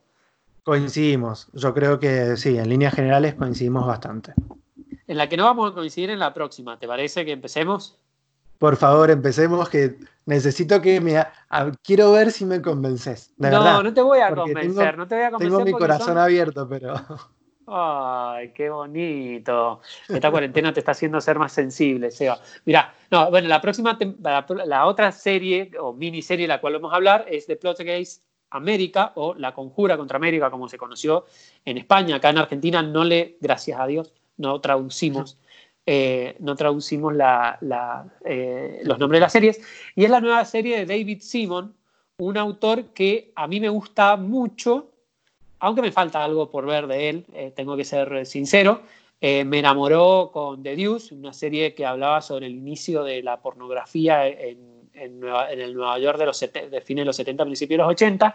Coincidimos. 0.63 1.49
Yo 1.55 1.75
creo 1.75 1.99
que 1.99 2.37
sí, 2.37 2.57
en 2.57 2.69
líneas 2.69 2.95
generales 2.95 3.35
coincidimos 3.35 3.85
bastante. 3.85 4.35
En 5.09 5.17
la 5.17 5.29
que 5.29 5.37
no 5.37 5.45
vamos 5.45 5.73
a 5.73 5.75
coincidir 5.75 6.11
en 6.11 6.19
la 6.19 6.33
próxima. 6.33 6.79
¿Te 6.79 6.87
parece 6.87 7.25
que 7.25 7.33
empecemos? 7.33 7.99
Por 8.59 8.77
favor, 8.77 9.11
empecemos 9.11 9.69
que 9.69 9.97
necesito 10.27 10.81
que 10.83 11.01
me... 11.01 11.25
quiero 11.83 12.13
ver 12.13 12.31
si 12.31 12.45
me 12.45 12.61
convences. 12.61 13.33
no, 13.39 13.83
no 13.83 13.95
te 13.95 14.03
voy 14.03 14.21
a 14.21 14.35
convencer, 14.35 14.99
no 14.99 15.09
te 15.09 15.15
voy 15.15 15.25
a 15.25 15.31
convencer. 15.31 15.59
Tengo 15.59 15.65
mi 15.65 15.73
corazón 15.73 16.19
abierto, 16.19 16.69
pero... 16.69 16.95
Ay, 17.71 18.53
qué 18.53 18.71
bonito. 18.71 19.81
Esta 20.09 20.31
cuarentena 20.31 20.73
te 20.73 20.81
está 20.81 20.93
haciendo 20.93 21.21
ser 21.21 21.39
más 21.39 21.53
sensible, 21.53 22.11
Seba. 22.11 22.41
Mira, 22.65 22.95
no, 23.11 23.31
bueno, 23.31 23.47
la 23.47 23.61
próxima, 23.61 23.99
la, 24.65 24.87
otra 24.87 25.13
serie 25.13 25.71
o 25.79 25.93
miniserie 25.93 26.45
de 26.45 26.49
la 26.49 26.61
cual 26.63 26.75
vamos 26.75 26.93
a 26.93 26.97
hablar 26.97 27.27
es 27.29 27.47
The 27.47 27.57
Plot 27.57 27.81
Against 27.81 28.23
América 28.51 29.13
o 29.17 29.35
La 29.35 29.53
Conjura 29.53 29.99
contra 29.99 30.17
América, 30.17 30.51
como 30.51 30.67
se 30.69 30.79
conoció 30.79 31.27
en 31.65 31.77
España. 31.77 32.17
Acá 32.17 32.31
en 32.31 32.39
Argentina 32.39 32.83
no 32.83 33.05
le, 33.05 33.37
gracias 33.41 33.79
a 33.79 33.87
Dios, 33.87 34.15
no 34.39 34.61
traducimos, 34.61 35.37
eh, 35.85 36.37
no 36.39 36.57
traducimos 36.57 37.15
eh, 38.25 38.81
los 38.85 38.99
nombres 38.99 39.19
de 39.19 39.21
las 39.21 39.33
series. 39.33 39.61
Y 39.95 40.05
es 40.05 40.11
la 40.11 40.21
nueva 40.21 40.45
serie 40.45 40.79
de 40.79 40.87
David 40.87 41.21
Simon, 41.21 41.75
un 42.19 42.37
autor 42.37 42.87
que 42.87 43.33
a 43.35 43.47
mí 43.47 43.61
me 43.61 43.69
gusta 43.69 44.17
mucho 44.17 44.93
aunque 45.61 45.83
me 45.83 45.91
falta 45.91 46.23
algo 46.23 46.53
por 46.53 46.67
ver 46.67 46.87
de 46.87 47.09
él, 47.09 47.27
eh, 47.35 47.53
tengo 47.53 47.77
que 47.77 47.85
ser 47.85 48.25
sincero, 48.27 48.83
me 49.21 49.59
enamoró 49.59 50.31
con 50.33 50.63
The 50.63 50.77
Deuce, 50.77 51.13
una 51.13 51.33
serie 51.33 51.75
que 51.75 51.85
hablaba 51.85 52.21
sobre 52.23 52.47
el 52.47 52.55
inicio 52.55 53.03
de 53.03 53.25
la 53.25 53.41
pornografía 53.41 54.29
en, 54.29 54.87
el 54.95 55.19
Nueva 55.19 55.99
York 55.99 56.17
de, 56.17 56.27
los 56.27 56.39
de 56.39 56.81
fines 56.81 57.03
de 57.03 57.07
los 57.07 57.17
70, 57.17 57.45
principios 57.45 57.79
de 57.79 57.83
los 57.83 57.91
80, 57.91 58.35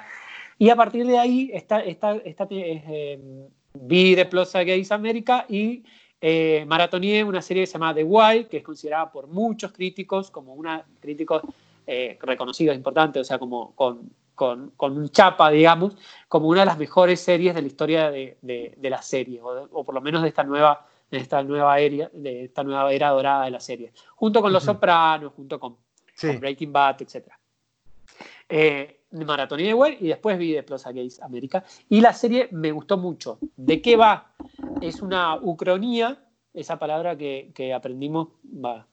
y 0.58 0.70
a 0.70 0.76
partir 0.76 1.06
de 1.06 1.18
ahí 1.18 1.50
esta, 1.54 1.80
esta 1.82 2.16
eh, 2.50 3.20
vi 3.74 4.16
The 4.16 4.26
Plaza 4.26 4.64
Gays 4.64 4.92
América 4.92 5.46
y 5.50 5.84
eh, 6.22 6.66
maratoneé 6.68 7.24
una 7.24 7.42
serie 7.42 7.64
que 7.64 7.68
se 7.68 7.74
llama 7.74 7.94
The 7.94 8.04
Wild, 8.04 8.48
que 8.48 8.58
es 8.58 8.64
considerada 8.64 9.12
por 9.12 9.28
muchos 9.28 9.72
críticos 9.72 10.32
como 10.32 10.54
una 10.54 10.86
críticos 11.00 11.44
reconocidos, 11.86 12.78
importantes, 12.78 13.22
o 13.22 13.26
sea, 13.26 13.38
como 13.38 13.76
con 13.76 14.10
con, 14.36 14.74
un 14.80 15.10
chapa, 15.10 15.50
digamos, 15.50 15.96
como 16.28 16.48
una 16.48 16.62
de 16.62 16.66
las 16.66 16.78
mejores 16.78 17.20
series 17.20 17.56
de 17.56 17.62
la 17.62 17.68
historia 17.68 18.12
de, 18.12 18.78
la 18.82 19.02
serie, 19.02 19.40
o, 19.42 19.84
por 19.84 19.94
lo 19.94 20.02
menos 20.02 20.22
de 20.22 20.30
esta 20.30 20.44
nueva, 20.44 20.86
de 21.10 21.18
esta 21.18 21.44
nueva 21.44 21.80
era, 21.80 22.10
de 22.14 22.46
esta 22.46 22.64
nueva 22.64 22.92
era 22.92 23.10
dorada 23.10 23.46
de 23.46 23.52
la 23.52 23.60
serie, 23.60 23.94
junto 24.16 24.42
con 24.42 24.52
Los 24.52 24.64
Sopranos, 24.64 25.34
junto 25.34 25.60
con, 25.60 25.78
Breaking 26.40 26.72
Bad, 26.72 27.02
etc. 27.02 27.28
Eh, 28.48 29.03
Maratón 29.14 29.60
y 29.60 29.64
de 29.64 29.98
y 30.00 30.08
después 30.08 30.38
vi 30.38 30.52
de 30.52 30.64
Plus 30.64 30.84
Gays 30.84 31.22
América. 31.22 31.64
Y 31.90 32.02
la 32.02 32.14
serie 32.14 32.50
me 32.52 32.72
gustó 32.72 32.98
mucho. 32.98 33.38
¿De 33.56 33.82
qué 33.82 33.96
va? 33.96 34.34
Es 34.82 35.02
una 35.02 35.36
ucronía, 35.36 36.18
esa 36.54 36.78
palabra 36.78 37.18
que, 37.18 37.52
que 37.54 37.74
aprendimos, 37.74 38.30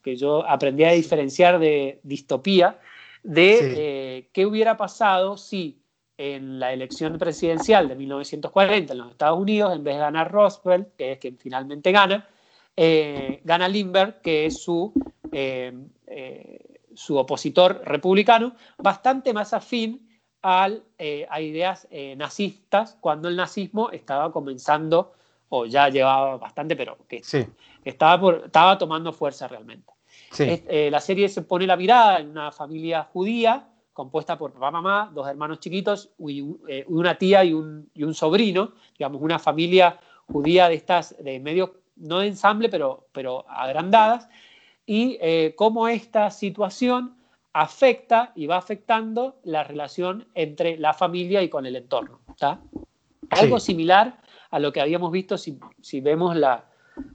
que 0.03 0.17
yo 0.17 0.47
aprendí 0.47 0.85
a 0.85 0.93
diferenciar 0.93 1.59
de 1.59 2.01
distopía, 2.03 2.79
de 3.23 3.59
eh, 3.77 4.31
qué 4.33 4.47
hubiera 4.47 4.77
pasado 4.77 5.37
si 5.37 5.83
en 6.17 6.59
la 6.59 6.73
elección 6.73 7.19
presidencial 7.19 7.89
de 7.89 7.97
1940 7.97 8.93
en 8.93 8.99
los 8.99 9.11
Estados 9.11 9.39
Unidos, 9.39 9.75
en 9.75 9.85
vez 9.85 9.95
de 9.95 10.01
ganar 10.01 10.31
Roosevelt, 10.31 10.89
que 10.97 11.13
es 11.13 11.19
quien 11.19 11.39
finalmente 11.39 11.93
gana, 11.93 12.29
eh, 12.77 13.41
gana 13.45 13.69
Lindbergh, 13.69 14.21
que 14.21 14.47
es 14.47 14.63
su, 14.63 14.93
eh, 15.33 15.73
su 16.95 17.17
opositor 17.17 17.83
republicano, 17.85 18.55
bastante 18.79 19.33
más 19.33 19.55
afín 19.55 20.10
al, 20.43 20.83
a 21.29 21.41
ideas 21.41 21.89
nazistas, 22.17 22.97
cuando 23.01 23.29
el 23.29 23.37
nazismo 23.37 23.91
estaba 23.91 24.33
comenzando, 24.33 25.13
o 25.49 25.67
ya 25.67 25.89
llevaba 25.89 26.37
bastante, 26.37 26.77
pero 26.77 26.99
que 27.09 27.23
estaba, 27.85 28.37
estaba 28.45 28.79
tomando 28.79 29.13
fuerza 29.13 29.49
realmente. 29.49 29.93
Eh, 30.39 30.89
la 30.91 31.01
serie 31.01 31.29
se 31.29 31.43
pone 31.43 31.67
la 31.67 31.77
mirada 31.77 32.21
en 32.21 32.31
una 32.31 32.53
familia 32.53 33.05
judía 33.13 33.67
compuesta 33.93 34.39
por 34.39 34.53
papá, 34.53 34.71
mamá, 34.71 35.11
dos 35.13 35.29
hermanos 35.29 35.61
chiquitos, 35.61 36.11
y, 36.19 36.43
eh, 36.69 36.85
una 36.89 37.19
tía 37.19 37.45
y 37.45 37.53
un, 37.53 37.91
y 37.93 38.05
un, 38.05 38.15
sobrino, 38.15 38.73
digamos, 38.97 39.21
una 39.21 39.39
familia 39.39 39.99
judía 40.27 40.69
de 40.69 40.75
estas, 40.77 41.15
de 41.23 41.39
medio, 41.39 41.75
no 41.97 42.21
de 42.21 42.29
ensamble, 42.29 42.71
pero, 42.71 43.09
pero 43.13 43.45
agrandadas, 43.47 44.27
y 44.87 45.19
eh, 45.21 45.55
cómo 45.55 45.87
esta 45.87 46.31
situación 46.31 47.17
afecta 47.53 48.33
y 48.35 48.47
va 48.47 48.57
afectando 48.57 49.41
la 49.45 49.65
relación 49.65 50.29
entre 50.35 50.77
la 50.79 50.95
familia 50.95 51.43
y 51.43 51.49
con 51.49 51.67
el 51.67 51.77
entorno. 51.77 52.21
Algo 53.31 53.61
similar 53.61 54.21
a 54.51 54.59
lo 54.59 54.73
que 54.73 54.81
habíamos 54.81 55.13
visto 55.13 55.39
si, 55.39 55.59
si 55.81 56.01
vemos 56.01 56.37
la, 56.37 56.65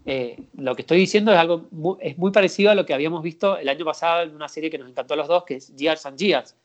eh, 0.06 0.38
lo 0.58 0.76
que 0.76 0.82
estoy 0.82 1.00
diciendo 1.00 1.32
es 1.32 1.38
algo 1.38 1.68
muy, 1.72 1.98
es 2.00 2.18
muy 2.18 2.32
parecido 2.32 2.72
a 2.72 2.76
lo 2.76 2.86
que 2.86 2.94
habíamos 2.94 3.22
visto 3.22 3.58
el 3.58 3.70
año 3.70 3.86
pasado 3.86 4.24
en 4.24 4.36
una 4.36 4.48
serie 4.48 4.70
que 4.70 4.78
nos 4.78 4.90
encantó 4.90 5.14
a 5.14 5.18
los 5.18 5.28
dos, 5.28 5.44
que 5.44 5.56
es 5.56 5.76
Years 5.76 6.06
and 6.06 6.18
Years. 6.18 6.56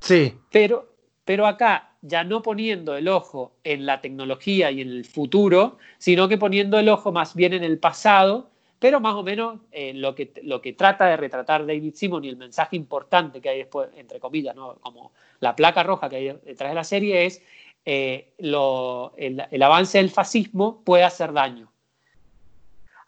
Sí. 0.00 0.34
Pero, 0.50 0.94
pero 1.24 1.46
acá, 1.46 1.94
ya 2.02 2.24
no 2.24 2.42
poniendo 2.42 2.96
el 2.96 3.08
ojo 3.08 3.52
en 3.64 3.86
la 3.86 4.00
tecnología 4.00 4.70
y 4.70 4.80
en 4.80 4.88
el 4.88 5.04
futuro, 5.04 5.78
sino 5.98 6.28
que 6.28 6.38
poniendo 6.38 6.78
el 6.78 6.88
ojo 6.88 7.12
más 7.12 7.34
bien 7.34 7.52
en 7.52 7.64
el 7.64 7.78
pasado, 7.78 8.50
pero 8.78 9.00
más 9.00 9.14
o 9.14 9.22
menos 9.22 9.60
eh, 9.72 9.94
lo, 9.94 10.14
que, 10.14 10.32
lo 10.42 10.60
que 10.60 10.72
trata 10.72 11.06
de 11.06 11.16
retratar 11.16 11.66
David 11.66 11.94
Simon 11.94 12.24
y 12.24 12.28
el 12.28 12.36
mensaje 12.36 12.76
importante 12.76 13.40
que 13.40 13.48
hay 13.48 13.58
después, 13.58 13.88
entre 13.96 14.20
comillas, 14.20 14.54
como 14.80 15.12
la 15.40 15.56
placa 15.56 15.82
roja 15.82 16.08
que 16.08 16.16
hay 16.16 16.24
detrás 16.44 16.70
de 16.70 16.74
la 16.74 16.84
serie 16.84 17.26
es 17.26 17.42
eh, 17.84 18.32
el 18.38 19.62
avance 19.62 19.98
del 19.98 20.10
fascismo 20.10 20.82
puede 20.84 21.04
hacer 21.04 21.32
daño. 21.32 21.70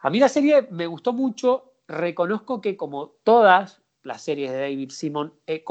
A 0.01 0.11
mí 0.11 0.21
la 0.21 0.29
serie 0.29 0.69
me 0.71 0.87
gustó 0.87 1.13
mucho, 1.13 1.73
reconozco 1.89 2.61
que 2.61 2.77
como 2.77 3.09
todas 3.25 3.83
las 4.05 4.23
series 4.23 4.53
de 4.53 4.61
David 4.61 4.91
Simon, 4.91 5.35
eh, 5.47 5.63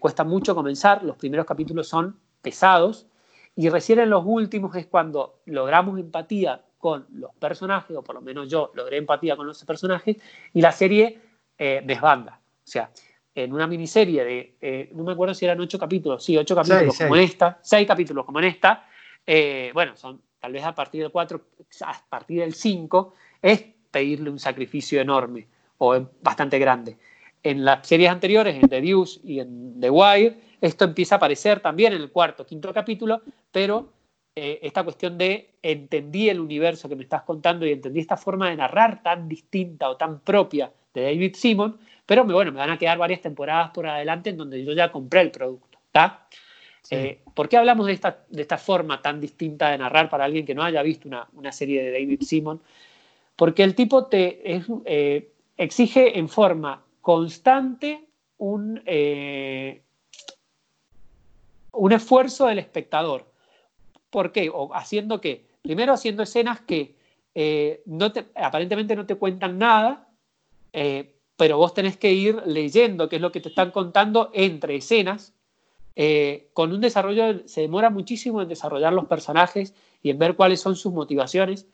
cuesta 0.00 0.24
mucho 0.24 0.54
comenzar, 0.54 1.04
los 1.04 1.16
primeros 1.16 1.46
capítulos 1.46 1.88
son 1.88 2.18
pesados. 2.42 3.06
Y 3.56 3.68
recién 3.68 4.00
en 4.00 4.10
los 4.10 4.24
últimos 4.26 4.74
es 4.74 4.86
cuando 4.86 5.40
logramos 5.44 6.00
empatía 6.00 6.64
con 6.84 7.06
los 7.14 7.34
personajes, 7.36 7.96
o 7.96 8.02
por 8.02 8.14
lo 8.14 8.20
menos 8.20 8.46
yo 8.46 8.70
logré 8.74 8.98
empatía 8.98 9.36
con 9.36 9.46
los 9.46 9.64
personajes, 9.64 10.18
y 10.52 10.60
la 10.60 10.70
serie 10.70 11.18
eh, 11.56 11.80
desbanda. 11.82 12.38
O 12.42 12.66
sea, 12.66 12.90
en 13.34 13.54
una 13.54 13.66
miniserie 13.66 14.22
de, 14.22 14.90
no 14.92 15.02
me 15.02 15.12
acuerdo 15.12 15.32
si 15.32 15.46
eran 15.46 15.58
ocho 15.60 15.78
capítulos, 15.78 16.22
sí, 16.22 16.36
ocho 16.36 16.54
capítulos 16.54 16.98
como 16.98 17.16
en 17.16 17.22
esta, 17.22 17.58
seis 17.62 17.88
capítulos 17.88 18.26
como 18.26 18.38
en 18.40 18.44
esta, 18.44 18.86
bueno, 19.72 19.96
son 19.96 20.20
tal 20.38 20.52
vez 20.52 20.62
a 20.62 20.74
partir 20.74 21.00
del 21.00 21.10
cuatro, 21.10 21.40
a 21.86 22.02
partir 22.06 22.40
del 22.40 22.52
cinco, 22.52 23.14
es 23.40 23.64
pedirle 23.90 24.28
un 24.28 24.38
sacrificio 24.38 25.00
enorme 25.00 25.48
o 25.78 25.98
bastante 26.20 26.58
grande. 26.58 26.98
En 27.42 27.64
las 27.64 27.88
series 27.88 28.10
anteriores, 28.10 28.62
en 28.62 28.68
The 28.68 28.82
Deuce 28.82 29.20
y 29.24 29.40
en 29.40 29.80
The 29.80 29.88
Wire, 29.88 30.38
esto 30.60 30.84
empieza 30.84 31.14
a 31.14 31.16
aparecer 31.16 31.60
también 31.60 31.94
en 31.94 32.02
el 32.02 32.10
cuarto, 32.10 32.44
quinto 32.44 32.74
capítulo, 32.74 33.22
pero 33.50 33.88
eh, 34.36 34.58
esta 34.62 34.82
cuestión 34.82 35.16
de 35.16 35.54
entendí 35.62 36.28
el 36.28 36.40
universo 36.40 36.88
que 36.88 36.96
me 36.96 37.04
estás 37.04 37.22
contando 37.22 37.64
y 37.64 37.70
entendí 37.70 38.00
esta 38.00 38.16
forma 38.16 38.50
de 38.50 38.56
narrar 38.56 39.00
tan 39.00 39.28
distinta 39.28 39.88
o 39.88 39.96
tan 39.96 40.18
propia 40.18 40.72
de 40.92 41.02
David 41.02 41.36
Simon, 41.36 41.78
pero 42.04 42.24
bueno, 42.24 42.50
me 42.50 42.58
van 42.58 42.70
a 42.70 42.78
quedar 42.78 42.98
varias 42.98 43.20
temporadas 43.20 43.70
por 43.70 43.86
adelante 43.86 44.30
en 44.30 44.36
donde 44.36 44.64
yo 44.64 44.72
ya 44.72 44.90
compré 44.90 45.20
el 45.20 45.30
producto. 45.30 45.78
¿está? 45.86 46.26
Eh, 46.90 47.20
¿Por 47.32 47.48
qué 47.48 47.58
hablamos 47.58 47.86
de 47.86 47.92
esta, 47.92 48.24
de 48.28 48.42
esta 48.42 48.58
forma 48.58 49.00
tan 49.00 49.20
distinta 49.20 49.70
de 49.70 49.78
narrar 49.78 50.10
para 50.10 50.24
alguien 50.24 50.44
que 50.44 50.54
no 50.56 50.64
haya 50.64 50.82
visto 50.82 51.06
una, 51.06 51.28
una 51.34 51.52
serie 51.52 51.84
de 51.84 51.92
David 51.92 52.22
Simon? 52.22 52.60
Porque 53.36 53.62
el 53.62 53.76
tipo 53.76 54.06
te 54.06 54.40
eh, 54.84 55.30
exige 55.56 56.18
en 56.18 56.28
forma 56.28 56.82
constante 57.02 58.04
un, 58.38 58.82
un 61.70 61.92
esfuerzo 61.92 62.48
del 62.48 62.58
espectador. 62.58 63.32
¿Por 64.14 64.30
qué? 64.30 64.48
O 64.48 64.72
haciendo 64.72 65.20
qué? 65.20 65.44
Primero 65.62 65.92
haciendo 65.92 66.22
escenas 66.22 66.60
que 66.60 66.94
eh, 67.34 67.82
no 67.84 68.12
aparentemente 68.36 68.94
no 68.94 69.06
te 69.06 69.16
cuentan 69.16 69.58
nada, 69.58 70.08
pero 71.36 71.58
vos 71.58 71.74
tenés 71.74 71.96
que 71.96 72.12
ir 72.12 72.40
leyendo 72.46 73.08
qué 73.08 73.16
es 73.16 73.22
lo 73.22 73.32
que 73.32 73.40
te 73.40 73.48
están 73.48 73.72
contando 73.72 74.30
entre 74.32 74.76
escenas. 74.76 75.34
con 76.52 76.72
un 76.72 76.80
desarrollo, 76.80 77.42
se 77.48 77.62
demora 77.62 77.90
muchísimo 77.90 78.40
en 78.40 78.48
desarrollar 78.48 78.92
los 78.92 79.06
personajes 79.06 79.74
y 80.00 80.10
en 80.10 80.18
ver 80.20 80.36
cuáles 80.36 80.60
son 80.60 80.76
sus 80.76 80.92
motivaciones. 80.92 81.66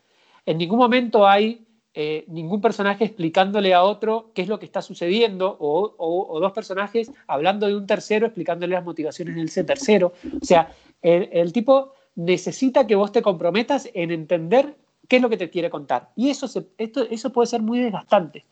En 0.47 0.57
ningún 0.57 0.79
momento 0.79 1.29
hay 1.29 1.67
eh, 1.93 2.25
ningún 2.29 2.61
personaje 2.61 3.05
explicándole 3.05 3.75
a 3.75 3.83
otro 3.83 4.31
qué 4.33 4.43
es 4.43 4.49
lo 4.49 4.61
que 4.61 4.65
está 4.65 4.81
sucediendo 4.81 5.57
o, 5.59 6.39
dos 6.41 6.53
personajes 6.53 7.11
hablando 7.27 7.67
de 7.67 7.75
un 7.75 7.85
tercero 7.85 8.27
explicándole 8.27 8.75
las 8.75 8.85
motivaciones 8.85 9.35
de 9.35 9.43
ese 9.43 9.65
tercero. 9.65 10.13
O 10.41 10.45
sea, 10.45 10.73
el, 11.03 11.53
tipo 11.53 11.95
necesita 12.15 12.87
que 12.87 12.95
vos 12.95 13.13
te 13.13 13.23
comprometas 13.23 13.89
en 13.95 14.11
entender 14.11 14.77
qué 15.09 15.17
es 15.17 15.23
lo 15.23 15.29
que 15.29 15.37
te 15.37 15.51
quiere 15.51 15.71
contar. 15.71 16.11
Y 16.17 16.31
eso, 16.31 16.47
esto, 16.79 17.03
eso 17.11 17.33
puede 17.33 17.47
ser 17.47 17.63
muy 17.63 17.81
desgastante. 17.81 18.45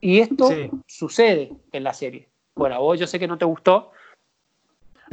Y 0.00 0.20
esto 0.20 0.48
sucede 0.86 1.52
en 1.72 1.84
la 1.84 1.92
serie. 1.92 2.28
Bueno, 2.54 2.76
a 2.76 2.78
vos 2.78 2.98
yo 2.98 3.06
sé 3.06 3.18
que 3.18 3.28
no 3.28 3.38
te 3.38 3.44
gustó. 3.44 3.92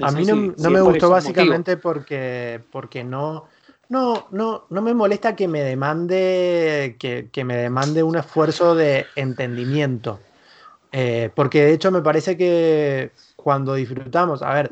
a 0.02 0.12
mí 0.12 0.26
no, 0.26 0.70
me 0.70 0.82
gustó 0.82 1.10
básicamente 1.10 1.78
porque, 1.78 2.62
porque 2.72 3.04
no, 3.04 3.48
no, 3.90 4.28
no, 4.32 4.66
no 4.70 4.82
me 4.82 4.94
molesta 4.94 5.36
que 5.36 5.48
me 5.48 5.62
demande, 5.62 6.96
que, 7.00 7.44
me 7.44 7.58
demande 7.58 8.04
un 8.04 8.18
esfuerzo 8.18 8.76
de 8.76 9.06
entendimiento. 9.16 10.20
Eh, 10.92 11.30
porque 11.36 11.64
de 11.64 11.74
hecho 11.74 11.92
me 11.92 12.02
parece 12.02 12.38
que 12.38 13.12
cuando 13.36 13.76
disfrutamos, 13.76 14.42
a 14.42 14.54
ver, 14.54 14.72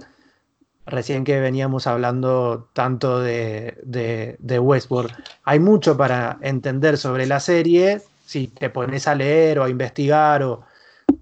recién 0.85 1.23
que 1.23 1.39
veníamos 1.39 1.87
hablando 1.87 2.69
tanto 2.73 3.19
de, 3.19 3.77
de, 3.83 4.59
Westworld, 4.59 5.11
hay 5.43 5.59
mucho 5.59 5.97
para 5.97 6.37
entender 6.41 6.97
sobre 6.97 7.25
la 7.25 7.39
serie 7.39 8.01
si 8.25 8.47
te 8.47 8.69
pones 8.69 9.07
a 9.07 9.15
leer 9.15 9.59
o 9.59 9.63
a 9.63 9.69
investigar 9.69 10.43
o 10.43 10.63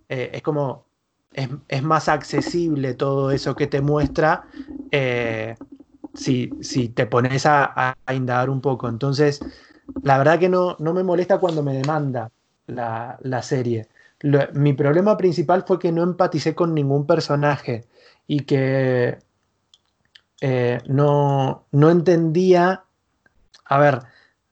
eh, 0.09 0.31
es 0.33 0.41
como 0.41 0.85
es, 1.33 1.83
más 1.83 2.09
accesible 2.09 2.93
todo 2.93 3.31
eso 3.31 3.55
que 3.55 3.67
te 3.67 3.81
muestra 3.81 4.45
eh, 4.91 5.55
si, 6.13 6.47
te 6.89 7.05
pones 7.07 7.45
a, 7.45 7.95
indagar 8.13 8.49
un 8.49 8.61
poco. 8.61 8.87
Entonces, 8.87 9.41
la 10.03 10.17
verdad 10.17 10.39
que 10.39 10.49
no, 10.49 10.75
no 10.79 10.93
me 10.93 11.03
molesta 11.03 11.39
cuando 11.39 11.63
me 11.63 11.73
demanda 11.73 12.29
la, 12.67 13.41
serie. 13.41 13.87
mi 14.53 14.73
problema 14.73 15.17
principal 15.17 15.63
fue 15.65 15.79
que 15.79 15.91
no 15.91 16.03
empaticé 16.03 16.53
con 16.53 16.73
ningún 16.73 17.07
personaje 17.07 17.85
y 18.27 18.41
que 18.41 19.17
eh, 20.45 20.81
no, 20.87 21.63
no 21.71 21.89
entendía. 21.89 22.83
A 23.63 23.79
ver, 23.79 23.99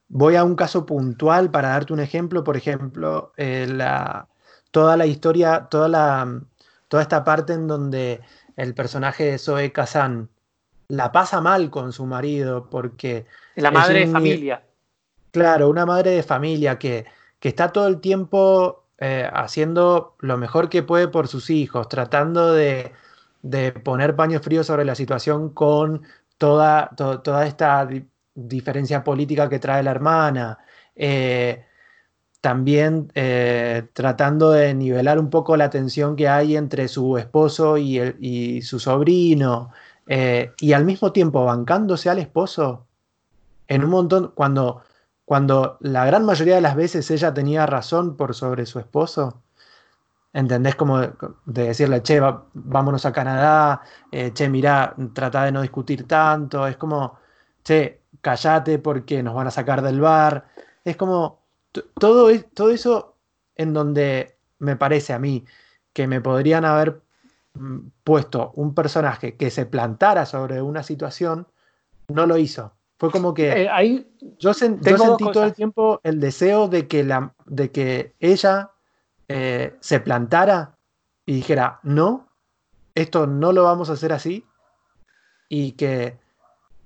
voy 0.08 0.36
a 0.36 0.42
un 0.42 0.56
caso 0.56 0.86
puntual 0.86 1.50
para 1.50 1.68
darte 1.68 1.92
un 1.92 2.00
ejemplo. 2.00 2.42
Por 2.42 2.56
ejemplo, 2.56 3.34
eh, 3.36 3.66
la, 3.68 4.26
toda 4.70 4.96
la 4.96 5.04
historia, 5.04 5.68
toda, 5.70 5.88
la, 5.88 6.40
toda 6.88 7.02
esta 7.02 7.24
parte 7.24 7.52
en 7.52 7.68
donde 7.68 8.22
el 8.56 8.72
personaje 8.72 9.24
de 9.24 9.38
Zoe 9.38 9.70
Kazan 9.70 10.30
la 10.88 11.12
pasa 11.12 11.42
mal 11.42 11.68
con 11.68 11.92
su 11.92 12.06
marido 12.06 12.70
porque... 12.70 13.26
La 13.56 13.70
madre 13.70 14.06
de 14.06 14.12
familia. 14.12 14.64
Claro, 15.30 15.68
una 15.68 15.84
madre 15.84 16.12
de 16.12 16.22
familia 16.22 16.78
que, 16.78 17.04
que 17.38 17.50
está 17.50 17.70
todo 17.70 17.86
el 17.86 18.00
tiempo 18.00 18.84
eh, 18.96 19.28
haciendo 19.30 20.16
lo 20.20 20.38
mejor 20.38 20.70
que 20.70 20.82
puede 20.82 21.08
por 21.08 21.28
sus 21.28 21.50
hijos, 21.50 21.86
tratando 21.90 22.54
de, 22.54 22.92
de 23.42 23.72
poner 23.72 24.16
paños 24.16 24.42
fríos 24.42 24.66
sobre 24.66 24.84
la 24.84 24.94
situación 24.94 25.50
con 25.50 26.02
toda, 26.38 26.90
toda 26.96 27.46
esta 27.46 27.88
diferencia 28.34 29.04
política 29.04 29.48
que 29.48 29.58
trae 29.58 29.82
la 29.82 29.90
hermana. 29.90 30.58
Eh, 30.96 31.64
también 32.40 33.10
eh, 33.14 33.88
tratando 33.92 34.50
de 34.50 34.74
nivelar 34.74 35.18
un 35.18 35.30
poco 35.30 35.56
la 35.56 35.70
tensión 35.70 36.16
que 36.16 36.28
hay 36.28 36.56
entre 36.56 36.88
su 36.88 37.16
esposo 37.18 37.78
y, 37.78 38.00
y 38.20 38.62
su 38.62 38.80
sobrino, 38.80 39.70
eh, 40.06 40.52
y 40.58 40.72
al 40.72 40.84
mismo 40.84 41.12
tiempo 41.12 41.44
bancándose 41.44 42.10
al 42.10 42.18
esposo 42.18 42.86
en 43.68 43.84
un 43.84 43.90
montón, 43.90 44.32
cuando, 44.34 44.82
cuando 45.24 45.78
la 45.80 46.04
gran 46.04 46.24
mayoría 46.24 46.56
de 46.56 46.60
las 46.60 46.76
veces 46.76 47.10
ella 47.10 47.32
tenía 47.32 47.66
razón 47.66 48.16
por 48.16 48.34
sobre 48.34 48.66
su 48.66 48.78
esposo, 48.78 49.41
¿Entendés? 50.32 50.74
Como 50.76 51.00
de, 51.00 51.12
decirle, 51.44 52.02
che, 52.02 52.20
vámonos 52.54 53.04
a 53.04 53.12
Canadá, 53.12 53.82
eh, 54.10 54.32
che, 54.32 54.48
mirá, 54.48 54.94
trata 55.12 55.44
de 55.44 55.52
no 55.52 55.60
discutir 55.60 56.06
tanto, 56.06 56.66
es 56.66 56.76
como, 56.76 57.18
che, 57.62 58.00
callate 58.20 58.78
porque 58.78 59.22
nos 59.22 59.34
van 59.34 59.48
a 59.48 59.50
sacar 59.50 59.82
del 59.82 60.00
bar. 60.00 60.46
Es 60.84 60.96
como, 60.96 61.40
todo, 61.98 62.30
todo 62.54 62.70
eso 62.70 63.16
en 63.56 63.74
donde 63.74 64.36
me 64.58 64.76
parece 64.76 65.12
a 65.12 65.18
mí 65.18 65.44
que 65.92 66.06
me 66.06 66.20
podrían 66.20 66.64
haber 66.64 67.02
mm, 67.54 67.78
puesto 68.04 68.52
un 68.54 68.74
personaje 68.74 69.36
que 69.36 69.50
se 69.50 69.66
plantara 69.66 70.24
sobre 70.24 70.62
una 70.62 70.82
situación, 70.82 71.46
no 72.08 72.26
lo 72.26 72.38
hizo. 72.38 72.72
Fue 72.98 73.10
como 73.10 73.34
que 73.34 73.64
eh, 73.64 74.06
yo, 74.38 74.54
sentí 74.54 74.94
todo 74.94 75.44
el 75.44 75.54
tiempo 75.54 76.00
el 76.04 76.20
deseo 76.20 76.68
de 76.68 76.86
que, 76.86 77.02
la, 77.02 77.34
de 77.46 77.72
que 77.72 78.14
ella 78.20 78.70
eh, 79.32 79.76
se 79.80 80.00
plantara 80.00 80.76
y 81.24 81.34
dijera, 81.34 81.80
no, 81.82 82.28
esto 82.94 83.26
no 83.26 83.52
lo 83.52 83.64
vamos 83.64 83.90
a 83.90 83.94
hacer 83.94 84.12
así, 84.12 84.44
y 85.48 85.72
que 85.72 86.18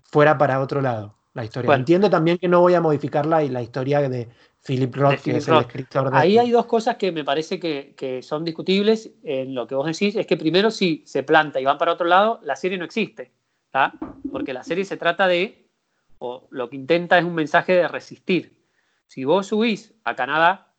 fuera 0.05 0.39
para 0.39 0.61
otro 0.61 0.81
lado 0.81 1.15
la 1.35 1.45
historia. 1.45 1.75
Entiendo 1.75 2.09
también 2.09 2.39
que 2.39 2.49
no 2.49 2.61
voy 2.61 2.75
a 2.75 2.81
modificarla 2.81 3.45
y 3.45 3.49
la 3.49 3.63
historia 3.63 4.09
de 4.09 4.29
Philip 4.67 4.95
Roth, 4.95 5.21
que 5.21 5.37
es 5.37 5.49
el 5.49 5.59
escritor 5.59 6.11
de... 6.11 6.17
Ahí 6.17 6.39
hay 6.39 6.51
dos 6.51 6.67
cosas 6.67 6.97
que 6.97 7.13
me 7.13 7.25
parece 7.25 7.61
que, 7.61 8.21
son 8.23 8.45
discutibles 8.45 9.11
en 9.23 9.55
lo 9.55 9.67
que 9.67 9.75
vos 9.75 9.87
decís. 9.87 10.17
Es 10.17 10.27
que 10.27 10.37
primero, 10.37 10.71
si 10.71 11.03
se 11.07 11.23
planta 11.23 11.61
y 11.61 11.65
van 11.65 11.79
para 11.79 11.93
otro 11.93 12.07
lado, 12.07 12.41
la 12.43 12.57
serie 12.57 12.79
no 12.79 12.85
existe. 12.85 13.33
Porque 14.33 14.53
la 14.53 14.65
serie 14.65 14.85
se 14.85 14.97
trata 14.97 15.29
de, 15.29 15.69
o 16.19 16.49
lo 16.51 16.71
que 16.71 16.77
intenta 16.77 17.19
es 17.19 17.25
un 17.25 17.35
mensaje 17.35 17.75
de 17.75 17.89
resistir. 17.89 18.65
Si 19.07 19.25
vos 19.25 19.47
subís 19.47 19.95
a 20.05 20.17
Canadá, 20.17 20.75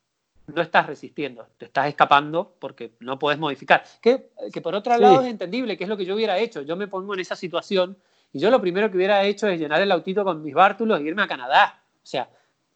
no 0.47 0.61
estás 0.61 0.87
resistiendo, 0.87 1.47
te 1.57 1.65
estás 1.65 1.87
escapando 1.87 2.55
porque 2.59 2.93
no 2.99 3.19
puedes 3.19 3.39
modificar. 3.39 3.83
Que, 4.01 4.31
que 4.51 4.61
por 4.61 4.75
otro 4.75 4.97
lado 4.97 5.21
es 5.21 5.27
entendible, 5.27 5.77
que 5.77 5.83
es 5.83 5.89
lo 5.89 5.97
que 5.97 6.05
yo 6.05 6.15
hubiera 6.15 6.37
hecho. 6.37 6.61
Yo 6.61 6.75
me 6.75 6.87
pongo 6.87 7.13
en 7.13 7.19
esa 7.19 7.35
situación 7.35 7.97
y 8.31 8.39
yo 8.39 8.49
lo 8.49 8.61
primero 8.61 8.89
que 8.89 8.97
hubiera 8.97 9.23
hecho 9.23 9.47
es 9.47 9.59
llenar 9.59 9.81
el 9.81 9.91
autito 9.91 10.23
con 10.23 10.41
mis 10.41 10.53
bártulos 10.53 10.99
e 10.99 11.03
irme 11.03 11.23
a 11.23 11.27
Canadá. 11.27 11.83
O 11.95 12.05
sea, 12.05 12.29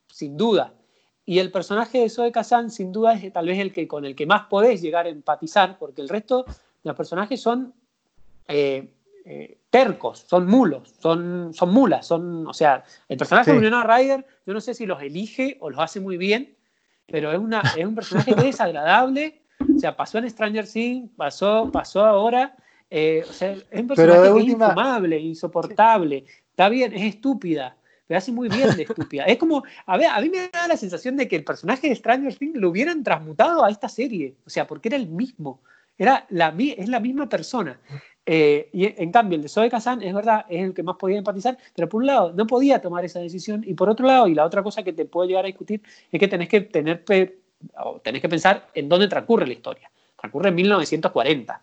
sin 0.07 0.35
duda. 0.35 0.73
Y 1.25 1.39
el 1.39 1.51
personaje 1.51 1.99
de 1.99 2.09
Zoe 2.09 2.31
Kazan, 2.31 2.69
sin 2.69 2.91
duda, 2.91 3.13
es 3.13 3.31
tal 3.31 3.47
vez 3.47 3.59
el 3.59 3.71
que 3.71 3.87
con 3.87 4.05
el 4.05 4.15
que 4.15 4.25
más 4.25 4.47
podés 4.47 4.81
llegar 4.81 5.05
a 5.05 5.09
empatizar, 5.09 5.77
porque 5.77 6.01
el 6.01 6.09
resto 6.09 6.43
de 6.43 6.53
los 6.83 6.95
personajes 6.95 7.41
son 7.41 7.73
eh, 8.47 8.93
eh, 9.23 9.59
tercos, 9.69 10.25
son 10.27 10.47
mulos, 10.47 10.93
son, 10.99 11.53
son 11.53 11.71
mulas, 11.71 12.05
son, 12.07 12.47
o 12.47 12.53
sea, 12.53 12.83
el 13.07 13.17
personaje 13.17 13.51
de 13.51 13.59
Winona 13.59 13.83
Ryder, 13.83 14.25
yo 14.45 14.53
no 14.53 14.59
sé 14.59 14.73
si 14.73 14.85
los 14.85 15.01
elige 15.01 15.57
o 15.61 15.69
los 15.69 15.79
hace 15.79 15.99
muy 15.99 16.17
bien, 16.17 16.57
pero 17.11 17.31
es, 17.31 17.39
una, 17.39 17.61
es 17.77 17.85
un 17.85 17.95
personaje 17.95 18.33
que 18.33 18.39
es 18.39 18.45
desagradable. 18.45 19.41
O 19.75 19.79
sea, 19.79 19.95
pasó 19.95 20.17
en 20.17 20.29
Stranger 20.29 20.67
Things, 20.67 21.09
pasó, 21.15 21.69
pasó 21.71 22.05
ahora. 22.05 22.55
Eh, 22.89 23.23
o 23.29 23.33
sea, 23.33 23.51
es 23.53 23.65
un 23.81 23.87
personaje 23.87 24.33
que 24.33 24.39
es 24.39 24.45
infumable, 24.45 25.19
insoportable. 25.19 26.25
Está 26.49 26.69
bien, 26.69 26.93
es 26.93 27.15
estúpida, 27.15 27.77
pero 28.07 28.17
hace 28.17 28.31
muy 28.31 28.49
bien 28.49 28.75
de 28.75 28.83
estúpida. 28.83 29.23
Es 29.25 29.37
como, 29.37 29.63
a 29.85 29.97
ver, 29.97 30.07
a 30.07 30.19
mí 30.19 30.29
me 30.29 30.49
da 30.49 30.67
la 30.67 30.77
sensación 30.77 31.15
de 31.15 31.27
que 31.27 31.35
el 31.35 31.43
personaje 31.43 31.87
de 31.87 31.95
Stranger 31.95 32.35
Things 32.35 32.57
lo 32.57 32.69
hubieran 32.69 33.03
transmutado 33.03 33.63
a 33.63 33.69
esta 33.69 33.87
serie. 33.87 34.35
O 34.45 34.49
sea, 34.49 34.67
porque 34.67 34.89
era 34.89 34.97
el 34.97 35.07
mismo. 35.07 35.61
Era 35.97 36.25
la, 36.29 36.53
es 36.57 36.89
la 36.89 36.99
misma 36.99 37.29
persona. 37.29 37.79
Eh, 38.33 38.69
y 38.71 38.85
en 38.85 39.11
cambio, 39.11 39.35
el 39.35 39.41
de 39.41 39.49
Zoe 39.49 39.69
Kazan 39.69 40.01
es 40.01 40.13
verdad, 40.13 40.45
es 40.47 40.63
el 40.63 40.73
que 40.73 40.83
más 40.83 40.95
podía 40.95 41.17
empatizar, 41.17 41.57
pero 41.75 41.89
por 41.89 41.99
un 41.99 42.07
lado 42.07 42.31
no 42.31 42.47
podía 42.47 42.79
tomar 42.79 43.03
esa 43.03 43.19
decisión 43.19 43.61
y 43.67 43.73
por 43.73 43.89
otro 43.89 44.07
lado, 44.07 44.25
y 44.25 44.33
la 44.33 44.45
otra 44.45 44.63
cosa 44.63 44.83
que 44.83 44.93
te 44.93 45.03
puedo 45.03 45.27
llegar 45.27 45.43
a 45.43 45.47
discutir 45.47 45.81
es 46.09 46.17
que 46.17 46.29
tenés 46.29 46.47
que 46.47 46.61
tener 46.61 47.03
tenés 47.03 48.21
que 48.21 48.29
pensar 48.29 48.69
en 48.73 48.87
dónde 48.87 49.09
transcurre 49.09 49.45
la 49.45 49.51
historia. 49.51 49.91
Transcurre 50.17 50.47
en 50.47 50.55
1940, 50.55 51.61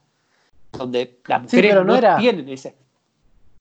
donde 0.73 1.21
las 1.27 1.43
mujeres 1.45 1.75
no, 1.87 2.17
tienen 2.19 2.47
ese. 2.51 2.75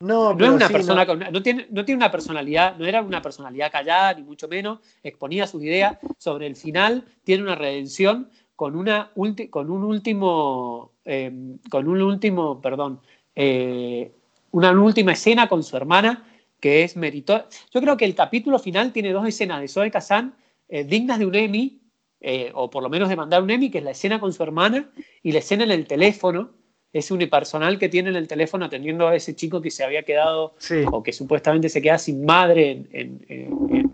No, 0.01 0.33
no 0.33 0.45
es 0.45 0.51
una 0.51 0.67
persona 0.67 1.05
no. 1.05 1.41
tiene, 1.41 1.65
no 1.69 1.85
tiene 1.85 1.99
una 1.99 2.11
personalidad, 2.11 2.75
no 2.75 2.85
era 2.85 3.01
una 3.01 3.21
personalidad 3.21 3.71
callada, 3.71 4.15
ni 4.15 4.23
mucho 4.23 4.49
menos, 4.49 4.79
exponía 5.01 5.47
sus 5.47 5.63
ideas. 5.63 5.97
Sobre 6.17 6.45
el 6.45 6.57
final 6.57 7.05
tiene 7.23 7.43
una 7.43 7.55
redención 7.55 8.29
con, 8.57 8.75
una 8.75 9.11
con 9.49 9.71
un 9.71 9.83
último 9.85 10.91
Em, 11.09 11.57
con 11.69 11.87
un 11.87 12.01
último, 12.01 12.59
perdón, 12.59 12.99
eh, 13.33 14.11
una 14.51 14.71
última 14.71 15.13
escena 15.13 15.47
con 15.47 15.63
su 15.63 15.77
hermana 15.77 16.27
que 16.59 16.83
es 16.83 16.97
meritoria. 16.97 17.47
Yo 17.73 17.79
creo 17.79 17.95
que 17.95 18.03
el 18.03 18.13
capítulo 18.13 18.59
final 18.59 18.91
tiene 18.91 19.13
dos 19.13 19.25
escenas 19.25 19.61
de 19.61 19.69
Zoe 19.69 19.89
Kazan 19.89 20.35
eh, 20.67 20.83
dignas 20.83 21.19
de 21.19 21.25
un 21.25 21.33
Emmy, 21.33 21.79
eh, 22.19 22.51
o 22.53 22.69
por 22.69 22.83
lo 22.83 22.89
menos 22.89 23.07
de 23.07 23.15
mandar 23.15 23.41
un 23.41 23.51
Emmy, 23.51 23.71
que 23.71 23.77
es 23.77 23.85
la 23.85 23.91
escena 23.91 24.19
con 24.19 24.33
su 24.33 24.43
hermana 24.43 24.89
y 25.23 25.31
la 25.31 25.39
escena 25.39 25.63
en 25.63 25.71
el 25.71 25.87
teléfono, 25.87 26.49
ese 26.91 27.13
unipersonal 27.13 27.79
que 27.79 27.87
tiene 27.87 28.09
en 28.09 28.17
el 28.17 28.27
teléfono 28.27 28.65
atendiendo 28.65 29.07
a 29.07 29.15
ese 29.15 29.33
chico 29.33 29.61
que 29.61 29.71
se 29.71 29.85
había 29.85 30.03
quedado 30.03 30.55
o 30.91 31.03
que 31.03 31.13
supuestamente 31.13 31.69
se 31.69 31.81
queda 31.81 31.97
sin 31.97 32.25
madre 32.25 32.85
en, 32.91 33.25
en, 33.29 33.93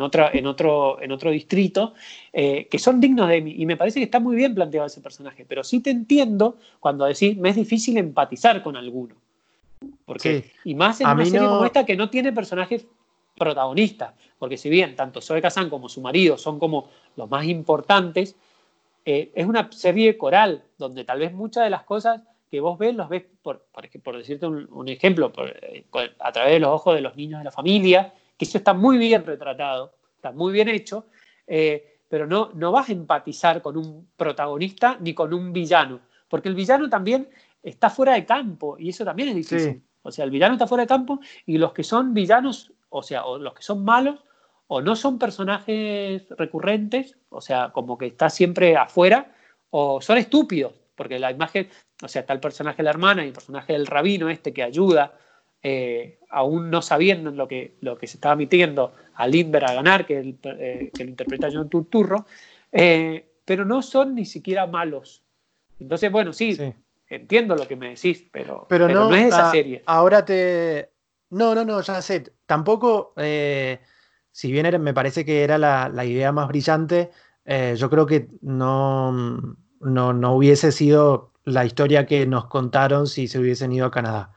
otra, 0.00 0.30
en, 0.32 0.46
otro, 0.46 1.00
en 1.02 1.12
otro 1.12 1.30
distrito, 1.30 1.94
eh, 2.32 2.66
que 2.70 2.78
son 2.78 3.00
dignos 3.00 3.28
de 3.28 3.40
mí. 3.40 3.54
Y 3.58 3.66
me 3.66 3.76
parece 3.76 4.00
que 4.00 4.04
está 4.04 4.20
muy 4.20 4.36
bien 4.36 4.54
planteado 4.54 4.86
ese 4.86 5.00
personaje. 5.00 5.44
Pero 5.46 5.64
sí 5.64 5.80
te 5.80 5.90
entiendo 5.90 6.58
cuando 6.80 7.04
decís, 7.04 7.36
me 7.36 7.50
es 7.50 7.56
difícil 7.56 7.96
empatizar 7.98 8.62
con 8.62 8.76
alguno. 8.76 9.14
Porque, 10.04 10.50
Y 10.64 10.74
más 10.74 11.00
en 11.00 11.08
una 11.08 11.24
serie 11.24 11.46
como 11.46 11.64
esta 11.64 11.84
que 11.84 11.96
no 11.96 12.08
tiene 12.10 12.32
personajes 12.32 12.86
protagonistas. 13.36 14.14
Porque 14.38 14.56
si 14.56 14.70
bien 14.70 14.96
tanto 14.96 15.20
Zoe 15.20 15.42
Kazan 15.42 15.68
como 15.68 15.88
su 15.88 16.00
marido 16.00 16.38
son 16.38 16.58
como 16.58 16.88
los 17.16 17.28
más 17.28 17.44
importantes, 17.46 18.36
eh, 19.04 19.30
es 19.34 19.46
una 19.46 19.70
serie 19.72 20.16
coral 20.16 20.62
donde 20.78 21.04
tal 21.04 21.18
vez 21.18 21.32
muchas 21.32 21.64
de 21.64 21.70
las 21.70 21.82
cosas 21.84 22.22
que 22.50 22.60
vos 22.60 22.78
ves, 22.78 22.94
los 22.94 23.08
ves, 23.08 23.24
por, 23.42 23.66
por, 24.02 24.16
decirte 24.16 24.46
un, 24.46 24.88
ejemplo, 24.88 25.32
eh, 25.62 25.84
a 26.20 26.32
través 26.32 26.52
de 26.52 26.60
los 26.60 26.70
ojos 26.70 26.94
de 26.94 27.00
los 27.00 27.16
niños 27.16 27.40
de 27.40 27.44
la 27.44 27.50
familia, 27.50 28.14
que 28.36 28.44
eso 28.44 28.58
está 28.58 28.74
muy 28.74 28.98
bien 28.98 29.24
retratado, 29.24 29.94
está 30.16 30.32
muy 30.32 30.52
bien 30.52 30.68
hecho, 30.68 31.06
eh, 31.46 32.00
pero 32.08 32.26
no, 32.26 32.50
no 32.54 32.72
vas 32.72 32.88
a 32.88 32.92
empatizar 32.92 33.62
con 33.62 33.76
un 33.76 34.08
protagonista 34.16 34.96
ni 35.00 35.14
con 35.14 35.34
un 35.34 35.52
villano, 35.52 36.00
porque 36.28 36.48
el 36.48 36.54
villano 36.54 36.88
también 36.88 37.28
está 37.62 37.90
fuera 37.90 38.14
de 38.14 38.24
campo 38.24 38.76
y 38.78 38.90
eso 38.90 39.04
también 39.04 39.30
es 39.30 39.34
difícil. 39.34 39.82
O 40.02 40.12
sea, 40.12 40.24
el 40.24 40.30
villano 40.30 40.54
está 40.54 40.66
fuera 40.66 40.82
de 40.82 40.88
campo 40.88 41.20
y 41.46 41.58
los 41.58 41.72
que 41.72 41.82
son 41.82 42.12
villanos, 42.12 42.72
o 42.90 43.02
sea, 43.02 43.24
o 43.24 43.38
los 43.38 43.54
que 43.54 43.62
son 43.62 43.84
malos, 43.84 44.22
o 44.66 44.80
no 44.80 44.96
son 44.96 45.18
personajes 45.18 46.28
recurrentes, 46.30 47.16
o 47.30 47.40
sea, 47.40 47.70
como 47.72 47.98
que 47.98 48.06
está 48.06 48.30
siempre 48.30 48.76
afuera, 48.76 49.34
o 49.70 50.00
son 50.00 50.18
estúpidos, 50.18 50.74
porque 50.94 51.18
la 51.18 51.30
imagen, 51.30 51.68
o 52.02 52.08
sea, 52.08 52.20
está 52.20 52.32
el 52.32 52.40
personaje 52.40 52.78
de 52.78 52.82
la 52.84 52.90
hermana 52.90 53.24
y 53.24 53.28
el 53.28 53.32
personaje 53.32 53.72
del 53.72 53.86
rabino 53.86 54.28
este 54.28 54.52
que 54.52 54.62
ayuda, 54.62 55.14
eh, 55.64 56.20
aún 56.30 56.70
no 56.70 56.80
sabiendo 56.82 57.32
lo 57.32 57.48
que, 57.48 57.74
lo 57.80 57.98
que 57.98 58.06
se 58.06 58.18
estaba 58.18 58.36
metiendo 58.36 58.92
a 59.14 59.26
Lindbergh 59.26 59.70
a 59.70 59.74
ganar, 59.74 60.06
que, 60.06 60.36
eh, 60.44 60.90
que 60.94 61.04
lo 61.04 61.10
interpreta 61.10 61.48
John 61.52 61.68
Turturro, 61.68 62.26
eh, 62.70 63.26
pero 63.44 63.64
no 63.64 63.82
son 63.82 64.14
ni 64.14 64.24
siquiera 64.24 64.68
malos. 64.68 65.24
Entonces, 65.80 66.12
bueno, 66.12 66.32
sí, 66.32 66.56
entiendo 67.08 67.56
lo 67.56 67.66
que 67.66 67.74
me 67.74 67.88
decís, 67.90 68.24
pero, 68.30 68.66
pero, 68.68 68.88
no, 68.88 69.12
es 69.12 69.26
esa 69.26 69.50
serie. 69.50 69.82
Ahora 69.86 70.24
te... 70.24 70.90
No, 71.30 71.52
no, 71.52 71.64
no, 71.64 71.80
ya 71.80 72.00
sé. 72.00 72.32
Tampoco 72.46 73.12
si 74.34 74.50
bien 74.50 74.82
me 74.82 74.92
parece 74.92 75.24
que 75.24 75.44
era 75.44 75.58
la, 75.58 76.04
idea 76.04 76.32
más 76.32 76.48
brillante, 76.48 77.12
eh, 77.44 77.76
yo 77.78 77.88
creo 77.88 78.04
que 78.04 78.26
no, 78.42 79.12
no, 79.80 80.34
hubiese 80.34 80.72
sido 80.72 81.32
la 81.44 81.64
historia 81.64 82.04
que 82.04 82.26
nos 82.26 82.46
contaron 82.46 83.06
si 83.06 83.28
se 83.28 83.38
hubiesen 83.38 83.70
ido 83.70 83.86
a 83.86 83.92
Canadá. 83.92 84.32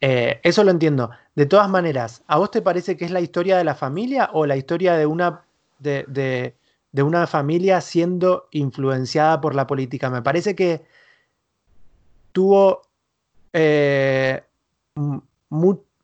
Eh, 0.00 0.40
eso 0.42 0.64
lo 0.64 0.70
entiendo. 0.70 1.10
De 1.34 1.46
todas 1.46 1.68
maneras, 1.68 2.22
¿a 2.26 2.38
vos 2.38 2.50
te 2.50 2.62
parece 2.62 2.96
que 2.96 3.04
es 3.04 3.10
la 3.10 3.20
historia 3.20 3.56
de 3.56 3.64
la 3.64 3.74
familia 3.74 4.30
o 4.32 4.46
la 4.46 4.56
historia 4.56 4.94
de 4.94 5.06
una, 5.06 5.44
de, 5.78 6.54
una 6.94 7.26
familia 7.26 7.80
siendo 7.80 8.48
influenciada 8.50 9.40
por 9.40 9.54
la 9.54 9.66
política? 9.66 10.10
Me 10.10 10.22
parece 10.22 10.54
que 10.54 10.84
tuvo 12.32 12.82
eh, 13.52 14.42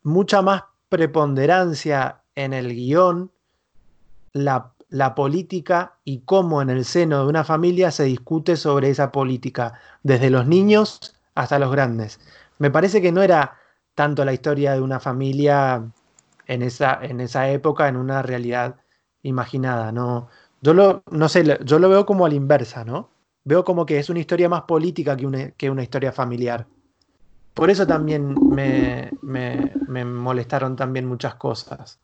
mucha 0.03 0.41
más 0.41 0.63
preponderancia 0.89 2.21
en 2.35 2.53
el 2.53 2.73
guion 2.73 3.31
la, 4.33 4.73
política 5.15 5.97
y 6.03 6.19
cómo 6.19 6.61
en 6.61 6.69
el 6.69 6.85
seno 6.85 7.23
de 7.23 7.27
una 7.27 7.43
familia 7.43 7.91
se 7.91 8.03
discute 8.03 8.57
sobre 8.57 8.89
esa 8.89 9.11
política, 9.11 9.73
desde 10.03 10.29
los 10.29 10.47
niños 10.47 11.15
hasta 11.35 11.59
los 11.59 11.71
grandes. 11.71 12.19
Me 12.59 12.69
parece 12.69 13.01
que 13.01 13.11
no 13.11 13.23
era 13.23 13.57
tanto 13.95 14.25
la 14.25 14.33
historia 14.33 14.73
de 14.73 14.81
una 14.81 14.99
familia 14.99 15.83
en 16.47 16.61
esa, 16.61 16.99
en 17.01 17.19
esa 17.19 17.49
época, 17.49 17.87
en 17.87 17.95
una 17.95 18.21
realidad 18.21 18.75
imaginada. 19.21 19.91
No, 19.91 20.29
yo 20.61 20.73
lo, 20.73 21.03
no 21.11 21.29
sé, 21.29 21.43
yo 21.63 21.79
lo 21.79 21.89
veo 21.89 22.05
como 22.05 22.25
a 22.25 22.29
la 22.29 22.35
inversa, 22.35 22.83
¿no? 22.83 23.09
Veo 23.43 23.63
como 23.63 23.85
que 23.85 23.99
es 23.99 24.09
una 24.09 24.19
historia 24.19 24.49
más 24.49 24.63
política 24.63 25.17
que 25.17 25.25
una, 25.25 25.51
que 25.51 25.69
una 25.69 25.83
historia 25.83 26.11
familiar. 26.11 26.65
Por 27.53 27.69
eso 27.69 27.85
también 27.85 28.35
me, 28.49 29.11
me 29.21 30.05
molestaron 30.05 30.75
también 30.75 31.05
muchas 31.05 31.35
cosas. 31.35 31.99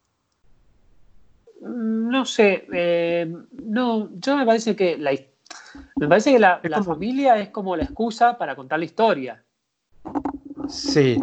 No 1.61 2.25
sé, 2.25 2.67
eh, 2.71 3.31
no, 3.63 4.09
yo 4.15 4.37
me 4.37 4.45
parece 4.45 4.75
que 4.75 4.97
la, 4.97 5.11
me 5.97 6.07
parece 6.07 6.31
que 6.33 6.39
la, 6.39 6.61
familia 6.83 7.37
es 7.37 7.49
como 7.49 7.75
la 7.75 7.83
excusa 7.83 8.37
para 8.37 8.55
contar 8.55 8.79
la 8.79 8.85
historia. 8.85 9.43
Sí. 10.67 11.21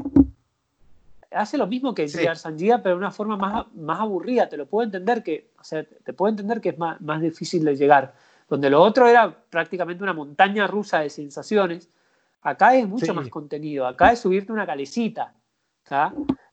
Hace 1.31 1.59
lo 1.59 1.67
mismo 1.67 1.95
que 1.95 2.09
sí. 2.09 2.25
Sanjía, 2.35 2.83
pero 2.83 2.95
de 2.95 2.99
una 2.99 3.11
forma 3.11 3.37
más, 3.37 3.67
más 3.75 4.01
aburrida. 4.01 4.49
Te 4.49 4.57
lo 4.57 4.67
puedo 4.67 4.85
entender 4.85 5.23
que, 5.23 5.51
o 5.59 5.65
sea, 5.65 5.85
te 5.85 6.13
puedo 6.13 6.31
entender 6.31 6.61
que 6.61 6.71
es 6.71 6.79
más, 6.79 7.21
difícil 7.21 7.65
de 7.65 7.77
llegar. 7.77 8.15
Donde 8.49 8.71
lo 8.71 8.81
otro 8.81 9.07
era 9.09 9.35
prácticamente 9.51 10.03
una 10.03 10.13
montaña 10.13 10.67
rusa 10.67 11.01
de 11.01 11.11
sensaciones. 11.11 11.91
Acá 12.43 12.77
es 12.77 12.87
mucho 12.87 13.13
más 13.13 13.29
contenido. 13.29 13.87
Acá 13.87 14.13
es 14.13 14.21
subirte 14.21 14.53
una 14.53 14.67
calecita. 14.67 15.35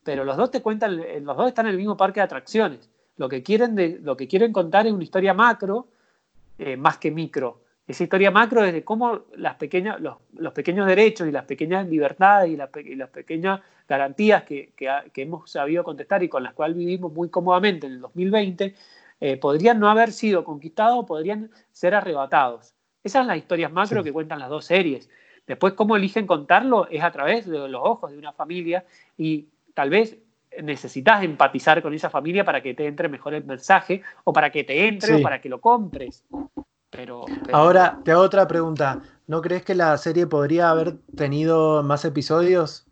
Pero 0.03 0.23
los 0.23 0.37
dos 0.37 0.51
te 0.51 0.61
cuentan, 0.61 0.97
los 1.23 1.37
dos 1.37 1.47
están 1.47 1.67
en 1.67 1.71
el 1.71 1.77
mismo 1.77 1.95
parque 1.95 2.19
de 2.19 2.25
atracciones. 2.25 2.89
Lo 3.15 3.29
que 3.29 3.43
quieren, 3.43 3.75
de, 3.75 3.99
lo 4.01 4.17
que 4.17 4.27
quieren 4.27 4.51
contar 4.51 4.87
es 4.87 4.93
una 4.93 5.03
historia 5.03 5.33
macro 5.33 5.87
eh, 6.57 6.77
más 6.77 6.97
que 6.97 7.11
micro. 7.11 7.61
Esa 7.85 8.03
historia 8.03 8.31
macro 8.31 8.63
es 8.63 8.71
de 8.71 8.83
cómo 8.83 9.25
las 9.35 9.55
pequeñas, 9.55 9.99
los, 9.99 10.53
pequeños 10.53 10.87
derechos 10.87 11.27
y 11.27 11.31
las 11.31 11.43
pequeñas 11.43 11.87
libertades 11.87 12.49
y, 12.49 12.55
las 12.55 13.09
pequeñas 13.09 13.59
garantías 13.87 14.43
que, 14.43 14.73
hemos 15.15 15.51
sabido 15.51 15.83
contestar 15.83 16.23
y 16.23 16.29
con 16.29 16.43
las 16.43 16.53
cuales 16.53 16.77
vivimos 16.77 17.11
muy 17.11 17.29
cómodamente 17.29 17.87
en 17.87 17.93
el 17.93 18.01
2020 18.01 18.73
eh, 19.19 19.37
podrían 19.37 19.79
no 19.79 19.89
haber 19.89 20.13
sido 20.13 20.45
conquistados, 20.45 21.05
podrían 21.05 21.49
ser 21.71 21.93
arrebatados. 21.93 22.73
Esas 23.03 23.21
son 23.21 23.27
las 23.27 23.37
historias 23.37 23.71
macro 23.71 24.01
que 24.01 24.13
cuentan 24.13 24.39
las 24.39 24.49
dos 24.49 24.65
series. 24.65 25.09
Después, 25.45 25.73
cómo 25.73 25.97
eligen 25.97 26.25
contarlo 26.25 26.87
es 26.89 27.03
a 27.03 27.11
través 27.11 27.45
de 27.45 27.67
los 27.67 27.81
ojos 27.83 28.11
de 28.11 28.17
una 28.17 28.31
familia 28.31 28.85
y 29.17 29.49
tal 29.73 29.89
vez 29.89 30.17
necesitas 30.61 31.21
empatizar 31.23 31.81
con 31.81 31.93
esa 31.93 32.09
familia 32.09 32.45
para 32.45 32.61
que 32.61 32.73
te 32.73 32.85
entre 32.85 33.09
mejor 33.09 33.33
el 33.33 33.43
mensaje 33.43 34.01
o 34.23 34.31
para 34.31 34.51
que 34.51 34.63
te 34.63 34.87
entre 34.87 35.15
o 35.15 35.21
para 35.21 35.41
que 35.41 35.49
lo 35.49 35.59
compres. 35.59 36.23
Pero, 36.95 37.25
Ahora 37.51 37.99
te 38.03 38.11
hago 38.11 38.21
otra 38.21 38.47
pregunta. 38.47 39.01
¿No 39.25 39.41
crees 39.41 39.63
que 39.63 39.73
la 39.73 39.97
serie 39.97 40.27
podría 40.27 40.69
haber 40.69 40.97
tenido 41.15 41.81
más 41.81 42.05
episodios? 42.05 42.85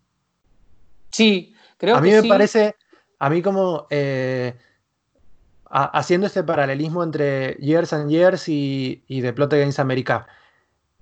Sí, 1.11 1.53
creo 1.77 1.97
a 1.97 2.01
mí 2.01 2.09
me 2.09 2.23
parece, 2.23 2.75
a 3.19 3.29
mí 3.29 3.41
como 3.41 3.85
eh, 3.89 4.57
haciendo 5.65 6.27
este 6.27 6.43
paralelismo 6.43 7.03
entre 7.03 7.55
Years 7.55 7.93
and 7.93 8.09
Years 8.09 8.47
y, 8.47 9.03
The 9.07 9.33
Plot 9.33 9.53
Against 9.53 9.79
America, 9.79 10.25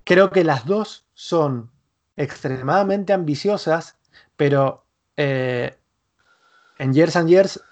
creo 0.04 0.30
que 0.30 0.44
las 0.44 0.66
dos 0.66 1.06
son 1.14 1.70
extremadamente 2.16 3.12
ambiciosas, 3.12 3.96
pero 4.36 4.84
eh, 5.16 5.76
en 6.78 6.92
Years 6.92 7.16
and 7.16 7.28
Years 7.28 7.62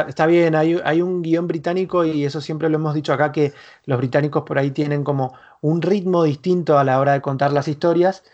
está, 0.00 0.26
bien, 0.26 0.54
hay, 0.54 1.02
un 1.02 1.22
guion 1.22 1.46
británico 1.46 2.04
y 2.04 2.24
eso 2.24 2.40
siempre 2.40 2.68
lo 2.68 2.76
hemos 2.76 2.94
dicho 2.94 3.12
acá, 3.12 3.32
que 3.32 3.52
los 3.86 3.98
británicos 3.98 4.42
por 4.44 4.58
ahí 4.58 4.70
tienen 4.70 5.04
como 5.04 5.34
un 5.60 5.82
ritmo 5.82 6.24
distinto 6.24 6.78
a 6.78 6.84
la 6.84 6.98
hora 7.00 7.12
de 7.12 7.20
contar 7.20 7.52
las 7.52 7.68
historias. 7.68 8.24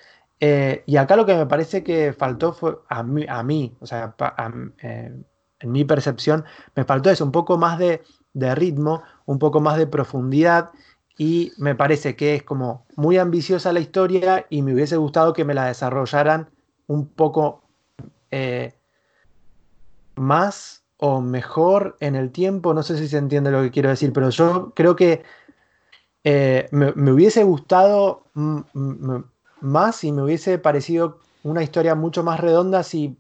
Eh, 0.41 0.85
y 0.87 0.97
acá 0.97 1.17
lo 1.17 1.27
que 1.27 1.35
me 1.35 1.47
parece 1.47 1.83
que 1.83 2.13
faltó 2.13 2.53
fue, 2.53 2.79
a 2.89 3.03
mí, 3.03 3.77
o 3.81 3.87
sea, 3.87 4.15
eh, 4.83 5.13
en 5.61 5.73
mi 5.73 5.85
percepción, 5.85 6.45
me 6.75 6.85
faltó 6.85 7.11
eso, 7.11 7.25
un 7.25 7.33
poco 7.33 7.59
más 7.59 7.79
de, 7.79 8.03
de 8.33 8.55
ritmo, 8.55 9.03
un 9.27 9.39
poco 9.39 9.61
más 9.61 9.77
de 9.77 9.87
profundidad 9.87 10.71
y 11.19 11.53
me 11.59 11.75
parece 11.75 12.15
que 12.15 12.37
es 12.37 12.45
como 12.45 12.87
muy 12.95 13.19
ambiciosa 13.19 13.73
la 13.73 13.81
historia 13.81 14.47
y 14.49 14.63
me 14.63 14.73
hubiese 14.73 14.97
gustado 14.97 15.33
que 15.33 15.45
me 15.45 15.53
la 15.53 15.67
desarrollaran 15.67 16.49
un 16.87 17.09
poco 17.09 17.65
eh, 18.31 18.79
más 20.15 20.85
o 20.99 21.21
mejor 21.21 21.97
en 22.01 22.17
el 22.17 22.31
tiempo, 22.33 22.75
no 22.75 22.83
sé 22.83 22.99
si 22.99 23.09
se 23.09 23.19
entiende 23.19 23.51
lo 23.51 23.63
que 23.63 23.71
quiero 23.71 23.89
decir, 23.89 24.13
pero 24.13 24.31
yo 24.31 24.73
creo 24.75 24.97
que 24.97 25.23
eh, 26.25 26.69
me, 26.73 26.91
hubiese 27.13 27.45
gustado 27.45 28.25
más 29.61 30.05
y 30.05 30.13
me 30.13 30.23
hubiese 30.23 30.59
parecido 30.59 31.21
una 31.45 31.63
historia 31.63 31.95
mucho 31.95 32.25
más 32.25 32.41
redonda 32.41 32.83
si 32.83 33.17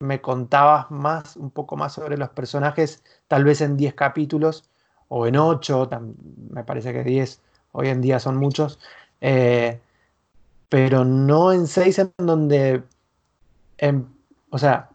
me 0.00 0.20
contabas 0.20 0.90
más, 0.90 1.36
un 1.36 1.50
poco 1.50 1.76
más 1.76 1.94
sobre 1.94 2.18
los 2.18 2.28
personajes, 2.30 3.02
tal 3.26 3.44
vez 3.44 3.62
en 3.62 3.76
10 3.78 3.94
capítulos 3.94 4.68
o 5.08 5.26
en 5.26 5.36
8, 5.36 5.88
me 6.50 6.62
parece 6.62 6.92
que 6.92 7.04
10 7.04 7.40
hoy 7.72 7.88
en 7.88 8.02
día 8.02 8.20
son 8.20 8.36
muchos, 8.36 8.78
eh, 9.22 9.80
pero 10.68 11.04
no 11.06 11.52
en 11.52 11.66
6 11.66 11.98
en 12.00 12.12
donde, 12.18 12.82
o 14.50 14.58
sea, 14.58 14.90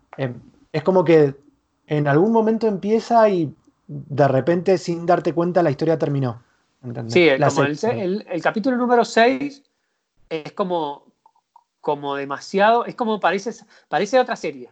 es 0.71 0.83
como 0.83 1.03
que 1.03 1.48
en 1.89 2.07
algún 2.07 2.31
momento 2.31 2.67
empieza 2.67 3.27
y 3.29 3.53
de 3.87 4.27
repente, 4.27 4.77
sin 4.77 5.07
darte 5.07 5.33
cuenta, 5.33 5.63
la 5.63 5.71
historia 5.71 5.97
terminó. 5.97 6.41
Sí, 7.07 7.27
el, 7.27 8.41
capítulo 8.41 8.77
número 8.77 9.03
6 9.03 9.63
es 10.29 10.51
como, 10.53 11.07
como 11.81 12.15
demasiado, 12.15 12.85
es 12.85 12.93
como 12.93 13.19
parece, 13.19 13.51
parece 13.89 14.19
otra 14.19 14.35
serie, 14.35 14.69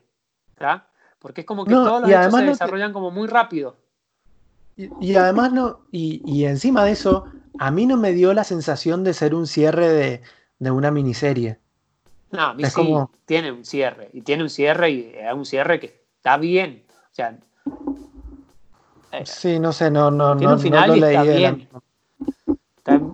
¿verdad? 0.56 0.84
Porque 1.18 1.42
es 1.42 1.48
como 1.48 1.66
que 1.66 1.74
todos 1.74 2.02
los 2.02 2.10
hechos 2.10 2.36
se 2.36 2.44
desarrollan 2.44 2.94
como 2.94 3.10
muy 3.10 3.28
rápido. 3.28 3.76
Y, 4.76 5.16
además 5.16 5.52
no, 5.52 5.80
y, 5.92 6.46
encima 6.46 6.86
de 6.86 6.92
eso, 6.92 7.26
a 7.58 7.72
mí 7.72 7.88
no 7.88 7.98
me 7.98 8.12
dio 8.12 8.32
la 8.36 8.44
sensación 8.44 9.04
de 9.04 9.16
ser 9.16 9.34
un 9.34 9.48
cierre 9.48 9.90
de, 9.90 10.22
de 10.60 10.72
una 10.72 10.92
miniserie. 10.92 11.58
No, 12.30 12.42
a 12.42 12.54
mí 12.54 12.64
sí, 12.66 12.94
tiene 13.26 13.52
un 13.52 13.66
cierre, 13.66 14.12
y 14.14 14.22
tiene 14.22 14.44
un 14.44 14.52
cierre, 14.52 14.92
y 14.92 15.14
es 15.16 15.34
un 15.34 15.46
cierre 15.46 15.80
que 15.80 16.06
está 16.18 16.38
bien, 16.38 16.84
eh, 19.12 19.26
sí, 19.26 19.60
no 19.60 19.74
sé, 19.74 19.90
no, 19.90 20.12
no, 20.12 20.38
tiene 20.38 20.54
un 20.54 20.60
final 20.60 20.98
y 20.98 21.04
está 21.04 21.24
bien. 21.24 21.70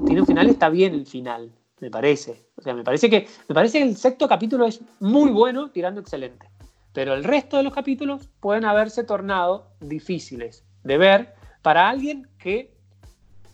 tiene 0.06 0.22
un 0.22 0.28
final 0.28 0.48
y 0.48 0.50
está 0.52 0.70
bien 0.70 0.94
el 0.94 1.06
final. 1.06 1.52
me 1.80 1.90
parece. 1.90 2.48
O 2.58 2.62
sea, 2.62 2.74
me 2.74 2.84
parece 2.84 3.10
que, 3.10 3.28
me 3.48 3.56
parece 3.56 3.80
que 3.80 3.86
el 3.86 3.96
sexto 3.96 4.28
capítulo 4.28 4.66
es 4.66 4.82
muy 5.00 5.32
bueno, 5.32 5.70
tirando 5.72 6.02
excelente. 6.02 6.50
Pero 6.94 7.14
el 7.14 7.24
resto 7.24 7.58
de 7.58 7.64
los 7.64 7.74
capítulos 7.74 8.30
pueden 8.40 8.66
haberse 8.66 9.04
tornado 9.04 9.72
difíciles 9.80 10.64
de 10.84 10.98
ver 10.98 11.34
para 11.62 11.90
alguien 11.90 12.28
que 12.38 12.74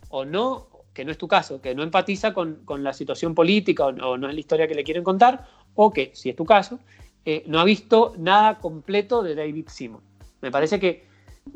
o 0.10 0.26
no, 0.26 0.68
que 0.94 1.06
no 1.06 1.12
es 1.12 1.18
tu 1.18 1.28
caso, 1.28 1.62
que 1.62 1.76
no 1.76 1.84
empatiza 1.84 2.34
con, 2.34 2.66
la 2.80 2.94
situación 2.94 3.36
política 3.36 3.86
o, 3.86 4.18
no 4.18 4.28
es 4.28 4.34
la 4.34 4.40
historia 4.40 4.68
que 4.68 4.76
le 4.76 4.84
quieren 4.84 5.04
contar, 5.04 5.46
o 5.76 5.94
que, 5.94 6.12
si 6.14 6.30
es 6.30 6.36
tu 6.36 6.46
caso, 6.46 6.80
eh, 7.24 7.44
no 7.48 7.60
ha 7.60 7.64
visto 7.64 8.14
nada 8.18 8.58
completo 8.58 9.22
de 9.22 9.36
David 9.36 9.68
Simon. 9.70 10.09
Me 10.42 10.52
parece 10.52 10.80
que, 10.80 11.06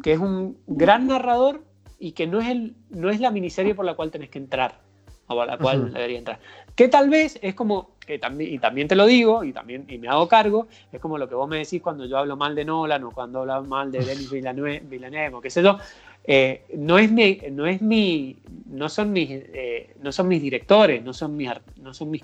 que 0.01 0.13
es 0.13 0.19
un 0.19 0.57
gran 0.67 1.07
narrador 1.07 1.63
y 1.99 2.11
que 2.11 2.27
no 2.27 2.41
es, 2.41 2.49
el, 2.49 2.75
no 2.89 3.09
es 3.09 3.19
la 3.19 3.31
miniserie 3.31 3.75
por 3.75 3.86
la 3.86 3.95
cual 3.95 4.11
tenés 4.11 4.29
que 4.29 4.38
entrar, 4.38 4.79
o 5.27 5.36
por 5.36 5.47
la 5.47 5.57
cual 5.57 5.93
debería 5.93 6.17
entrar. 6.17 6.39
Que 6.75 6.89
tal 6.89 7.09
vez 7.09 7.39
es 7.41 7.53
como, 7.55 7.91
que 8.05 8.19
también, 8.19 8.53
y 8.53 8.59
también 8.59 8.88
te 8.88 8.95
lo 8.95 9.05
digo, 9.05 9.43
y 9.43 9.53
también 9.53 9.86
y 9.88 9.97
me 9.97 10.09
hago 10.09 10.27
cargo, 10.27 10.67
es 10.91 10.99
como 10.99 11.17
lo 11.17 11.29
que 11.29 11.36
vos 11.36 11.47
me 11.47 11.59
decís 11.59 11.81
cuando 11.81 12.05
yo 12.05 12.17
hablo 12.17 12.36
mal 12.36 12.55
de 12.55 12.65
Nolan 12.65 13.03
o 13.05 13.11
cuando 13.11 13.41
hablo 13.41 13.63
mal 13.63 13.91
de 13.91 14.03
Denis 14.03 14.29
Villeneuve, 14.29 15.34
o 15.34 15.39
qué 15.39 15.49
sé 15.49 15.63
yo, 15.63 15.77
eh, 16.25 16.65
no 16.75 16.97
es 16.97 17.11
mi, 17.11 17.39
no 17.51 17.65
es 17.67 17.81
mi, 17.81 18.38
no 18.65 18.89
son 18.89 19.13
mis, 19.13 19.29
eh, 19.31 19.95
no 20.01 20.11
son 20.11 20.27
mis 20.27 20.41
directores, 20.41 21.03
no 21.03 21.13
son 21.13 21.38
mis, 21.38 21.49
no 21.77 21.93
son 21.93 22.11
mis, 22.11 22.23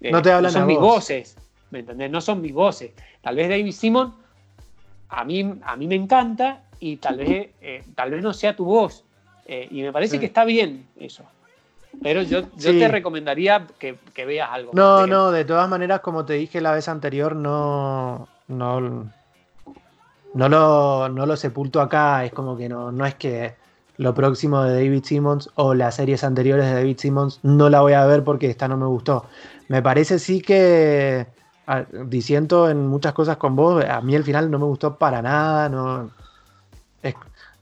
eh, 0.00 0.10
no 0.10 0.22
te 0.22 0.30
hablan 0.30 0.52
son 0.52 0.66
mis 0.66 0.78
voces, 0.78 1.36
¿me 1.70 1.80
entendés? 1.80 2.10
No 2.10 2.20
son 2.20 2.40
mis 2.40 2.52
voces. 2.52 2.92
Tal 3.20 3.36
vez 3.36 3.48
David 3.48 3.72
Simon 3.72 4.14
a 5.08 5.24
mí, 5.24 5.58
a 5.64 5.76
mí 5.76 5.86
me 5.86 5.94
encanta 5.94 6.62
y 6.80 6.96
tal 6.96 7.18
vez, 7.18 7.50
eh, 7.60 7.82
tal 7.94 8.10
vez 8.10 8.22
no 8.22 8.32
sea 8.32 8.56
tu 8.56 8.64
voz. 8.64 9.04
Eh, 9.46 9.68
y 9.70 9.82
me 9.82 9.92
parece 9.92 10.18
que 10.18 10.26
está 10.26 10.44
bien 10.44 10.86
eso. 10.98 11.24
Pero 12.02 12.22
yo, 12.22 12.42
yo 12.56 12.72
te 12.72 12.88
recomendaría 12.88 13.66
que, 13.78 13.96
veas 14.24 14.50
algo. 14.50 14.72
No, 14.74 15.06
no, 15.06 15.30
de 15.30 15.44
todas 15.44 15.68
maneras, 15.68 16.00
como 16.00 16.24
te 16.24 16.34
dije 16.34 16.60
la 16.60 16.72
vez 16.72 16.88
anterior, 16.88 17.36
no, 17.36 18.28
no, 18.48 18.80
no, 20.34 20.48
lo, 20.48 21.08
no 21.08 21.26
lo 21.26 21.36
sepulto 21.36 21.80
acá. 21.80 22.24
Es 22.24 22.32
como 22.32 22.56
que 22.56 22.68
no, 22.68 22.90
no 22.90 23.06
es 23.06 23.14
que 23.14 23.54
lo 23.96 24.14
próximo 24.14 24.62
de 24.64 24.74
David 24.74 25.04
Simmons 25.04 25.50
o 25.54 25.74
las 25.74 25.96
series 25.96 26.24
anteriores 26.24 26.66
de 26.66 26.74
David 26.74 26.98
Simmons 26.98 27.40
no 27.42 27.68
la 27.68 27.80
voy 27.80 27.92
a 27.92 28.04
ver 28.06 28.24
porque 28.24 28.50
esta 28.50 28.66
no 28.66 28.76
me 28.76 28.86
gustó. 28.86 29.26
Me 29.68 29.82
parece 29.82 30.18
sí 30.18 30.40
que, 30.40 31.26
diciendo 32.06 32.68
en 32.68 32.86
muchas 32.86 33.12
cosas 33.14 33.36
con 33.36 33.56
vos, 33.56 33.84
a 33.84 34.00
mí 34.00 34.14
el 34.14 34.24
final 34.24 34.50
no 34.50 34.58
me 34.58 34.66
gustó 34.66 34.96
para 34.96 35.22
nada, 35.22 35.68
no 35.68 36.10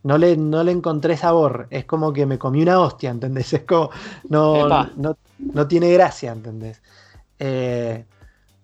no 0.04 0.18
le, 0.18 0.36
no 0.36 0.64
le 0.64 0.72
encontré 0.72 1.16
sabor. 1.16 1.66
Es 1.70 1.84
como 1.84 2.12
que 2.12 2.26
me 2.26 2.38
comí 2.38 2.62
una 2.62 2.80
hostia, 2.80 3.10
¿entendés? 3.10 3.52
Es 3.52 3.62
como. 3.62 3.90
No, 4.28 4.86
no, 5.36 5.68
tiene 5.68 5.92
gracia, 5.92 6.32
¿entendés? 6.32 6.82
Eh, 7.38 8.04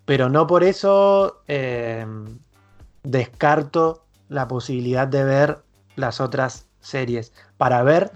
pero 0.05 0.29
no 0.29 0.47
por 0.47 0.63
eso 0.63 1.41
eh, 1.47 2.05
descarto 3.03 4.05
la 4.27 4.47
posibilidad 4.47 5.07
de 5.07 5.23
ver 5.23 5.59
las 5.95 6.19
otras 6.19 6.65
series. 6.79 7.33
Para 7.57 7.83
ver. 7.83 8.11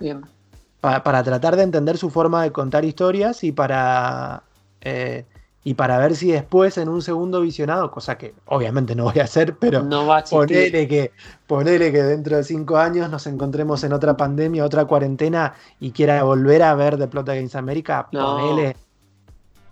para 0.82 1.24
tratar 1.24 1.56
de 1.56 1.64
entender 1.64 1.98
su 1.98 2.10
forma 2.10 2.44
de 2.44 2.52
contar 2.52 2.86
historias 2.86 3.44
y 3.44 3.52
para. 3.52 4.44
Eh, 4.82 5.26
y 5.66 5.76
para 5.76 5.97
ver 5.97 6.16
si 6.16 6.32
después 6.32 6.78
en 6.78 6.89
un 6.89 7.01
segundo 7.01 7.39
visionado, 7.41 7.89
cosa 7.89 8.18
que 8.18 8.36
obviamente 8.45 8.95
no 8.95 9.05
voy 9.05 9.20
a 9.20 9.24
hacer, 9.24 9.55
pero 9.57 9.82
no 9.82 10.05
va 10.05 10.24
ponele, 10.24 10.88
que, 10.88 11.11
ponele 11.47 11.91
que 11.91 12.03
dentro 12.03 12.36
de 12.36 12.43
cinco 12.43 12.78
años 12.78 13.09
nos 13.09 13.26
encontremos 13.28 13.84
en 13.84 13.93
otra 13.93 14.18
pandemia, 14.18 14.66
otra 14.66 14.86
cuarentena 14.86 15.53
y 15.80 15.91
quiera 15.91 16.22
volver 16.24 16.64
a 16.64 16.76
ver 16.76 16.97
The 16.97 17.07
Plot 17.07 17.30
Against 17.30 17.55
America, 17.55 18.07
no, 18.11 18.38
ponele. 18.38 18.76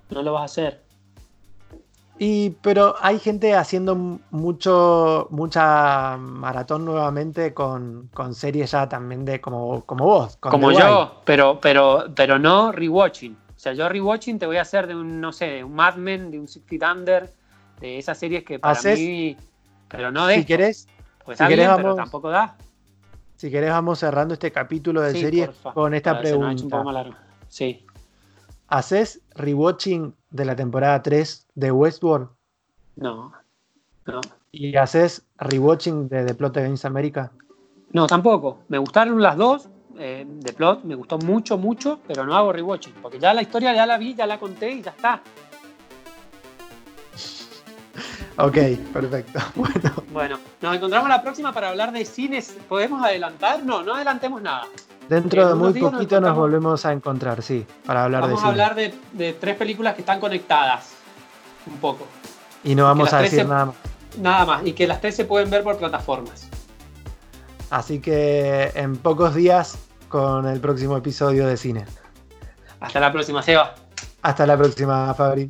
No 0.10 0.22
lo 0.22 0.34
vas 0.34 0.42
a 0.42 0.46
hacer. 0.46 0.82
Y, 2.24 2.52
pero 2.62 2.94
hay 3.02 3.18
gente 3.18 3.56
haciendo 3.56 3.96
mucho, 3.96 5.28
mucha 5.32 6.18
maratón 6.18 6.86
nuevamente 6.86 7.52
con, 7.52 8.12
series 8.34 8.72
ya 8.72 8.88
también 8.88 9.26
de 9.26 9.42
como, 9.42 9.84
como 9.86 10.06
vos. 10.06 10.38
como 10.38 10.72
yo, 10.72 11.22
pero, 11.26 11.60
pero, 11.60 12.06
pero 12.16 12.38
no 12.38 12.72
rewatching. 12.72 13.36
O 13.62 13.64
sea, 13.64 13.74
yo 13.74 13.88
rewatching 13.88 14.40
te 14.40 14.48
voy 14.48 14.58
a 14.58 14.64
hacer 14.64 14.88
de 14.88 14.96
un, 14.96 15.22
no 15.22 15.32
sé, 15.32 15.46
de 15.46 15.64
un 15.64 15.76
Mad 15.76 15.94
Men, 15.94 16.32
de 16.32 16.40
un 16.40 16.48
Sixty 16.48 16.80
Thunder, 16.80 17.32
de 17.80 18.00
esas 18.00 18.18
series 18.18 18.44
que 18.44 18.58
para 18.58 18.82
mí. 18.82 19.38
Pero 19.88 20.12
no 20.12 20.26
de. 20.26 20.38
Si 20.38 20.46
querés. 20.46 20.88
Pues 21.24 21.38
si 21.38 21.46
querés 21.46 21.70
pero 21.76 21.94
tampoco 21.94 22.32
da. 22.32 22.58
Si 23.36 23.52
querés, 23.52 23.70
vamos 23.70 24.00
cerrando 24.00 24.34
este 24.34 24.52
capítulo 24.52 25.02
de 25.02 25.12
series 25.12 25.52
con 25.76 25.94
esta 25.94 26.20
pregunta. 26.20 26.84
Sí. 27.50 27.86
¿Haces 28.68 29.22
rewatching 29.36 30.16
de 30.32 30.46
la 30.46 30.56
temporada 30.56 31.04
3 31.04 31.46
de 31.54 31.72
Westworld? 31.72 32.30
No. 32.96 33.32
No. 34.08 34.22
¿Y 34.52 34.76
haces 34.76 35.28
rewatching 35.38 36.10
de 36.10 36.26
The 36.26 36.34
Plot 36.34 36.58
Against 36.58 36.86
America? 36.86 37.32
No, 37.92 38.08
tampoco. 38.08 38.64
Me 38.70 38.80
gustaron 38.80 39.22
las 39.22 39.38
dos, 39.38 39.70
eh, 39.98 40.26
de 40.28 40.54
plot 40.54 40.84
me 40.84 40.96
gustó 40.96 41.18
mucho, 41.18 41.58
mucho, 41.58 42.00
pero 42.08 42.26
no 42.26 42.36
hago 42.36 42.52
rewatching, 42.52 42.94
porque 43.02 43.20
ya 43.20 43.34
la 43.34 43.42
historia 43.42 43.74
ya 43.74 43.86
la 43.86 43.98
vi, 43.98 44.16
ya 44.16 44.26
la 44.26 44.40
conté 44.40 44.72
y 44.72 44.82
ya 44.82 44.92
está. 44.92 45.22
Ok, 48.38 48.58
perfecto. 48.94 49.40
Bueno. 49.56 49.92
Bueno, 50.12 50.40
nos 50.62 50.76
encontramos 50.76 51.10
la 51.10 51.22
próxima 51.22 51.54
para 51.54 51.70
hablar 51.70 51.92
de 51.92 52.06
cines. 52.06 52.58
¿Podemos 52.68 53.04
adelantar? 53.04 53.64
No, 53.64 53.84
no 53.84 53.94
adelantemos 53.94 54.42
nada. 54.42 54.64
Dentro 55.08 55.48
de 55.48 55.56
muy 55.56 55.74
poquito 55.74 56.22
nos, 56.22 56.36
volvemos 56.36 56.86
a 56.86 56.94
encontrar, 56.94 57.42
sí, 57.42 57.66
para 57.86 58.06
hablar 58.06 58.22
de 58.22 58.30
cine. 58.30 58.36
Vamos 58.36 58.46
a 58.46 58.50
hablar 58.50 58.76
de, 58.76 59.34
tres 59.34 59.58
películas 59.58 59.94
que 59.94 60.02
están 60.02 60.20
conectadas, 60.20 60.94
un 61.68 61.78
poco. 61.78 62.08
Y 62.64 62.76
no 62.76 62.86
vamos 62.86 63.12
a 63.12 63.20
decir 63.20 63.46
nada 63.46 63.66
más. 63.66 63.76
Nada 64.18 64.46
más, 64.46 64.66
y 64.66 64.74
que 64.74 64.88
las 64.88 65.02
tres 65.02 65.16
se 65.16 65.26
pueden 65.26 65.50
ver 65.50 65.64
por 65.64 65.78
plataformas. 65.78 66.51
Así 67.72 68.00
que 68.00 68.72
en 68.76 68.98
pocos 68.98 69.34
días 69.34 69.80
con 70.10 70.46
el 70.46 70.60
próximo 70.60 70.98
episodio 70.98 71.48
de 71.48 71.56
cine. 71.58 71.86
Hasta 72.82 73.00
la 73.00 73.12
próxima, 73.12 73.42
Seba. 73.42 73.76
Hasta 74.22 74.46
la 74.46 74.58
próxima, 74.58 75.14
Fabri. 75.14 75.50